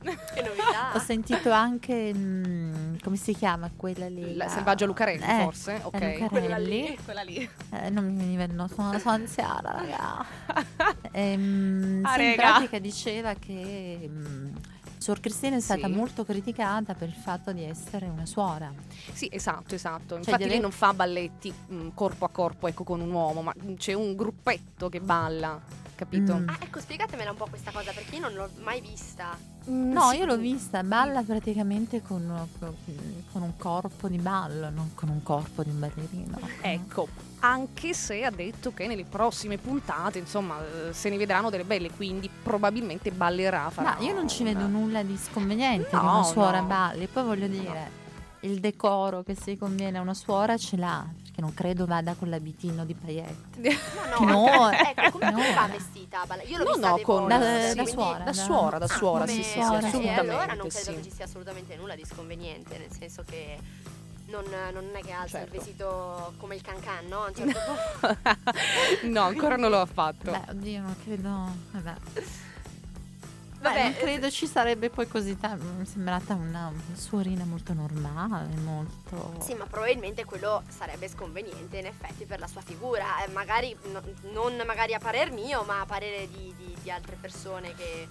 che 0.00 0.42
novità. 0.42 0.92
Ho 0.94 0.98
sentito 0.98 1.50
anche. 1.50 2.12
mm, 2.14 2.96
come 3.02 3.16
si 3.16 3.34
chiama 3.34 3.70
quella 3.74 4.08
lì? 4.08 4.34
La 4.34 4.48
Selvaggia 4.48 4.86
Lucarelli, 4.86 5.22
Eh, 5.24 5.42
forse? 5.42 5.72
la 5.78 5.86
Ok. 5.86 5.92
Lucarelli. 5.94 6.28
Quella 6.28 6.58
lì. 6.58 6.98
Quella 7.04 7.22
lì. 7.22 7.48
Eh, 7.70 7.90
non 7.90 8.04
mi 8.06 8.16
veniva 8.16 8.42
il 8.44 8.52
nome, 8.54 8.68
sono, 8.68 8.98
sono 8.98 9.14
anziana, 9.14 9.72
raga. 9.72 10.24
Ehm, 11.12 12.00
Ah, 12.04 12.14
sì, 12.14 12.20
in 12.22 12.26
rega. 12.30 12.42
pratica 12.52 12.78
diceva 12.78 13.34
che 13.34 14.08
mm, 14.10 14.54
Suor 15.04 15.20
Cristina 15.20 15.56
è 15.56 15.60
stata 15.60 15.86
Sì. 15.86 15.92
molto 15.92 16.24
criticata 16.24 16.94
per 16.94 17.08
il 17.08 17.14
fatto 17.14 17.52
di 17.52 17.62
essere 17.62 18.06
una 18.06 18.24
suora. 18.24 18.72
Sì, 19.12 19.28
esatto, 19.30 19.74
esatto. 19.74 20.14
Cioè, 20.14 20.18
Infatti 20.20 20.46
lei 20.46 20.60
non 20.60 20.70
fa 20.70 20.94
balletti 20.94 21.52
mh, 21.66 21.88
corpo 21.92 22.24
a 22.24 22.30
corpo, 22.30 22.68
ecco, 22.68 22.84
con 22.84 23.02
un 23.02 23.10
uomo, 23.12 23.42
ma 23.42 23.52
c'è 23.76 23.92
un 23.92 24.16
gruppetto 24.16 24.88
che 24.88 25.00
balla, 25.00 25.60
capito? 25.94 26.36
Mm. 26.38 26.48
Ah, 26.48 26.56
ecco, 26.58 26.80
spiegatemela 26.80 27.32
un 27.32 27.36
po' 27.36 27.48
questa 27.50 27.70
cosa 27.70 27.92
perché 27.92 28.14
io 28.14 28.22
non 28.22 28.32
l'ho 28.32 28.48
mai 28.62 28.80
vista. 28.80 29.36
Mm, 29.70 29.92
No, 29.92 30.10
io 30.12 30.26
l'ho 30.26 30.36
vista, 30.36 30.82
balla 30.82 31.22
praticamente 31.22 32.02
con, 32.02 32.30
con 33.32 33.42
un 33.42 33.56
corpo 33.56 34.08
di 34.08 34.18
ballo, 34.18 34.68
non 34.70 34.90
con 34.94 35.08
un 35.08 35.22
corpo 35.22 35.62
di 35.62 35.70
un 35.70 35.78
ballerino. 35.78 36.38
Ecco, 36.60 37.08
anche 37.40 37.94
se 37.94 38.24
ha 38.24 38.30
detto 38.30 38.74
che 38.74 38.86
nelle 38.86 39.04
prossime 39.04 39.56
puntate, 39.58 40.18
insomma, 40.18 40.58
eh, 40.60 40.92
se 40.92 41.08
ne 41.08 41.16
vedranno 41.16 41.48
delle 41.50 41.64
belle, 41.64 41.90
quindi 41.90 42.28
probabilmente 42.42 43.10
ballerà. 43.10 43.70
farà 43.70 43.96
Ma 43.98 44.04
io 44.04 44.12
non 44.14 44.28
ci 44.28 44.44
vedo 44.44 44.66
nulla 44.66 45.02
di 45.02 45.16
sconveniente 45.16 45.88
che 45.88 45.96
No, 45.96 46.02
una 46.02 46.22
suora 46.24 46.60
no. 46.60 46.66
balli. 46.66 47.06
Poi 47.06 47.22
voglio 47.24 47.46
dire, 47.48 47.90
il 48.40 48.60
decoro 48.60 49.22
che 49.22 49.34
si 49.34 49.56
conviene 49.56 49.96
a 49.98 50.02
una 50.02 50.14
suora 50.14 50.56
ce 50.58 50.76
l'ha, 50.76 51.06
perché 51.34 51.40
non 51.40 51.52
credo 51.54 51.84
vada 51.84 52.14
con 52.14 52.30
l'abitino 52.30 52.84
di 52.84 52.94
paillette. 52.94 53.62
No, 54.14 54.24
no. 54.24 54.46
No, 54.46 54.70
ecco, 54.70 55.18
come, 55.18 55.32
come 55.32 55.48
no. 55.48 55.54
va 55.54 55.66
vestita? 55.66 56.22
Io 56.46 56.58
l'ho 56.58 56.64
No, 56.64 56.70
vista 56.72 56.90
no, 56.90 56.98
con 57.00 57.16
voli, 57.22 57.28
Da- 57.28 57.40
sì, 57.40 57.66
da 57.66 57.72
quindi- 57.82 57.90
suora, 57.90 58.18
Da 58.18 58.24
da- 58.24 58.32
suora, 58.32 58.78
da 58.78 58.84
Ah, 58.84 58.88
suora, 58.88 59.26
sì, 59.26 59.42
sì, 59.42 59.50
suora, 59.60 59.80
sì, 59.80 59.86
assolutamente. 59.86 60.20
allora 60.20 60.46
non 60.54 60.68
credo 60.68 60.90
sì. 60.90 60.94
che 60.94 61.02
ci 61.02 61.10
sia 61.10 61.24
assolutamente 61.24 61.76
nulla 61.76 61.96
di 61.96 62.04
sconveniente, 62.04 62.78
nel 62.78 62.92
senso 62.96 63.24
che 63.26 63.58
non, 64.26 64.44
non 64.72 64.84
è 64.94 65.00
che 65.02 65.10
alza 65.10 65.38
Certo. 65.38 65.52
il 65.54 65.58
vestito 65.60 66.34
come 66.38 66.54
il 66.54 66.62
cancan, 66.62 67.06
no? 67.08 67.24
A 67.24 67.28
un 67.28 67.34
certo 67.34 67.58
punto. 68.00 69.06
no, 69.08 69.20
ancora 69.22 69.56
non 69.56 69.70
l'ho 69.70 69.86
fatto. 69.86 70.30
Beh, 70.30 70.42
oddio, 70.50 70.80
non 70.82 70.96
credo. 71.02 71.48
Vabbè. 71.72 71.94
Vabbè, 73.64 73.76
Beh, 73.76 73.82
non 73.82 73.94
credo 73.94 74.30
ci 74.30 74.46
sarebbe 74.46 74.90
poi 74.90 75.08
così 75.08 75.38
tanto. 75.38 75.64
Mi 75.76 75.84
è 75.84 75.86
sembrata 75.86 76.34
una 76.34 76.70
suorina 76.94 77.44
molto 77.44 77.72
normale, 77.72 78.54
molto. 78.56 79.36
Sì, 79.40 79.54
ma 79.54 79.64
probabilmente 79.64 80.24
quello 80.26 80.62
sarebbe 80.68 81.08
sconveniente 81.08 81.78
in 81.78 81.86
effetti 81.86 82.26
per 82.26 82.40
la 82.40 82.46
sua 82.46 82.60
figura. 82.60 83.24
Eh, 83.24 83.30
magari 83.30 83.74
no- 83.90 84.02
non 84.32 84.62
magari 84.66 84.92
a 84.92 84.98
parer 84.98 85.30
mio, 85.32 85.62
ma 85.62 85.80
a 85.80 85.86
parere 85.86 86.28
di, 86.28 86.52
di- 86.58 86.76
di 86.82 86.90
altre 86.90 87.16
persone 87.18 87.74
che 87.74 88.06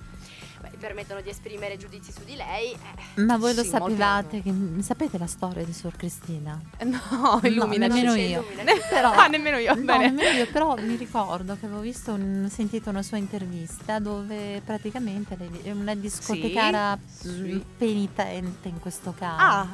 beh, 0.70 0.78
permettono 0.80 1.22
di 1.22 1.30
esprimere 1.30 1.78
giudizi 1.78 2.12
su 2.12 2.24
di 2.24 2.36
lei. 2.36 2.72
eh, 2.72 3.22
Ma 3.22 3.38
voi 3.38 3.54
lo 3.54 3.64
Sì, 3.64 3.70
sapevate? 3.70 4.42
Che, 4.42 4.54
sapete 4.80 5.18
la 5.18 5.28
storia 5.28 5.64
di 5.66 5.74
Suor 5.74 5.96
Cristina? 5.98 6.60
No, 6.84 7.40
illuminaci. 7.44 7.94
nemmeno 7.94 8.14
ci 8.14 8.20
io. 8.22 8.42
illuminaci. 8.42 8.82
Però, 8.90 9.12
Ah, 9.12 9.28
nemmeno 9.28 9.58
io, 9.58 9.76
no, 9.76 9.82
bene. 9.84 10.10
nemmeno 10.12 10.38
io, 10.38 10.48
però 10.48 10.76
mi 10.78 10.96
ricordo 10.96 11.58
che 11.60 11.66
avevo 11.66 11.82
visto 11.82 12.14
un- 12.14 12.48
sentito 12.52 12.90
una 12.90 13.02
sua 13.04 13.18
intervista 13.18 14.00
dove 14.00 14.62
praticamente 14.64 15.36
lei 15.38 15.50
è 15.64 15.72
una 15.72 15.96
discotecara 15.96 16.98
Sì, 17.06 17.28
mm, 17.28 17.44
sì. 17.46 17.66
penitente 17.78 18.68
in 18.70 18.80
questo 18.80 19.14
caso. 19.18 19.42
Ah, 19.44 19.68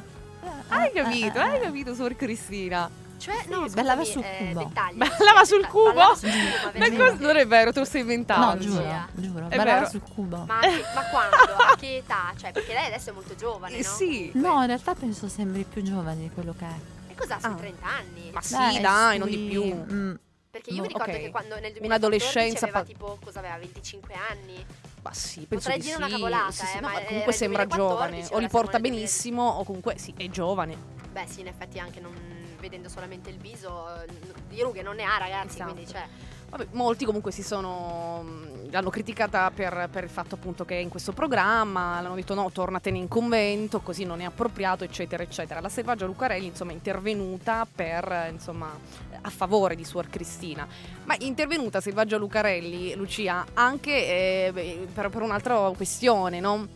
hai 0.69 0.87
Eh, 0.87 0.91
capito, 0.93 1.37
eh, 1.37 1.41
hai 1.41 1.57
eh. 1.57 1.59
capito, 1.61 1.93
Suor 1.93 2.15
Cristina. 2.15 2.89
Cioè, 3.19 3.35
Sì, 3.43 3.49
no, 3.49 3.65
ballava 3.69 4.03
scusami, 4.03 4.05
sul 4.05 4.23
eh, 4.23 4.47
cubo. 4.53 4.63
dettagli. 4.65 4.95
Ballava 4.97 5.45
sul 5.45 5.67
cubo? 5.67 5.83
Ballava 5.93 6.15
sul 6.15 6.29
cubo, 6.29 6.79
ma 6.79 6.89
cosa- 7.11 7.15
non 7.25 7.35
è 7.37 7.47
vero, 7.47 7.71
te 7.73 7.79
lo 7.79 7.85
stai 7.85 8.01
No, 8.03 8.09
inventando. 8.09 8.63
giuro, 8.63 8.81
Lucia. 8.81 9.07
giuro. 9.13 9.45
È 9.49 9.55
Ballava 9.57 9.77
vero. 9.79 9.89
sul 9.89 10.01
cubo. 10.01 10.37
Ma, 10.47 10.59
che- 10.61 10.83
ma 10.95 11.01
quando? 11.11 11.35
A 11.35 11.75
che 11.77 11.97
età? 11.97 12.33
Cioè, 12.37 12.51
perché 12.51 12.73
lei 12.73 12.85
adesso 12.87 13.09
è 13.09 13.13
molto 13.13 13.35
giovane, 13.35 13.75
Eh, 13.75 13.83
no? 13.83 13.89
sì. 13.89 14.31
No, 14.35 14.61
in 14.61 14.67
realtà 14.67 14.95
penso 14.95 15.27
sembri 15.27 15.63
più 15.65 15.81
giovane 15.83 16.21
di 16.21 16.29
quello 16.33 16.55
che 16.57 16.65
è. 16.65 17.11
E 17.11 17.15
cosa 17.15 17.37
sui 17.39 17.51
Ah. 17.51 17.55
30 17.55 17.85
anni? 17.87 18.31
Ma 18.31 18.41
sì, 18.41 18.53
Dai, 18.53 18.79
dai, 18.79 19.09
sui- 19.09 19.19
non 19.19 19.29
di 19.29 19.49
più. 19.49 19.63
mm, 19.93 20.13
Perché 20.51 20.69
io 20.71 20.75
no, 20.77 20.81
mi 20.83 20.87
ricordo 20.87 21.11
ok. 21.11 21.19
che 21.19 21.29
quando 21.29 21.53
nel 21.59 21.71
2014 21.73 21.85
Un'adolescenza 21.85 22.65
aveva 22.65 22.79
pa- 22.79 22.85
tipo, 22.85 23.17
cosa 23.23 23.39
aveva, 23.39 23.57
25 23.57 24.13
anni? 24.29 24.65
Ma 25.01 25.13
sì, 25.13 25.41
penso 25.41 25.55
Potrei 25.69 25.75
di 25.77 25.81
dire 25.83 25.95
sì. 25.95 26.01
una 26.01 26.09
cavolata, 26.09 26.51
Sì, 26.51 26.65
sì, 26.65 26.77
eh, 26.77 26.79
no, 26.81 26.87
ma 26.89 27.01
comunque 27.01 27.33
sembra 27.33 27.65
2014, 27.65 28.21
giovane. 28.21 28.35
O 28.35 28.39
li 28.39 28.47
porta 28.49 28.71
nel 28.71 28.81
2000. 28.81 28.95
benissimo, 28.97 29.47
o 29.49 29.63
comunque 29.63 29.97
sì, 29.97 30.13
è 30.17 30.27
giovane. 30.29 30.75
Beh 31.11 31.25
sì, 31.27 31.39
in 31.41 31.47
effetti 31.47 31.79
anche 31.79 31.99
non, 31.99 32.13
vedendo 32.59 32.89
solamente 32.89 33.29
il 33.29 33.37
viso, 33.37 33.87
eh, 34.03 34.07
di 34.47 34.61
rughe 34.61 34.81
non 34.81 34.95
ne 34.95 35.03
ha 35.03 35.17
ragazzi, 35.17 35.55
Esatto. 35.55 35.71
quindi 35.73 35.91
cioè... 35.91 36.07
Vabbè, 36.49 36.65
molti 36.71 37.05
comunque 37.05 37.31
si 37.31 37.43
sono. 37.43 38.23
mh, 38.23 38.71
l'hanno 38.71 38.89
criticata 38.89 39.51
per, 39.51 39.87
per 39.91 40.03
il 40.03 40.09
fatto 40.09 40.33
appunto 40.33 40.65
che 40.65 40.77
è 40.77 40.81
in 40.81 40.89
questo 40.89 41.11
programma. 41.11 42.01
L'hanno 42.01 42.15
detto 42.15 42.33
no, 42.33 42.49
tornatene 42.51 42.97
in 42.97 43.07
convento, 43.07 43.81
così 43.81 44.03
non 44.03 44.19
è 44.19 44.25
appropriato, 44.25 44.83
eccetera, 44.83 45.21
eccetera. 45.21 45.59
La 45.59 45.69
selvaggia 45.69 46.07
Lucarelli, 46.07 46.47
insomma, 46.47 46.71
è 46.71 46.73
intervenuta 46.73 47.67
per, 47.71 48.29
insomma, 48.31 48.75
a 49.21 49.29
favore 49.29 49.75
di 49.75 49.85
Suor 49.85 50.09
Cristina. 50.09 50.67
Ma 51.03 51.15
è 51.15 51.23
intervenuta 51.23 51.81
Selvaggia 51.81 52.17
Lucarelli, 52.17 52.95
Lucia, 52.95 53.45
anche 53.53 53.91
eh, 53.91 54.87
per, 54.91 55.09
per 55.09 55.21
un'altra 55.21 55.71
questione, 55.75 56.39
no? 56.39 56.67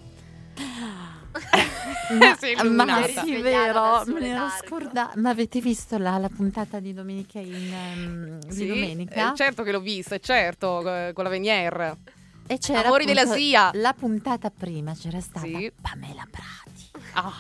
Ma, 2.10 2.36
Sei 2.40 2.56
ma 2.56 3.04
sì, 3.08 3.42
vero, 3.42 4.04
me 4.06 4.20
ne 4.20 4.28
ero 4.30 4.44
letargo. 4.46 4.66
scordata. 4.68 5.20
Ma 5.20 5.30
avete 5.30 5.60
visto 5.62 5.98
la, 5.98 6.18
la 6.18 6.30
puntata 6.30 6.80
di 6.80 6.94
domenica 6.94 7.40
in, 7.40 7.72
ehm, 7.74 8.40
di 8.46 8.54
Sì, 8.54 8.68
domenica? 8.68 9.32
eh, 9.32 9.36
certo 9.36 9.64
che 9.64 9.72
l'ho 9.72 9.80
vista, 9.80 10.18
certo, 10.20 10.80
eh, 10.88 11.12
con 11.14 11.24
la 11.24 11.30
Venier. 11.30 11.98
E 12.46 12.58
c'era 12.58 12.86
Amori 12.86 13.06
della 13.06 13.26
Sia. 13.26 13.72
La 13.74 13.94
puntata 13.94 14.50
prima 14.52 14.94
c'era 14.94 15.22
stata 15.22 15.46
Sì. 15.46 15.72
Pamela 15.82 16.28
Prati. 16.30 16.92
Ah. 17.14 17.32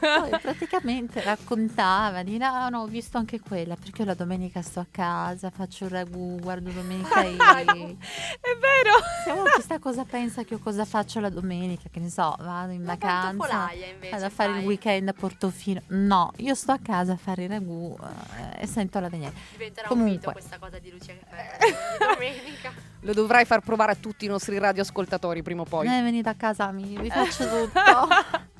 Poi 0.00 0.38
praticamente 0.40 1.22
raccontava 1.22 2.22
di 2.22 2.36
no, 2.36 2.68
no, 2.68 2.82
ho 2.82 2.86
visto 2.86 3.16
anche 3.18 3.40
quella 3.40 3.74
perché 3.74 4.02
io 4.02 4.08
la 4.08 4.14
domenica 4.14 4.60
sto 4.62 4.80
a 4.80 4.86
casa, 4.90 5.50
faccio 5.50 5.84
il 5.84 5.90
ragù, 5.90 6.36
guardo 6.38 6.70
domenica 6.70 7.22
i... 7.22 7.36
È 7.36 8.56
vero! 8.60 9.50
Chissà 9.56 9.78
cosa 9.78 10.04
pensa 10.04 10.44
che 10.44 10.54
io 10.54 10.60
cosa 10.60 10.84
faccio 10.84 11.20
la 11.20 11.30
domenica, 11.30 11.88
che 11.90 11.98
ne 11.98 12.10
so, 12.10 12.36
vado 12.38 12.72
in 12.72 12.82
Una 12.82 12.96
vacanza, 12.96 13.72
invece, 13.72 14.10
vado 14.10 14.24
a 14.24 14.30
fare 14.30 14.50
il 14.50 14.56
fai. 14.56 14.66
weekend 14.66 15.08
a 15.08 15.12
Portofino. 15.12 15.80
No, 15.88 16.32
io 16.36 16.54
sto 16.54 16.72
a 16.72 16.78
casa 16.82 17.12
a 17.12 17.16
fare 17.16 17.44
il 17.44 17.48
ragù 17.48 17.96
eh, 18.36 18.62
e 18.62 18.66
sento 18.66 19.00
la 19.00 19.08
veniera. 19.08 19.34
Diventerà 19.52 19.88
un 19.90 19.98
mito 19.98 20.30
Comunque. 20.30 20.32
questa 20.32 20.58
cosa 20.58 20.78
di 20.78 20.90
Lucia 20.90 21.12
che 21.12 21.24
domenica. 21.98 22.72
Lo 23.00 23.12
dovrai 23.12 23.44
far 23.44 23.60
provare 23.60 23.92
a 23.92 23.96
tutti 23.96 24.24
i 24.24 24.28
nostri 24.28 24.58
radioascoltatori 24.58 25.42
prima 25.42 25.62
o 25.62 25.64
poi. 25.64 25.86
Eh, 25.86 26.02
venite 26.02 26.28
a 26.28 26.34
casa, 26.34 26.70
mi, 26.70 26.98
vi 26.98 27.10
faccio 27.10 27.48
tutto. 27.66 28.54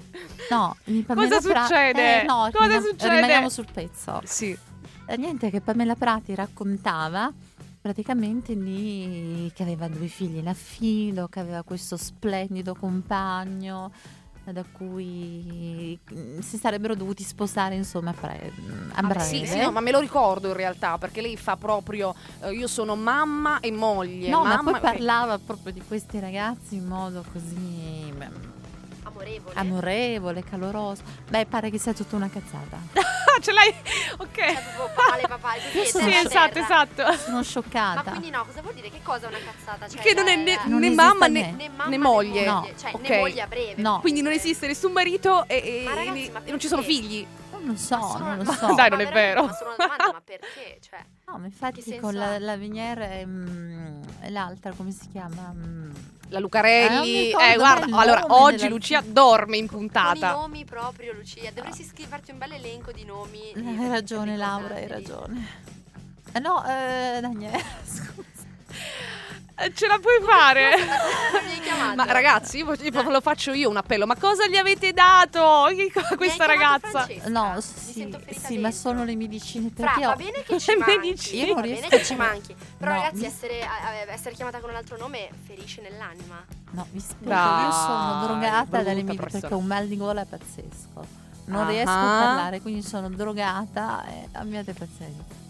No, 0.50 0.76
Cosa 1.06 1.40
Pra- 1.40 1.66
succede? 1.66 2.22
Eh, 2.22 2.24
no, 2.24 2.34
Cosa 2.52 2.58
rimaniamo- 2.64 2.86
succede? 2.86 3.14
Rimaniamo 3.14 3.48
sul 3.48 3.66
pezzo. 3.72 4.20
Sì. 4.24 4.56
Eh, 5.08 5.16
niente, 5.16 5.50
che 5.50 5.60
Pamela 5.60 5.94
Prati 5.94 6.34
raccontava 6.34 7.32
praticamente 7.80 8.56
di, 8.56 9.50
che 9.54 9.62
aveva 9.62 9.86
due 9.88 10.08
figli 10.08 10.38
in 10.38 10.48
affido, 10.48 11.28
che 11.28 11.38
aveva 11.40 11.62
questo 11.62 11.96
splendido 11.96 12.74
compagno 12.74 13.92
da 14.46 14.62
cui 14.70 15.98
mm, 16.14 16.38
si 16.38 16.56
sarebbero 16.56 16.94
dovuti 16.94 17.24
sposare 17.24 17.74
insomma 17.74 18.12
pre- 18.12 18.52
a 18.92 18.98
Ah, 18.98 19.02
breve. 19.02 19.24
sì, 19.24 19.44
sì, 19.44 19.58
no, 19.58 19.72
ma 19.72 19.80
me 19.80 19.90
lo 19.90 19.98
ricordo 19.98 20.46
in 20.48 20.54
realtà 20.54 20.98
perché 20.98 21.20
lei 21.20 21.36
fa 21.36 21.56
proprio 21.56 22.14
eh, 22.42 22.52
io 22.52 22.68
sono 22.68 22.94
mamma 22.94 23.58
e 23.58 23.72
moglie. 23.72 24.28
No, 24.28 24.44
ma 24.44 24.54
mamma 24.54 24.70
poi 24.72 24.80
parlava 24.80 25.38
proprio 25.40 25.72
di 25.72 25.82
questi 25.84 26.20
ragazzi 26.20 26.76
in 26.76 26.86
modo 26.86 27.24
così 27.32 28.12
beh, 28.16 28.28
Amorevole. 29.20 29.54
amorevole. 29.54 30.44
caloroso. 30.44 31.02
Beh, 31.28 31.46
pare 31.46 31.70
che 31.70 31.78
sia 31.78 31.92
tutta 31.94 32.16
una 32.16 32.28
cazzata. 32.28 32.76
Ah, 32.94 33.40
ce 33.40 33.52
l'hai? 33.52 33.72
Ok. 34.18 34.34
Cioè, 34.36 34.62
proprio 34.76 34.90
papale 34.94 35.22
papale, 35.26 35.60
così 35.62 35.76
Io 35.78 35.82
è 35.82 35.86
sono 35.86 36.04
Sì, 36.08 36.14
esatto, 36.14 36.52
terra. 36.52 36.64
esatto. 36.64 37.12
Sono 37.16 37.36
Ma 37.36 37.42
scioccata. 37.42 38.10
quindi 38.10 38.30
no, 38.30 38.44
cosa 38.44 38.60
vuol 38.62 38.74
dire? 38.74 38.90
Che 38.90 39.00
cosa 39.02 39.26
è 39.26 39.28
una 39.28 39.38
cazzata? 39.38 39.88
Cioè, 39.88 40.00
Che 40.02 40.14
non 40.14 40.28
è 40.28 40.36
la- 40.36 40.42
né, 40.42 40.54
la- 40.54 40.62
Non 40.66 40.80
né 40.80 40.90
mamma 40.90 41.26
né, 41.26 41.52
né 41.52 41.68
mamma 41.68 41.84
né 41.84 41.90
né 41.96 41.98
moglie. 41.98 42.44
No. 42.44 42.68
Cioè, 42.78 42.90
Ok. 42.94 43.08
né 43.08 43.18
moglie 43.18 43.40
a 43.40 43.46
breve. 43.46 43.82
No. 43.82 44.00
Quindi 44.00 44.20
non 44.22 44.32
esiste 44.32 44.66
nessun 44.66 44.92
marito 44.92 45.46
e, 45.48 45.56
e- 45.56 45.84
Ma 45.84 45.94
ragazzi, 45.94 46.26
e 46.26 46.30
ma 46.30 46.40
non 46.46 46.60
ci 46.60 46.68
sono 46.68 46.82
figli. 46.82 47.26
Non 47.52 47.64
lo 47.74 47.76
so, 47.76 47.96
Ma 47.96 48.06
sono- 48.10 48.24
non 48.26 48.36
lo 48.36 48.42
ma- 48.44 48.54
so. 48.56 48.74
Dai, 48.74 48.90
non 48.90 48.98
ma 49.02 49.08
è 49.08 49.12
vero. 49.12 49.44
Ma 49.46 49.52
sono 49.54 49.74
una 49.74 49.76
domanda, 49.86 50.12
ma 50.12 50.20
perché? 50.24 50.78
Cioè, 50.88 51.04
No, 51.28 51.38
ma 51.38 51.46
infatti 51.46 51.98
con 51.98 52.14
la, 52.14 52.38
la 52.38 52.56
Veniere 52.56 53.24
mm, 53.26 54.02
e 54.20 54.30
l'altra, 54.30 54.72
come 54.72 54.92
si 54.92 55.08
chiama? 55.08 55.52
Mm, 55.52 55.90
La 56.28 56.38
Eh, 56.38 56.40
Lucarelli. 56.40 57.30
Eh, 57.30 57.34
mai 57.34 57.54
guarda, 57.56 57.96
allora 57.98 58.24
oggi 58.28 58.56
della- 58.56 58.68
Lucia 58.68 59.00
dorme 59.00 59.56
in 59.58 59.66
con 59.68 59.76
i 59.76 59.78
puntata. 59.80 60.32
nomi 60.32 60.64
proprio, 60.64 61.12
Lucia. 61.12 61.50
Dovresti 61.52 61.84
scriverti 61.84 62.30
un 62.32 62.38
bel 62.38 62.52
elenco 62.52 62.90
di 62.92 63.04
nomi. 63.04 63.52
di- 63.54 63.66
Hai 63.78 63.88
ragione 63.88 64.36
Laura, 64.36 64.74
hai 64.74 64.86
ragione. 64.88 65.46
Eh, 66.32 66.38
no, 66.40 66.64
eh, 66.66 67.18
Daniele, 67.20 67.62
scusa. 67.86 68.24
Eh, 69.58 69.72
Ce 69.74 69.86
la 69.86 69.98
puoi 69.98 70.20
fare? 70.22 70.70
Mi? 71.48 71.94
Ma 71.94 72.04
ragazzi, 72.12 72.58
io 72.58 72.72
io 72.74 73.10
lo 73.10 73.20
faccio 73.22 73.52
io 73.52 73.70
un 73.70 73.76
appello. 73.78 74.04
Ma 74.06 74.16
cosa 74.16 74.46
gli 74.48 74.56
avete 74.56 74.92
dato 74.92 75.42
a 75.42 75.70
Mi 75.70 75.90
questa 76.16 76.44
ragazza? 76.44 77.04
Francesca? 77.04 77.28
No, 77.30 77.52
Mi 77.54 77.60
sì, 77.62 78.18
sì, 78.38 78.58
ma 78.58 78.70
sono 78.70 79.04
le 79.04 79.16
medicine 79.16 79.70
Fra, 79.74 79.86
perché 79.86 80.04
va 80.04 80.12
ho- 80.12 80.16
bene 80.16 80.42
che 80.42 80.58
ci 80.60 80.76
manchi, 80.76 80.98
medicine. 80.98 81.38
Io 81.40 81.46
non 81.46 81.54
va 81.54 81.60
riesco 81.62 81.80
bene 81.82 81.94
a 81.94 81.98
che 81.98 82.04
ci 82.04 82.14
manchi. 82.16 82.54
Però 82.76 82.90
No, 82.92 82.96
ragazzi, 82.98 83.16
mi- 83.20 83.24
essere, 83.26 83.68
essere 84.08 84.34
chiamata 84.34 84.58
con 84.60 84.70
un 84.70 84.76
altro 84.76 84.96
nome 84.98 85.30
ferisce 85.46 85.80
nell'anima. 85.80 86.44
No, 86.72 86.86
vi 86.90 87.00
spiego, 87.00 87.32
io 87.32 87.72
sono 87.72 88.24
drogata 88.26 88.82
dalle 88.82 89.02
medicine 89.02 89.40
perché 89.40 89.54
ho 89.54 89.58
un 89.58 89.66
mal 89.66 89.86
di 89.86 89.96
gola 89.96 90.24
pazzesco. 90.26 91.24
Non 91.46 91.62
Ah. 91.64 91.68
riesco 91.70 91.90
a 91.90 91.94
parlare, 91.94 92.60
quindi 92.60 92.82
sono 92.82 93.08
drogata 93.08 94.04
e 94.06 94.28
abbiate 94.32 94.72
pazienza. 94.74 95.44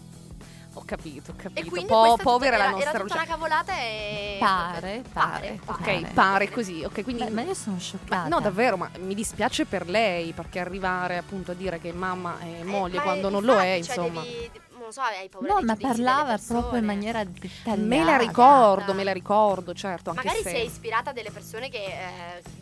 Ho 0.77 0.83
capito, 0.85 1.31
ho 1.31 1.33
E 1.37 1.41
capito. 1.41 1.69
quindi 1.69 1.87
Po- 1.87 1.99
questa 2.01 2.23
povera 2.23 2.51
tutta, 2.51 2.57
la 2.57 2.63
era, 2.63 2.71
nostra 2.71 2.89
era 2.91 2.99
tutta 3.01 3.13
una 3.15 3.25
cavolata 3.25 3.73
e... 3.79 4.37
Pare, 4.39 5.01
pare, 5.11 5.59
pare, 5.59 5.59
pare. 5.65 5.97
Ok, 6.03 6.13
pare 6.13 6.49
così. 6.51 6.83
Ok, 6.83 7.03
quindi. 7.03 7.23
Beh, 7.23 7.29
ma 7.31 7.41
io 7.41 7.53
sono 7.55 7.79
scioccata. 7.79 8.27
No, 8.27 8.39
davvero, 8.39 8.77
ma 8.77 8.89
mi 8.99 9.15
dispiace 9.15 9.65
per 9.65 9.87
lei 9.89 10.33
perché 10.33 10.59
arrivare 10.59 11.17
appunto 11.17 11.51
a 11.51 11.53
dire 11.55 11.79
che 11.79 11.91
mamma 11.91 12.37
è 12.39 12.59
Eh, 12.59 12.63
moglie 12.63 12.97
ma 12.97 13.01
quando 13.03 13.27
è- 13.27 13.31
non 13.31 13.43
lo 13.43 13.55
è, 13.59 13.79
cioè, 13.81 13.95
insomma. 13.97 14.21
devi- 14.21 14.51
non 14.87 14.93
so, 14.93 15.01
hai 15.01 15.27
paura 15.27 15.53
No, 15.53 15.61
ma 15.61 15.75
parlava 15.75 16.37
proprio 16.37 16.79
in 16.79 16.85
maniera 16.85 17.23
dettagliata. 17.23 17.75
Me 17.75 18.03
la 18.03 18.15
ricordo, 18.15 18.93
me 18.93 19.03
la 19.03 19.11
ricordo, 19.11 19.73
certo. 19.73 20.11
Anche 20.11 20.25
Magari 20.25 20.43
se... 20.43 20.49
si 20.49 20.55
è 20.55 20.59
ispirata 20.59 21.09
a 21.09 21.13
delle 21.13 21.31
persone 21.31 21.69
che, 21.69 21.83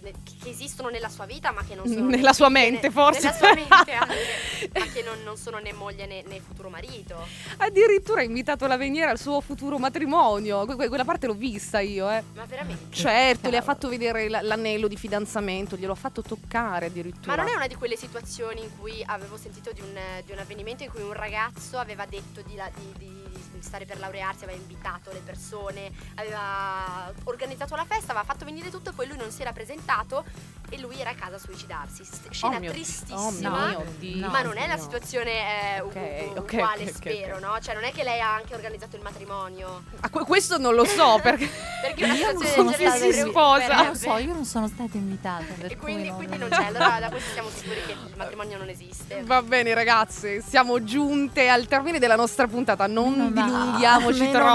eh, 0.02 0.14
che 0.42 0.50
esistono 0.50 0.90
nella 0.90 1.10
sua 1.10 1.26
vita, 1.26 1.52
ma 1.52 1.64
che 1.64 1.76
non 1.76 1.88
sono 1.88 2.08
Nella 2.16 2.34
sua 2.34 2.50
mente, 2.50 2.88
né- 2.88 2.92
forse. 2.94 3.20
Nella 3.22 3.34
sua 3.34 3.54
mente 3.54 3.74
anche, 3.94 4.80
ma 4.80 4.86
che 4.92 5.04
non, 5.04 5.22
non 5.24 5.38
sono 5.38 5.60
né 5.60 5.72
moglie 5.74 6.08
né, 6.08 6.24
né 6.26 6.40
futuro 6.40 6.70
marito. 6.70 7.16
Addirittura 7.58 8.22
ha 8.22 8.24
invitato 8.24 8.66
la 8.66 8.78
Veniera 8.78 9.12
al 9.12 9.20
suo 9.20 9.40
futuro 9.42 9.78
matrimonio. 9.78 10.66
Que- 10.66 10.76
que- 10.76 10.88
quella 10.88 11.06
parte 11.06 11.28
l'ho 11.28 11.36
vista 11.36 11.80
io, 11.80 12.10
eh. 12.10 12.24
Ma 12.34 12.46
veramente. 12.46 12.96
Certo, 12.96 13.50
le 13.52 13.58
ha 13.58 13.62
fatto 13.62 13.88
vedere 13.88 14.28
l- 14.30 14.40
l'anello 14.42 14.88
di 14.88 14.98
fidanzamento, 14.98 15.76
glielo 15.76 15.92
ha 15.94 15.96
fatto 15.96 16.24
toccare 16.24 16.88
addirittura. 16.88 17.36
Ma 17.36 17.44
non 17.44 17.52
è 17.52 17.56
una 17.56 17.68
di 17.68 17.76
quelle 17.76 17.96
situazioni 17.96 18.62
in 18.64 18.70
cui 18.80 19.04
avevo 19.06 19.38
sentito 19.38 19.72
di 19.72 19.82
un, 19.82 19.96
di 20.26 20.32
un 20.32 20.40
avvenimento 20.40 20.82
in 20.84 20.90
cui 20.90 21.02
un 21.04 21.14
ragazzo 21.14 21.78
aveva 21.78 22.06
detto 22.06 22.14
di, 22.46 22.56
la- 22.56 22.70
di- 22.76 22.94
di 22.98 23.14
stare 23.62 23.86
per 23.86 23.98
laurearsi, 24.00 24.44
aveva 24.44 24.60
invitato 24.60 25.12
le 25.12 25.22
persone, 25.26 25.92
aveva 26.16 27.12
organizzato 27.24 27.76
la 27.76 27.86
festa, 27.86 28.12
aveva 28.12 28.24
fatto 28.26 28.46
venire 28.46 28.70
tutto 28.70 28.90
e 28.92 28.94
poi 28.94 29.08
lui 29.08 29.18
non 29.18 29.32
si 29.32 29.42
era 29.42 29.54
presentato 29.54 30.24
e 30.70 30.78
lui 30.80 31.00
era 31.00 31.12
a 31.12 31.16
casa 31.16 31.36
a 31.36 31.40
suicidarsi. 31.40 32.04
St- 32.06 32.30
Scena 32.32 32.58
Oh 32.58 32.60
mio- 32.60 32.72
tristissima. 32.72 33.78
oh 33.78 33.86
Dio. 33.98 34.30
Ma 34.30 34.42
non 34.42 34.58
è 34.58 34.68
la 34.68 34.76
No. 34.76 34.82
situazione 34.82 35.76
eh, 35.78 35.82
u- 35.82 35.86
Ok, 35.88 35.96
u- 35.96 36.38
ok, 36.40 36.52
uguale, 36.54 36.84
ok, 36.84 36.90
ok, 36.90 36.96
spero, 36.96 37.40
no? 37.40 37.58
Cioè, 37.60 37.74
non 37.74 37.84
è 37.86 37.92
che 37.92 38.04
lei 38.04 38.20
ha 38.20 38.34
anche 38.36 38.54
organizzato 38.54 38.96
il 38.98 39.02
matrimonio. 39.02 39.84
Ah, 40.02 40.10
que- 40.10 40.26
questo 40.26 40.58
non 40.58 40.76
lo 40.76 40.86
so 40.86 41.18
perché. 41.24 41.50
Perché 41.86 42.04
una 42.04 42.14
Io 42.14 42.32
non 42.32 42.42
situazione 42.42 42.56
sono 42.56 42.70
del 42.70 42.78
genere 42.78 42.90
stata 42.90 43.06
si 43.06 43.12
verrebbe- 43.12 43.30
sposa. 43.30 43.76
Non 43.76 43.88
lo 43.88 43.94
so, 43.96 44.18
io 44.18 44.34
non 44.34 44.46
sono 44.46 44.68
stata 44.68 44.98
invitata. 44.98 45.44
Per 45.60 45.72
E 45.72 45.76
cui 45.76 45.78
quindi, 45.94 46.08
non- 46.08 46.18
quindi 46.18 46.38
non 46.38 46.50
c'è. 46.50 46.64
Allora, 46.76 47.00
da 47.00 47.10
questo 47.10 47.32
siamo 47.34 47.50
sicuri 47.50 47.82
che 47.86 47.92
il 47.92 48.14
matrimonio 48.16 48.58
non 48.58 48.70
esiste. 48.70 49.22
Va 49.24 49.42
bene, 49.42 49.74
ragazze, 49.74 50.42
siamo 50.42 50.84
giunte 50.84 51.48
al 51.48 51.68
termine 51.68 52.00
della 52.00 52.16
nostra 52.16 52.48
puntata. 52.48 52.88
Non 52.88 53.12
Meno 53.14 53.30
male, 53.30 53.52
dilunghiamoci 53.52 54.20
meno 54.20 54.32
troppo. 54.32 54.50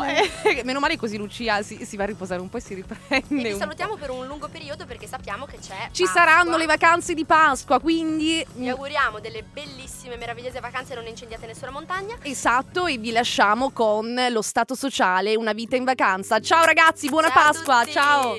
male. 0.00 0.30
Eh, 0.42 0.62
meno 0.64 0.80
male 0.80 0.96
così 0.96 1.16
Lucia 1.16 1.62
si, 1.62 1.84
si 1.84 1.96
va 1.96 2.04
a 2.04 2.06
riposare 2.06 2.40
un 2.40 2.48
po' 2.48 2.56
e 2.56 2.60
si 2.60 2.74
riprende. 2.74 3.48
E 3.48 3.52
vi 3.52 3.58
salutiamo 3.58 3.92
po'. 3.92 3.98
per 3.98 4.10
un 4.10 4.26
lungo 4.26 4.48
periodo 4.48 4.86
perché 4.86 5.06
sappiamo 5.06 5.44
che 5.46 5.58
c'è. 5.58 5.88
Ci 5.92 6.04
Pasqua. 6.04 6.20
saranno 6.22 6.56
le 6.56 6.66
vacanze 6.66 7.14
di 7.14 7.24
Pasqua, 7.24 7.78
quindi. 7.80 8.44
Vi 8.54 8.68
auguriamo 8.68 9.20
delle 9.20 9.42
bellissime, 9.42 10.16
meravigliose 10.16 10.60
vacanze, 10.60 10.94
non 10.94 11.06
incendiate 11.06 11.46
nessuna 11.46 11.70
montagna. 11.70 12.16
Esatto, 12.22 12.86
e 12.86 12.96
vi 12.98 13.12
lasciamo 13.12 13.70
con 13.70 14.18
lo 14.30 14.42
stato 14.42 14.74
sociale, 14.74 15.36
una 15.36 15.52
vita 15.52 15.76
in 15.76 15.84
vacanza. 15.84 16.38
Ciao 16.40 16.58
ragazzi, 16.64 16.69
buona 17.08 17.28
Ciao 17.28 17.42
Pasqua, 17.42 17.80
tutti! 17.80 17.92
ciao. 17.92 18.36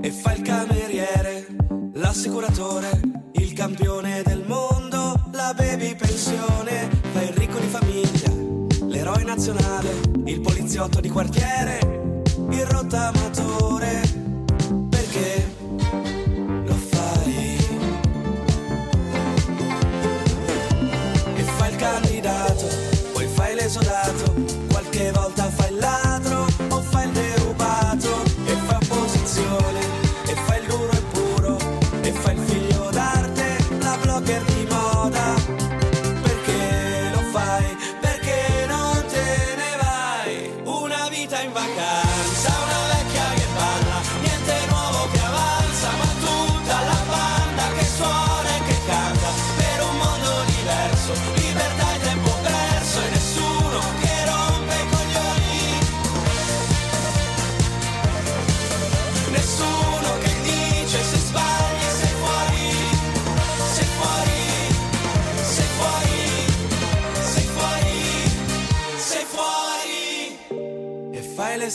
E 0.00 0.10
fa 0.10 0.32
il 0.34 0.42
cameriere, 0.42 1.46
l'assicuratore, 1.94 3.00
il 3.32 3.52
campione 3.52 4.22
del 4.22 4.44
mondo, 4.46 5.14
la 5.32 5.52
baby 5.54 5.94
pensione, 5.96 6.88
fa 7.12 7.22
il 7.22 7.32
ricco 7.34 7.58
di 7.58 7.66
famiglia, 7.66 8.86
l'eroe 8.86 9.24
nazionale, 9.24 9.90
il 10.24 10.40
poliziotto 10.40 11.00
di 11.00 11.08
quartiere, 11.08 11.45
puro 32.12 32.30
e 32.30 32.45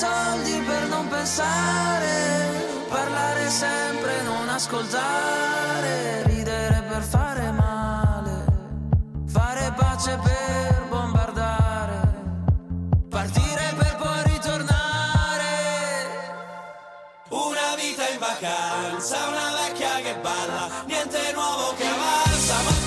soldi 0.00 0.58
per 0.66 0.88
non 0.88 1.06
pensare, 1.08 2.84
parlare 2.88 3.50
sempre, 3.50 4.22
non 4.22 4.48
ascoltare, 4.48 6.22
ridere 6.22 6.82
per 6.88 7.02
fare 7.02 7.50
male, 7.50 8.44
fare 9.26 9.70
pace 9.76 10.18
per 10.22 10.86
bombardare, 10.88 11.98
partire 13.10 13.74
per 13.76 13.96
poi 13.96 14.22
ritornare. 14.32 15.52
Una 17.28 17.68
vita 17.76 18.08
in 18.08 18.18
vacanza, 18.18 19.16
una 19.28 19.48
vecchia 19.60 19.96
che 20.00 20.14
balla, 20.22 20.64
niente 20.86 21.32
nuovo 21.34 21.74
che 21.76 21.86
avanza, 21.86 22.79